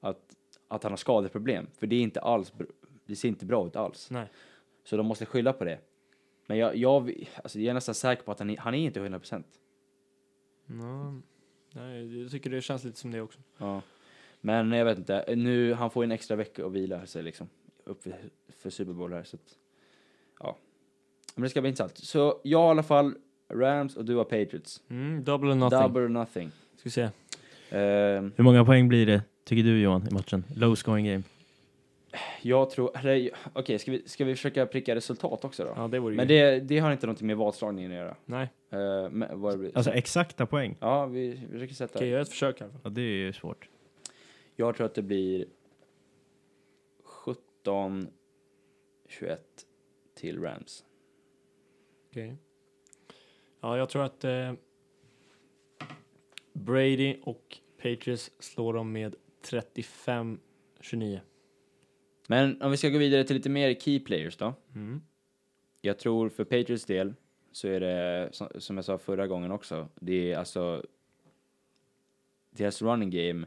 att, 0.00 0.20
att 0.68 0.82
han 0.82 0.92
har 0.92 0.96
skadeproblem. 0.96 1.66
För 1.78 1.86
det 1.86 1.96
är 1.96 2.02
inte 2.02 2.20
alls, 2.20 2.52
det 3.06 3.16
ser 3.16 3.28
inte 3.28 3.46
bra 3.46 3.66
ut 3.66 3.76
alls. 3.76 4.10
Nej. 4.10 4.26
Så 4.84 4.96
de 4.96 5.06
måste 5.06 5.26
skylla 5.26 5.52
på 5.52 5.64
det. 5.64 5.78
Men 6.46 6.58
jag, 6.58 6.76
jag, 6.76 7.24
alltså 7.42 7.58
jag 7.58 7.70
är 7.70 7.74
nästan 7.74 7.94
säker 7.94 8.22
på 8.22 8.32
att 8.32 8.38
han, 8.38 8.56
han 8.58 8.74
är 8.74 8.78
inte 8.78 9.00
100%. 9.00 9.42
Ja, 10.66 11.14
nej, 11.76 12.22
jag 12.22 12.30
tycker 12.30 12.50
det 12.50 12.62
känns 12.62 12.84
lite 12.84 12.98
som 12.98 13.10
det 13.10 13.20
också. 13.20 13.38
Ja. 13.58 13.82
Men 14.40 14.72
jag 14.72 14.84
vet 14.84 14.98
inte, 14.98 15.24
nu, 15.36 15.74
han 15.74 15.90
får 15.90 16.04
en 16.04 16.12
extra 16.12 16.36
vecka 16.36 16.66
att 16.66 16.72
vila 16.72 17.06
sig 17.06 17.22
liksom. 17.22 17.48
Upp 17.84 18.02
för, 18.58 18.70
Super 18.70 18.92
Bowl 18.92 19.12
här 19.12 19.24
så 19.24 19.36
att, 19.36 19.58
ja. 20.40 20.56
Men 21.34 21.42
det 21.42 21.50
ska 21.50 21.60
bli 21.60 21.68
intressant. 21.68 21.98
Så 21.98 22.40
jag 22.44 22.68
i 22.68 22.70
alla 22.70 22.82
fall 22.82 23.14
Rams 23.52 23.96
och 23.96 24.04
du 24.04 24.16
har 24.16 24.24
Patriots. 24.24 24.82
Mm, 24.88 25.24
double 25.24 25.50
or 25.50 25.54
nothing. 25.54 25.80
Double 25.80 26.02
or 26.02 26.08
nothing. 26.08 26.50
Ska 26.76 26.82
vi 26.84 26.90
se. 26.90 27.08
Ehm, 27.70 28.32
Hur 28.36 28.44
många 28.44 28.64
poäng 28.64 28.88
blir 28.88 29.06
det, 29.06 29.22
tycker 29.44 29.62
du 29.62 29.80
Johan, 29.80 30.08
i 30.10 30.14
matchen? 30.14 30.44
Low 30.56 30.74
scoring 30.74 31.06
game. 31.06 31.22
Jag 32.42 32.70
tror, 32.70 32.98
eller 32.98 33.30
okej, 33.52 33.78
ska, 33.78 33.90
vi, 33.90 34.02
ska 34.08 34.24
vi 34.24 34.34
försöka 34.34 34.66
pricka 34.66 34.94
resultat 34.94 35.44
också 35.44 35.64
då? 35.64 35.72
Ja, 35.76 35.88
det 35.88 35.98
vore 35.98 36.14
Men 36.14 36.28
ju... 36.28 36.34
det, 36.34 36.60
det 36.60 36.78
har 36.78 36.92
inte 36.92 37.06
någonting 37.06 37.26
med 37.26 37.36
vadslagningen 37.36 37.90
att 37.90 37.96
göra. 37.96 38.16
Nej, 38.24 38.48
Uh, 38.74 39.10
men 39.10 39.40
vad 39.40 39.52
det 39.52 39.58
blir. 39.58 39.70
Alltså 39.74 39.90
exakta 39.92 40.46
poäng. 40.46 40.76
ja, 40.80 41.06
vi, 41.06 41.28
vi 41.28 41.52
försöker 41.52 41.74
sätta. 41.74 41.98
okej, 41.98 42.08
jag 42.08 42.14
gör 42.14 42.22
ett 42.22 42.28
försök 42.28 42.60
i 42.60 42.64
alla 42.64 42.72
fall. 42.72 42.80
Ja, 42.84 42.90
det 42.90 43.00
är 43.00 43.04
ju 43.04 43.32
svårt. 43.32 43.68
Jag 44.56 44.76
tror 44.76 44.86
att 44.86 44.94
det 44.94 45.02
blir 45.02 45.46
17-21 47.64 48.08
till 50.14 50.42
Rams. 50.42 50.84
Okej. 52.10 52.36
Ja, 53.60 53.78
jag 53.78 53.88
tror 53.88 54.04
att 54.04 54.24
eh, 54.24 54.52
Brady 56.52 57.16
och 57.22 57.58
Patriots 57.76 58.30
slår 58.38 58.72
dem 58.72 58.92
med 58.92 59.14
35-29. 59.42 61.20
Men 62.28 62.62
om 62.62 62.70
vi 62.70 62.76
ska 62.76 62.88
gå 62.88 62.98
vidare 62.98 63.24
till 63.24 63.36
lite 63.36 63.48
mer 63.50 63.74
key 63.74 64.00
players 64.00 64.36
då. 64.36 64.54
Mm. 64.74 65.00
Jag 65.80 65.98
tror 65.98 66.28
för 66.28 66.44
Patriots 66.44 66.84
del 66.84 67.14
så 67.52 67.68
är 67.68 67.80
det, 67.80 68.28
som- 68.58 68.76
jag 68.76 68.84
sa 68.84 68.98
förra 68.98 69.26
gången 69.26 69.50
också, 69.52 69.88
det 69.94 70.32
är 70.32 70.38
alltså 70.38 70.82
deras 72.50 72.82
running 72.82 73.10
game, 73.10 73.46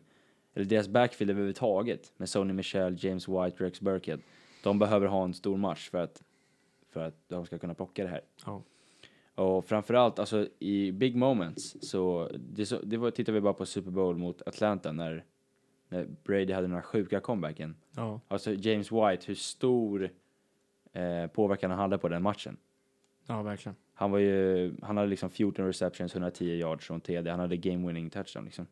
eller 0.54 0.66
deras 0.66 0.88
backfield 0.88 1.32
överhuvudtaget, 1.32 2.14
med 2.18 2.30
Sony 2.30 2.54
Michel, 2.54 2.96
James 3.04 3.28
White, 3.28 3.64
Rex 3.64 3.82
Burkhead. 3.82 4.18
De 4.64 4.80
behöver 4.80 5.08
ha 5.08 5.24
en 5.24 5.34
stor 5.34 5.58
match 5.58 5.90
för 5.90 5.98
att, 6.04 6.24
för 6.90 7.04
att 7.08 7.16
de 7.28 7.46
ska 7.46 7.58
kunna 7.58 7.74
plocka 7.74 8.04
det 8.04 8.10
här. 8.10 8.22
Ja. 8.46 8.64
Och 9.36 9.66
framförallt 9.66 10.20
alltså 10.20 10.48
i 10.60 10.92
big 10.92 11.16
moments 11.16 11.76
så, 11.82 12.30
det, 12.40 12.66
så, 12.66 12.80
det 12.84 12.98
var, 12.98 13.12
tittar 13.12 13.34
vi 13.34 13.42
bara 13.42 13.54
på 13.54 13.66
Super 13.66 13.92
Bowl 13.92 14.18
mot 14.18 14.42
Atlanta 14.42 14.92
när, 14.92 15.24
när 15.90 16.08
Brady 16.24 16.54
hade 16.54 16.68
den 16.68 16.76
här 16.76 16.82
sjuka 16.82 17.20
comebacken. 17.20 17.76
Ja. 17.96 18.22
Alltså 18.28 18.54
James 18.54 18.92
White, 18.92 19.28
hur 19.28 19.36
stor 19.36 20.10
eh, 20.94 21.28
påverkan 21.28 21.72
han 21.72 21.80
hade 21.80 21.98
på 21.98 22.10
den 22.10 22.24
matchen. 22.24 22.58
ja, 23.26 23.42
verkligen. 23.42 23.76
Han 23.94 24.12
var 24.12 24.20
ju, 24.20 24.76
han 24.82 24.98
hade 24.98 25.10
liksom 25.10 25.30
14 25.30 25.66
receptions, 25.66 26.14
110 26.14 26.46
yards 26.46 26.86
från 26.86 27.02
TD, 27.02 27.30
han 27.32 27.40
hade 27.40 27.58
game 27.58 27.88
winning 27.88 28.10
touchdown 28.10 28.46
liksom. 28.46 28.68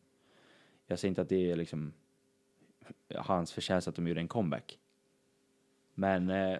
Jag 0.86 0.98
säger 0.98 1.10
inte 1.10 1.22
att 1.22 1.28
det 1.28 1.50
är 1.50 1.56
liksom 1.56 1.92
hans 3.14 3.52
förtjänst 3.52 3.88
att 3.88 3.94
de 3.94 4.08
gjorde 4.08 4.20
en 4.20 4.28
comeback. 4.28 4.78
Men 5.94 6.30
eh, 6.30 6.58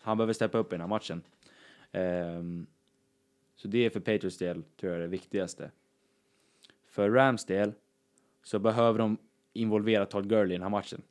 han 0.00 0.16
behöver 0.16 0.32
steppa 0.32 0.58
upp 0.58 0.72
i 0.72 0.74
den 0.74 0.80
här 0.80 0.88
matchen. 0.88 1.22
Ehm, 1.92 2.66
så 3.56 3.68
det 3.68 3.78
är 3.78 3.90
för 3.90 4.00
Patriots 4.00 4.38
del, 4.38 4.62
tror 4.62 4.92
jag, 4.92 5.00
det 5.00 5.06
viktigaste. 5.06 5.70
För 6.86 7.10
Rams 7.10 7.44
del 7.44 7.72
så 8.42 8.58
behöver 8.58 8.98
de 8.98 9.18
involvera 9.54 10.06
Todd 10.06 10.28
Gurley 10.28 10.50
i 10.54 10.58
den 10.58 10.62
här 10.62 10.70
matchen. 10.70 11.02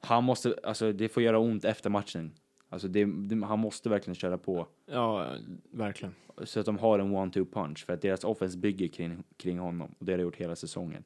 Han 0.00 0.24
måste, 0.24 0.54
alltså 0.62 0.92
det 0.92 1.08
får 1.08 1.22
göra 1.22 1.38
ont 1.38 1.64
efter 1.64 1.90
matchen. 1.90 2.32
Alltså 2.68 2.88
det, 2.88 3.04
det, 3.04 3.46
han 3.46 3.58
måste 3.58 3.88
verkligen 3.88 4.14
köra 4.14 4.38
på 4.38 4.66
Ja, 4.86 5.34
verkligen. 5.70 6.14
så 6.44 6.60
att 6.60 6.66
de 6.66 6.78
har 6.78 6.98
en 6.98 7.16
one-two 7.16 7.44
punch 7.52 7.84
för 7.86 7.92
att 7.92 8.02
deras 8.02 8.24
offense 8.24 8.58
bygger 8.58 8.88
kring, 8.88 9.22
kring 9.36 9.58
honom 9.58 9.94
och 9.98 10.04
det 10.06 10.12
har 10.12 10.16
det 10.16 10.22
gjort 10.22 10.36
hela 10.36 10.56
säsongen. 10.56 11.04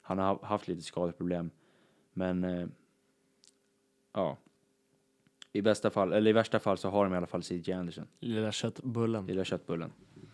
Han 0.00 0.18
har 0.18 0.26
ha- 0.26 0.46
haft 0.46 0.68
lite 0.68 0.82
skadeproblem, 0.82 1.50
men 2.12 2.44
eh, 2.44 2.66
ja. 4.12 4.36
I 5.52 5.62
bästa 5.62 5.90
fall, 5.90 6.12
eller 6.12 6.30
i 6.30 6.32
värsta 6.32 6.58
fall 6.58 6.78
så 6.78 6.88
har 6.90 7.04
de 7.04 7.14
i 7.14 7.16
alla 7.16 7.26
fall 7.26 7.42
CJ 7.42 7.72
Anderson, 7.72 8.06
Lilla 8.20 8.52
köttbullen. 8.52 9.26
lilla 9.26 9.44
köttbullen. 9.44 9.92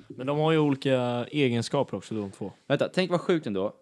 Men 0.09 0.27
de 0.27 0.39
har 0.39 0.53
ju 0.53 0.59
olika 0.59 1.27
egenskaper 1.31 1.97
också, 1.97 2.15
de 2.15 2.31
två. 2.31 2.53
Vänta, 2.67 2.89
tänk 2.89 3.11
vad 3.11 3.21
sjukt 3.21 3.47
ändå, 3.47 3.75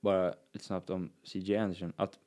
bara 0.00 0.34
lite 0.52 0.64
snabbt 0.64 0.90
om 0.90 1.10
CJ 1.22 1.56
Anderson, 1.56 1.92
att, 1.96 2.18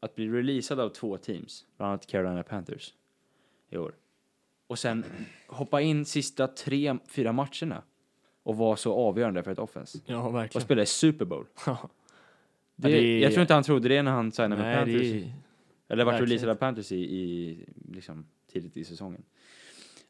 att 0.00 0.14
bli 0.14 0.28
releasad 0.28 0.80
av 0.80 0.88
två 0.88 1.16
teams, 1.16 1.64
bland 1.76 1.88
annat 1.90 2.06
Carolina 2.06 2.42
Panthers 2.42 2.94
i 3.70 3.76
år, 3.76 3.94
och 4.66 4.78
sen 4.78 5.04
hoppa 5.46 5.80
in 5.80 6.04
sista 6.04 6.46
tre, 6.48 6.96
fyra 7.08 7.32
matcherna 7.32 7.82
och 8.42 8.56
vara 8.56 8.76
så 8.76 8.94
avgörande 8.94 9.42
för 9.42 9.50
ett 9.50 9.58
offense. 9.58 9.98
Ja, 10.06 10.22
och 10.26 10.34
verkligen. 10.34 10.64
spela 10.64 10.82
i 10.82 10.86
Super 10.86 11.24
Bowl. 11.24 11.46
Ja, 11.66 11.90
Det, 12.76 12.88
det 12.88 12.98
är- 12.98 13.18
Jag 13.22 13.32
tror 13.32 13.42
inte 13.42 13.54
han 13.54 13.62
trodde 13.62 13.88
det 13.88 14.02
när 14.02 14.10
han 14.12 14.32
signade 14.32 14.56
med 14.62 14.64
Nej, 14.86 14.94
det 14.94 14.98
Panthers. 14.98 15.12
är... 15.24 15.32
Eller 15.88 16.04
vart 16.04 16.20
releasad 16.20 16.48
av 16.48 16.54
Panthers 16.54 16.92
i, 16.92 16.96
i 16.96 17.64
liksom, 17.92 18.26
tidigt 18.52 18.76
i 18.76 18.84
säsongen. 18.84 19.22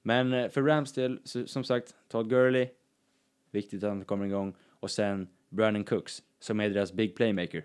Men 0.03 0.33
eh, 0.33 0.49
för 0.49 0.63
Rams 0.63 0.93
del, 0.93 1.21
som 1.25 1.65
sagt, 1.65 1.95
Todd 2.09 2.29
Gurley, 2.31 2.69
viktigt 3.51 3.83
att 3.85 3.89
han 3.89 4.05
kommer 4.05 4.27
igång. 4.27 4.55
Och 4.81 4.91
sen 4.91 5.29
Brandon 5.49 5.85
Cooks, 5.85 6.23
som 6.41 6.61
är 6.61 6.71
deras 6.71 6.93
big 6.93 7.15
playmaker. 7.17 7.65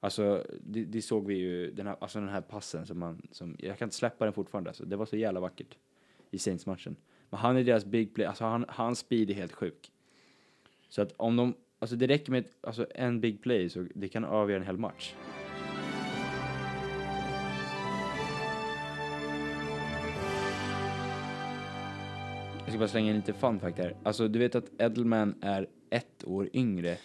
Alltså, 0.00 0.46
det, 0.60 0.84
det, 0.84 1.02
såg 1.02 1.26
vi 1.26 1.34
ju, 1.34 1.70
den 1.70 1.86
här, 1.86 1.96
alltså 2.00 2.20
den 2.20 2.28
här 2.28 2.40
passen 2.40 2.86
som 2.86 2.98
man, 2.98 3.28
som, 3.30 3.56
jag 3.58 3.78
kan 3.78 3.86
inte 3.86 3.96
släppa 3.96 4.24
den 4.24 4.34
fortfarande 4.34 4.70
alltså. 4.70 4.84
Det 4.84 4.96
var 4.96 5.06
så 5.06 5.16
jävla 5.16 5.40
vackert 5.40 5.76
i 6.30 6.38
Saints-matchen. 6.38 6.96
Men 7.30 7.40
han 7.40 7.56
är 7.56 7.64
deras 7.64 7.84
big 7.84 8.14
play, 8.14 8.26
alltså 8.26 8.44
han, 8.44 8.64
hans 8.68 8.98
speed 8.98 9.30
är 9.30 9.34
helt 9.34 9.52
sjuk. 9.52 9.92
Så 10.88 11.02
att 11.02 11.12
om 11.16 11.36
de, 11.36 11.54
alltså 11.78 11.96
det 11.96 12.06
räcker 12.06 12.32
med 12.32 12.44
alltså 12.60 12.86
en 12.94 13.20
big 13.20 13.42
play 13.42 13.68
så 13.68 13.86
det 13.94 14.08
kan 14.08 14.24
avgöra 14.24 14.60
en 14.60 14.66
hel 14.66 14.78
match. 14.78 15.14
Jag 22.58 22.68
ska 22.68 22.78
bara 22.78 22.88
slänga 22.88 23.10
in 23.10 23.16
lite 23.16 23.32
fun 23.32 23.60
fact 23.60 23.78
här. 23.78 23.96
Alltså 24.02 24.28
du 24.28 24.38
vet 24.38 24.54
att 24.54 24.80
Edelman 24.80 25.34
är 25.40 25.66
ett 25.90 26.24
år 26.24 26.48
yngre 26.52 26.96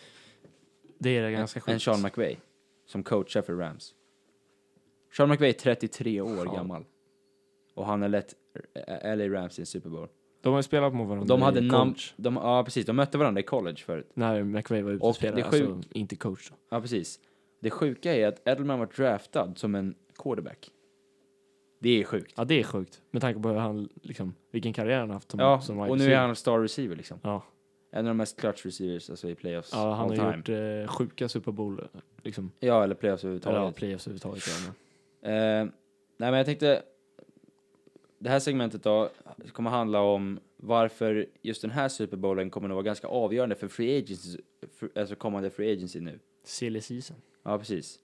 det 1.01 1.17
är 1.17 1.21
det 1.23 1.31
ganska 1.31 1.59
sjukt. 1.61 1.81
Sean 1.81 2.01
McVay 2.01 2.37
som 2.85 3.03
coachar 3.03 3.41
för 3.41 3.53
Rams. 3.53 3.95
Sean 5.17 5.29
McVay 5.29 5.49
är 5.49 5.53
33 5.53 6.21
år 6.21 6.45
Ja. 6.45 6.53
gammal. 6.53 6.85
Och 7.73 7.85
han 7.85 8.01
har 8.01 8.09
lett 8.09 8.35
LA 9.03 9.29
Rams 9.29 9.59
i 9.59 9.61
en 9.61 9.65
Super 9.65 9.89
Bowl. 9.89 10.07
De 10.41 10.49
har 10.53 10.59
ju 10.59 10.63
spelat 10.63 10.93
mot 10.93 11.07
varandra 11.07 11.27
De 11.35 11.41
hade 11.41 11.65
i 11.65 11.69
coach. 11.69 12.13
De, 12.17 12.35
ja, 12.35 12.63
precis. 12.63 12.85
De 12.85 12.95
mötte 12.95 13.17
varandra 13.17 13.39
i 13.39 13.43
college 13.43 13.77
förut. 13.77 14.11
När 14.13 14.43
McVay 14.43 14.81
var 14.81 14.91
ute 14.91 15.03
Och 15.03 15.09
och 15.09 15.15
spelade, 15.15 15.43
alltså 15.43 15.81
inte 15.91 16.15
coach 16.15 16.49
då. 16.49 16.55
Ja, 16.69 16.81
precis. 16.81 17.19
Det 17.59 17.69
sjuka 17.69 18.15
är 18.15 18.27
att 18.27 18.47
Edelman 18.47 18.79
var 18.79 18.85
draftad 18.85 19.53
som 19.55 19.75
en 19.75 19.95
quarterback. 20.15 20.71
Det 21.79 21.89
är 21.89 22.03
sjukt. 22.03 22.33
Ja, 22.37 22.43
det 22.45 22.59
är 22.59 22.63
sjukt. 22.63 23.01
Med 23.11 23.21
tanke 23.21 23.39
på 23.39 23.49
hur 23.49 23.55
han, 23.55 23.89
liksom, 24.01 24.35
vilken 24.51 24.73
karriär 24.73 24.99
han 24.99 25.09
har 25.09 25.13
haft 25.13 25.31
som, 25.31 25.39
Ja, 25.39 25.61
som 25.61 25.79
och 25.79 25.97
nu 25.97 26.13
är 26.13 26.17
han 26.17 26.35
star 26.35 26.59
receiver 26.59 26.95
liksom. 26.95 27.19
Ja, 27.23 27.43
En 27.93 27.99
av 27.99 28.09
de 28.09 28.17
mest 28.17 28.39
clutch 28.39 28.65
receivers 28.65 29.09
alltså 29.09 29.29
i 29.29 29.35
playoffs 29.35 29.69
ja 29.73 29.93
han 29.93 30.11
all 30.11 30.17
har 30.19 30.31
time. 30.31 30.37
gjort 30.37 30.89
eh, 30.89 30.95
sjuka 30.95 31.29
Super 31.29 31.51
Bowl, 31.51 31.87
liksom. 32.23 32.51
Ja, 32.59 32.83
eller 32.83 32.95
playoffs 32.95 33.23
Eller 33.23 33.33
ja, 33.33 33.39
överhuvudtaget. 33.39 33.75
playoffs 33.75 34.07
överhuvudtaget. 34.07 34.43
Ja, 34.47 34.73
men. 35.21 35.31
Eh, 35.33 35.73
nej, 36.17 36.31
men 36.31 36.33
jag 36.33 36.45
tänkte... 36.45 36.83
Det 38.19 38.29
här 38.29 38.39
segmentet 38.39 38.83
då 38.83 39.09
kommer 39.53 39.69
handla 39.69 40.01
om 40.01 40.39
varför 40.57 41.25
just 41.41 41.61
den 41.61 41.71
här 41.71 41.89
Super 41.89 42.17
Bowlen 42.17 42.49
kommer 42.49 42.69
att 42.69 42.73
vara 42.75 42.83
ganska 42.83 43.07
avgörande 43.07 43.55
för 43.55 43.67
free 43.67 43.97
agency, 43.97 44.37
för, 44.73 44.89
alltså 44.95 45.15
kommande 45.15 45.49
free 45.49 45.73
agency 45.73 45.99
nu. 45.99 46.19
Silly 46.43 46.81
season. 46.81 47.17
Ja, 47.43 47.57
precis. 47.57 47.99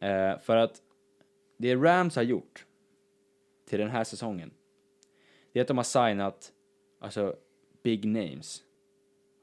Eh, 0.00 0.38
för 0.38 0.56
att 0.56 0.82
det 1.56 1.74
Rams 1.74 2.16
har 2.16 2.22
gjort 2.22 2.66
till 3.64 3.78
den 3.78 3.90
här 3.90 4.04
säsongen, 4.04 4.50
det 5.52 5.58
är 5.58 5.62
att 5.62 5.68
de 5.68 5.76
har 5.76 5.84
signat 5.84 6.52
alltså 6.98 7.36
big 7.82 8.04
names, 8.04 8.62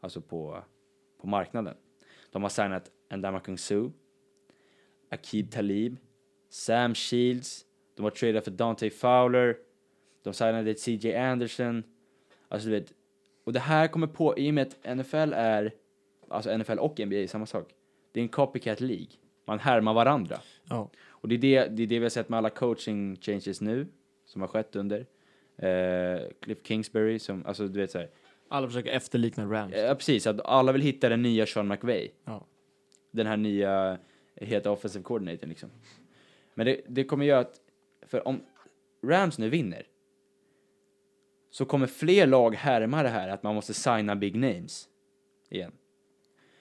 alltså 0.06 0.22
på, 0.22 0.64
på 1.22 1.28
marknaden. 1.28 1.76
De 2.32 2.43
har 2.43 2.49
signat 2.49 2.91
Ndamukong 3.10 3.58
Suh, 3.58 3.89
Akib 5.10 5.51
Talib, 5.51 5.97
Sam 6.49 6.95
Shields, 6.95 7.66
de 7.95 8.03
har 8.03 8.12
tradat 8.12 8.43
för 8.43 8.51
Dante 8.51 8.89
Fowler, 8.89 9.58
de 10.24 10.34
signade 10.34 10.76
CJ 10.76 11.16
Anderson, 11.16 11.84
alltså 12.47 12.70
du 12.70 12.80
vet, 12.80 12.93
och 13.43 13.53
det 13.53 13.60
här 13.60 13.88
kommer 13.88 14.08
på, 14.08 14.38
i 14.38 14.49
och 14.49 14.53
med 14.53 14.68
att 14.68 14.97
NFL 14.97 15.34
är, 15.34 15.74
alltså 16.28 16.58
NFL 16.58 16.80
och 16.80 16.99
NBA 16.99 17.16
är 17.16 17.28
samma 17.28 17.45
sak, 17.45 17.74
det 18.12 18.20
är 18.20 18.22
en 18.22 18.30
copycat 18.30 18.82
League. 18.82 19.08
Man 19.45 19.60
härmar 19.60 19.93
varandra. 19.93 20.39
Ja. 20.70 20.89
Och 21.08 21.30
det 21.30 21.36
är 21.36 21.39
det, 21.39 21.68
det 21.68 21.84
är 21.84 21.88
det 21.88 21.99
vi 21.99 22.06
har 22.06 22.10
sett 22.10 22.30
med 22.30 22.38
alla 22.38 22.49
coaching 22.49 23.18
changes 23.22 23.62
nu, 23.62 23.88
som 24.26 24.41
har 24.41 24.47
skett 24.47 24.76
under. 24.76 25.06
Eh, 25.58 26.22
Cliff 26.39 26.58
Kingsbury, 26.64 27.20
som, 27.20 27.45
alltså 27.45 27.68
du 27.68 27.80
vet 27.80 27.91
såhär, 27.91 28.10
Alla 28.48 28.68
försöker 28.68 28.91
efterlikna 28.91 29.46
Rams. 29.46 29.74
ja 29.76 29.96
precis, 29.96 30.28
att 30.28 30.41
alla 30.46 30.72
vill 30.72 30.82
hitta 30.82 31.10
den 31.10 31.22
nya 31.22 31.46
Sean 31.46 31.68
McVay. 31.68 32.12
Ja. 32.26 32.46
Den 33.12 33.28
här 33.28 33.38
nya 33.38 33.98
heta 34.36 34.72
offensive 34.72 35.04
coordinatorn 35.04 35.50
liksom. 35.50 35.70
Men 36.54 36.66
det, 36.66 36.82
det 36.88 37.04
kommer 37.04 37.26
göra 37.26 37.39
att, 37.39 37.62
för 38.02 38.28
om 38.28 38.41
Rams 39.04 39.38
nu 39.38 39.50
vinner, 39.50 39.88
så 41.50 41.66
kommer 41.66 41.88
fler 41.88 42.28
lag 42.28 42.56
härma 42.56 43.04
det 43.04 43.10
här 43.10 43.30
att 43.30 43.43
man 43.43 43.56
måste 43.56 43.74
signa 43.74 44.16
big 44.16 44.36
names 44.36 44.89
igen. 45.50 45.72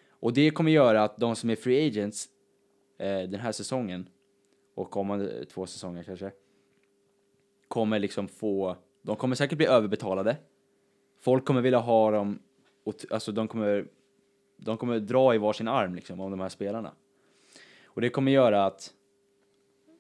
Och 0.09 0.33
det 0.33 0.51
kommer 0.51 0.71
göra 0.71 1.03
att 1.03 1.17
de 1.17 1.37
som 1.37 1.51
är 1.51 1.57
free 1.57 1.87
agents 1.87 2.29
eh, 2.99 3.23
den 3.23 3.41
här 3.41 3.53
säsongen 3.53 4.09
och 4.75 4.91
kommande 4.91 5.45
två 5.45 5.67
säsonger 5.67 6.03
kanske 6.03 6.33
kommer 7.69 7.99
liksom 7.99 8.29
få, 8.29 8.77
de 9.03 9.17
kommer 9.17 9.37
säkert 9.37 9.59
bli 9.59 9.67
överbetalade. 9.67 10.37
Folk 11.25 11.45
kommer 11.45 11.61
vilja 11.61 11.79
ha 11.79 12.11
dem, 12.11 12.39
och 12.85 12.95
alltså 13.11 13.33
de 13.33 13.49
kommer, 13.49 13.87
de 14.57 14.77
kommer 14.77 14.99
dra 15.01 15.35
i 15.35 15.39
varsin 15.39 15.69
arm 15.69 15.95
liksom 15.95 16.21
om 16.21 16.31
de 16.31 16.41
här 16.41 16.49
spelarna. 16.49 16.93
Och 17.85 18.01
det 18.01 18.09
kommer 18.09 18.33
göra 18.33 18.65
att 18.67 18.93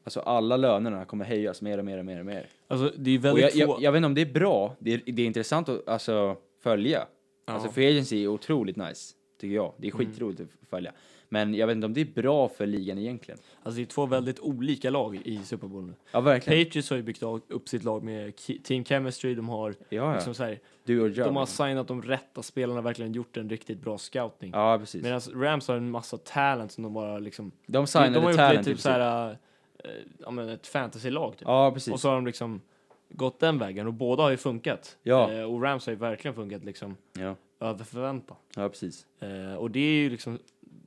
alltså 0.04 0.20
alla 0.20 0.56
lönerna 0.56 1.04
kommer 1.04 1.24
höjas 1.24 1.62
mer 1.62 1.78
och 1.78 1.84
mer 1.84 1.98
och 1.98 2.04
mer 2.04 2.20
och 2.20 2.26
mer. 2.26 2.46
Alltså, 2.66 2.92
det 2.98 3.10
är 3.10 3.18
väldigt 3.18 3.54
jag, 3.54 3.68
jag, 3.68 3.82
jag 3.82 3.92
vet 3.92 3.96
inte 3.96 4.06
om 4.06 4.14
det 4.14 4.20
är 4.20 4.32
bra, 4.32 4.76
det 4.78 4.94
är, 4.94 5.02
det 5.06 5.22
är 5.22 5.26
intressant 5.26 5.68
att 5.68 5.88
alltså, 5.88 6.36
följa. 6.60 7.06
Alltså 7.44 7.68
free 7.72 7.88
agency 7.88 8.24
är 8.24 8.28
otroligt 8.28 8.76
nice, 8.76 9.14
tycker 9.40 9.54
jag. 9.54 9.72
Det 9.76 9.88
är 9.88 9.94
Mm. 9.94 10.06
skitroligt 10.06 10.40
att 10.40 10.68
följa. 10.68 10.92
Men 11.28 11.54
jag 11.54 11.66
vet 11.66 11.74
inte 11.74 11.86
om 11.86 11.94
det 11.94 12.00
är 12.00 12.22
bra 12.22 12.48
för 12.48 12.66
ligan 12.66 12.98
egentligen. 12.98 13.40
Alltså, 13.62 13.76
det 13.76 13.82
är 13.82 13.86
två 13.86 14.06
väldigt 14.06 14.40
olika 14.40 14.90
lag 14.90 15.16
i 15.24 15.38
Super 15.44 15.66
Bowl 15.66 15.84
nu. 15.84 15.94
Ja, 16.12 16.20
verkligen. 16.20 16.64
Patriots 16.64 16.90
har 16.90 16.96
ju 16.96 17.02
byggt 17.02 17.22
upp 17.48 17.68
sitt 17.68 17.84
lag 17.84 18.02
med 18.02 18.32
team 18.64 18.84
chemistry, 18.84 19.34
de 19.34 19.48
har 19.48 19.70
Ja, 19.70 19.76
ja. 19.88 20.14
liksom 20.14 20.34
så 20.34 20.44
här, 20.44 20.60
Du 20.84 21.00
och 21.00 21.08
jag. 21.08 21.26
de 21.26 21.36
har 21.36 21.46
signat 21.46 21.88
de 21.88 22.02
rätta 22.02 22.42
spelarna, 22.42 22.80
verkligen 22.80 23.12
gjort 23.12 23.36
en 23.36 23.50
riktigt 23.50 23.80
bra 23.80 23.98
scouting. 23.98 24.50
Ja, 24.54 24.78
precis. 24.78 25.02
Medan 25.02 25.20
Rams 25.34 25.68
har 25.68 25.76
en 25.76 25.90
massa 25.90 26.16
talent 26.16 26.72
som 26.72 26.82
de 26.84 26.94
bara 26.94 27.18
liksom... 27.18 27.52
de 27.66 27.72
De, 27.72 27.86
signade 27.86 28.14
de 28.14 28.18
har 28.24 28.30
gjort 28.30 28.36
talent 28.38 28.66
i 28.66 28.70
typ 28.70 28.80
så 28.80 28.88
här, 28.90 29.30
eh, 29.30 29.90
ja 30.18 30.30
men 30.30 30.48
ett 30.48 30.66
fantasy-lag 30.66 31.32
typ. 31.38 31.48
Ja, 31.48 31.70
precis. 31.74 31.92
Och 31.94 32.00
så 32.00 32.08
har 32.08 32.14
de 32.14 32.26
liksom 32.26 32.60
gått 33.08 33.40
den 33.40 33.58
vägen 33.58 33.86
och 33.86 33.92
båda 33.94 34.22
har 34.22 34.30
ju 34.30 34.36
funkat. 34.36 34.96
Ja. 35.02 35.32
Eh, 35.32 35.42
och 35.42 35.62
Rams 35.62 35.86
har 35.86 35.92
ju 35.92 35.98
verkligen 35.98 36.34
funkat 36.34 36.64
liksom 36.64 36.96
Ja, 37.18 37.36
över 37.60 37.84
förväntan. 37.84 38.36
ja 38.56 38.68
precis. 38.68 39.06
Eh, 39.20 39.54
och 39.54 39.70
det 39.70 39.80
är 39.80 39.94
ju 39.94 40.10
liksom 40.10 40.38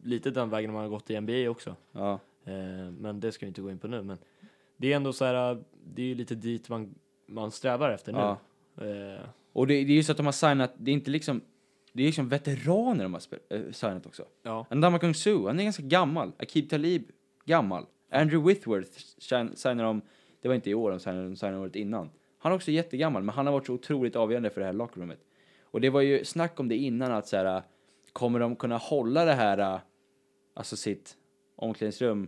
lite 0.03 0.31
den 0.31 0.49
vägen 0.49 0.73
man 0.73 0.81
har 0.81 0.89
gått 0.89 1.09
i 1.09 1.21
NBA 1.21 1.49
också. 1.49 1.75
Ja, 1.91 2.19
Eh, 2.45 2.91
men 2.99 3.19
det 3.19 3.31
ska 3.31 3.45
vi 3.45 3.47
inte 3.47 3.61
gå 3.61 3.71
in 3.71 3.77
på 3.79 3.87
nu. 3.87 4.03
Men 4.03 4.17
det 4.77 4.91
är 4.91 4.95
ändå 4.95 5.13
så 5.13 5.25
här, 5.25 5.63
det 5.83 6.01
är 6.01 6.05
ju 6.05 6.15
lite 6.15 6.35
dit 6.35 6.69
man, 6.69 6.95
man 7.25 7.51
strävar 7.51 7.91
efter 7.91 8.11
nu. 8.13 8.17
ja. 8.19 8.37
Eh, 8.85 9.21
Och 9.53 9.67
det, 9.67 9.73
det 9.73 9.91
är 9.91 9.95
ju 9.95 10.03
så 10.03 10.11
att 10.11 10.17
de 10.17 10.25
har 10.25 10.33
signat, 10.33 10.73
det 10.77 10.91
är 10.91 10.93
inte 10.93 11.11
liksom, 11.11 11.41
det 11.93 12.03
är 12.03 12.05
liksom 12.05 12.29
veteraner 12.29 13.03
de 13.03 13.13
har 13.13 13.21
äh, 13.49 13.71
signat 13.71 14.05
också. 14.05 14.25
ja. 14.43 14.65
Ndamukong 14.71 14.99
Kung 14.99 15.13
Su, 15.13 15.45
han 15.47 15.59
är 15.59 15.63
ganska 15.63 15.83
gammal. 15.83 16.31
Akib 16.39 16.69
Talib, 16.69 17.03
gammal. 17.45 17.85
Andrew 18.11 18.53
Whitworth 18.53 18.91
sign- 19.19 19.55
signar 19.55 19.83
de, 19.83 20.01
det 20.41 20.47
var 20.47 20.55
inte 20.55 20.69
i 20.69 20.73
år 20.73 20.91
de 20.91 20.99
signade, 20.99 21.23
de 21.23 21.35
signade 21.35 21.57
året 21.59 21.75
innan. 21.75 22.09
Han 22.37 22.51
är 22.51 22.55
också 22.55 22.71
jättegammal, 22.71 23.23
men 23.23 23.35
han 23.35 23.45
har 23.45 23.53
varit 23.53 23.65
så 23.65 23.73
otroligt 23.73 24.15
avgörande 24.15 24.49
för 24.49 24.61
det 24.61 24.65
här 24.67 24.73
lockroomet. 24.73 25.19
Och 25.63 25.81
det 25.81 25.89
var 25.89 26.01
ju 26.01 26.25
snack 26.25 26.59
om 26.59 26.67
det 26.67 26.75
innan 26.75 27.11
att 27.11 27.27
så 27.27 27.37
här, 27.37 27.61
kommer 28.17 28.39
de 28.39 28.55
kunna 28.55 28.77
hålla 28.77 29.25
det 29.25 29.33
här, 29.33 29.57
äh, 29.75 29.79
alltså 30.53 30.75
sitt 30.75 31.17
omklädningsrum, 31.55 32.27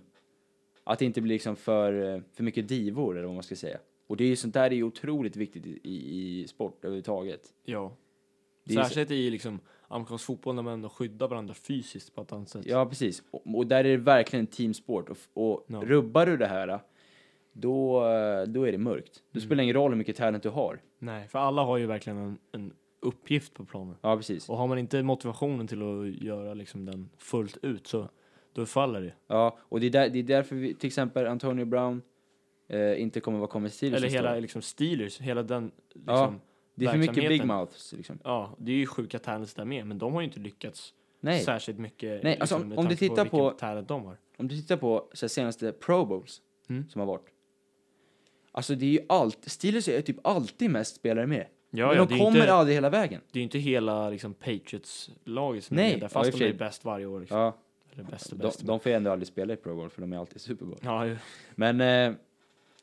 att 0.83 0.99
det 0.99 1.05
inte 1.05 1.21
blir 1.21 1.35
liksom 1.35 1.55
för, 1.55 2.15
äh, 2.15 2.21
för 2.33 2.43
mycket 2.43 2.67
divor 2.67 3.17
eller 3.17 3.25
vad 3.25 3.33
man 3.35 3.43
ska 3.43 3.55
säga. 3.55 3.79
Och 4.07 4.17
det 4.17 4.23
är 4.23 4.27
ju 4.27 4.35
sånt 4.35 4.53
där 4.53 4.63
är 4.63 4.71
ju 4.75 4.83
otroligt 4.83 5.35
viktigt 5.35 5.65
i, 5.65 5.79
i, 5.83 6.41
i 6.41 6.47
sport 6.47 6.85
överhuvudtaget. 6.85 7.53
ja. 7.65 7.91
Det 8.63 8.73
är 8.73 8.77
ju 8.77 8.83
så- 8.83 8.89
Särskilt 8.89 9.11
i 9.11 9.29
liksom 9.29 9.59
amerikansk 9.87 10.25
fotboll 10.25 10.55
när 10.55 10.63
man 10.63 10.73
ändå 10.73 10.89
skyddar 10.89 11.27
varandra 11.27 11.53
fysiskt 11.53 12.15
på 12.15 12.21
ett 12.21 12.31
annat 12.33 12.49
sätt. 12.49 12.65
Ja, 12.65 12.85
precis. 12.85 13.23
Och, 13.31 13.55
och 13.55 13.67
där 13.67 13.77
är 13.77 13.83
det 13.89 13.97
verkligen 13.97 14.43
en 14.45 14.47
teamsport. 14.47 15.09
Och, 15.09 15.17
och 15.33 15.65
Ja. 15.67 15.81
rubbar 15.85 16.25
du 16.25 16.37
det 16.37 16.47
här, 16.47 16.79
då, 17.51 17.99
då 18.47 18.63
är 18.63 18.71
det 18.71 18.77
mörkt. 18.77 19.23
Då 19.31 19.37
Mm. 19.37 19.45
spelar 19.47 19.55
det 19.57 19.63
ingen 19.63 19.75
roll 19.75 19.91
hur 19.91 19.97
mycket 19.97 20.15
talent 20.15 20.43
du 20.43 20.49
har. 20.49 20.81
Nej, 20.99 21.27
för 21.27 21.39
alla 21.39 21.63
har 21.63 21.77
ju 21.77 21.85
verkligen 21.85 22.17
en, 22.19 22.37
en 22.51 22.73
uppgift 22.99 23.53
på 23.53 23.65
planen. 23.65 23.95
Ja, 24.01 24.17
precis. 24.17 24.49
Och 24.49 24.57
har 24.57 24.67
man 24.67 24.77
inte 24.77 25.03
motivationen 25.03 25.67
till 25.67 25.81
att 25.81 26.23
göra 26.23 26.53
liksom 26.53 26.85
den 26.85 27.09
fullt 27.17 27.57
ut 27.61 27.87
så 27.87 28.09
då 28.53 28.65
faller 28.65 29.01
det. 29.01 29.13
Ja, 29.27 29.57
och 29.61 29.79
det 29.79 29.85
är, 29.85 29.89
där, 29.91 30.09
det 30.09 30.19
är 30.19 30.23
därför 30.23 30.55
vi, 30.55 30.73
till 30.73 30.87
exempel 30.87 31.27
Antonio 31.27 31.65
Brown 31.65 32.01
eh, 32.67 33.01
inte 33.01 33.19
kommer 33.19 33.37
vara 33.39 33.47
kommit 33.49 33.73
till 33.73 33.93
Eller 33.93 34.09
hela 34.09 34.35
liksom 34.35 34.61
Steelers, 34.61 35.19
hela 35.21 35.43
den 35.43 35.71
liksom, 35.93 36.03
Ja, 36.15 36.33
Det 36.75 36.85
är 36.85 36.89
för 36.91 36.97
mycket 36.97 37.29
big 37.29 37.45
mouths 37.45 37.93
liksom. 37.97 38.19
Ja, 38.23 38.55
det 38.57 38.71
är 38.71 38.75
ju 38.75 38.85
sjuka 38.85 39.19
talents 39.19 39.53
där 39.53 39.65
med, 39.65 39.87
men 39.87 39.97
de 39.97 40.13
har 40.13 40.21
ju 40.21 40.27
inte 40.27 40.39
lyckats 40.39 40.93
Nej, 41.21 41.39
särskilt 41.43 41.79
mycket. 41.79 42.23
Nej, 42.23 42.37
alltså, 42.39 42.55
liksom, 42.55 42.69
med 42.69 42.77
om 42.77 42.85
du 42.85 42.89
tanke 42.89 42.99
tittar 43.09 43.25
på- 43.25 43.49
talent 43.51 43.87
de 43.87 44.05
har. 44.05 44.17
om 44.37 44.47
du 44.47 44.55
tittar 44.55 44.77
på 44.77 45.09
så 45.13 45.25
här, 45.25 45.29
senaste 45.29 45.71
Pro 45.71 46.05
Bowls 46.05 46.41
Mm. 46.69 46.89
som 46.89 46.99
har 46.99 47.05
varit. 47.05 47.25
Alltså 48.51 48.75
det 48.75 48.85
är 48.85 48.89
ju 48.89 48.99
allt, 49.09 49.37
Steelers 49.49 49.87
är 49.87 50.01
typ 50.01 50.17
alltid 50.27 50.69
mest 50.69 50.95
spelare 50.95 51.27
med. 51.27 51.47
Ja, 51.71 51.87
men 51.87 51.97
ja, 51.97 52.05
de 52.05 52.17
kommer 52.17 52.39
inte, 52.39 52.53
aldrig 52.53 52.75
hela 52.75 52.89
vägen. 52.89 53.21
det 53.31 53.37
är 53.37 53.41
ju 53.41 53.43
inte 53.43 53.59
hela 53.59 54.09
liksom, 54.09 54.33
Patriots-laget 54.33 55.63
som 55.63 55.75
Nej, 55.77 55.93
är 55.93 55.99
där, 55.99 56.07
fast 56.07 56.31
de 56.39 56.45
är 56.45 56.53
bäst 56.53 56.85
varje 56.85 57.05
år. 57.05 57.19
Liksom. 57.19 57.37
Ja, 57.39 57.57
Eller 57.93 58.03
bäst 58.03 58.31
och 58.31 58.37
de, 58.37 58.43
bäst. 58.47 58.65
de 58.65 58.79
får 58.79 58.89
ju 58.89 58.95
ändå 58.95 59.11
aldrig 59.11 59.27
spela 59.27 59.53
i 59.53 59.57
Pro 59.57 59.75
Bowl 59.75 59.89
för 59.89 60.01
de 60.01 60.13
är 60.13 60.17
alltid 60.17 60.41
Super 60.41 60.65
Bowl. 60.65 60.77
Ja, 60.81 61.05
ju. 61.05 61.17
Men, 61.55 61.81
eh, 61.81 62.15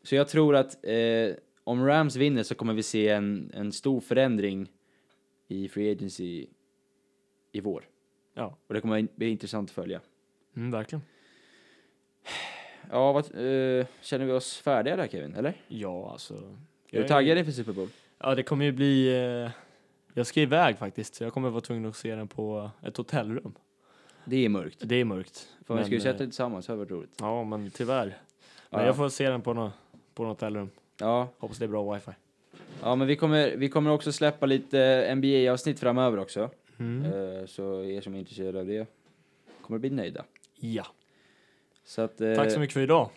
så 0.02 0.14
jag 0.14 0.28
tror 0.28 0.56
att 0.56 0.84
eh, 0.84 1.34
om 1.64 1.86
Rams 1.86 2.16
vinner 2.16 2.42
så 2.42 2.54
kommer 2.54 2.74
vi 2.74 2.82
se 2.82 3.08
en, 3.08 3.50
en 3.54 3.72
stor 3.72 4.00
förändring 4.00 4.72
i 5.48 5.68
Free 5.68 5.92
Agency 5.92 6.46
i 7.52 7.60
vår. 7.60 7.84
ja. 8.34 8.56
Och 8.66 8.74
det 8.74 8.80
kommer 8.80 9.08
bli 9.14 9.28
intressant 9.28 9.70
att 9.70 9.74
följa. 9.74 10.00
Mm, 10.56 10.70
verkligen. 10.70 11.02
Ja, 12.90 13.12
vad, 13.12 13.24
eh, 13.24 13.86
känner 14.00 14.24
vi 14.24 14.32
oss 14.32 14.56
färdiga 14.58 14.96
där 14.96 15.08
Kevin, 15.08 15.34
eller? 15.34 15.54
Ja, 15.68 16.10
alltså. 16.12 16.34
Är 16.90 17.02
du 17.02 17.08
taggad 17.08 17.38
inför 17.38 17.52
Super 17.52 17.72
Bowl? 17.72 17.88
Ja, 18.18 18.34
det 18.34 18.42
kommer 18.42 18.64
ju 18.64 18.72
bli... 18.72 19.16
Eh, 19.44 19.50
jag 20.14 20.26
ska 20.26 20.40
iväg 20.40 20.78
faktiskt, 20.78 21.14
så 21.14 21.24
jag 21.24 21.32
kommer 21.32 21.50
vara 21.50 21.60
tvungen 21.60 21.86
att 21.86 21.96
se 21.96 22.14
den 22.14 22.28
på 22.28 22.70
ett 22.82 22.96
hotellrum. 22.96 23.54
Det 24.24 24.44
är 24.44 24.48
mörkt. 24.48 24.78
Det 24.84 24.94
är 24.96 25.04
mörkt. 25.04 25.48
För 25.66 25.76
vi 25.76 25.84
ska 25.84 25.92
ju 25.94 26.00
sätta 26.00 26.10
eh, 26.14 26.18
det 26.18 26.24
tillsammans, 26.24 26.66
det 26.66 26.72
har 26.72 26.78
varit 26.78 26.90
roligt. 26.90 27.10
Ja, 27.20 27.44
men 27.44 27.70
tyvärr. 27.70 28.06
Men 28.70 28.80
Ja. 28.80 28.86
jag 28.86 28.96
får 28.96 29.08
se 29.08 29.28
den 29.28 29.42
på 29.42 29.52
något 29.52 29.72
på 30.14 30.22
något 30.24 30.40
hotellrum. 30.40 30.70
Ja, 31.00 31.28
Hoppas 31.38 31.58
det 31.58 31.64
är 31.64 31.68
bra 31.68 31.94
wifi. 31.94 32.10
Ja, 32.82 32.94
men 32.94 33.06
vi 33.06 33.16
kommer, 33.16 33.56
vi 33.56 33.68
kommer 33.68 33.90
också 33.90 34.12
släppa 34.12 34.46
lite 34.46 35.14
NBA-avsnitt 35.14 35.80
framöver 35.80 36.18
också. 36.18 36.50
Mm. 36.78 37.04
Eh, 37.12 37.46
Så 37.46 37.84
er 37.84 38.00
som 38.00 38.14
är 38.14 38.18
intresserade 38.18 38.60
av 38.60 38.66
det 38.66 38.86
kommer 39.62 39.78
bli 39.78 39.90
nöjda. 39.90 40.24
Ja. 40.54 40.86
Så 41.84 42.02
att, 42.02 42.20
eh, 42.20 42.34
Tack 42.34 42.52
så 42.52 42.60
mycket 42.60 42.74
för 42.74 42.80
idag. 42.80 43.10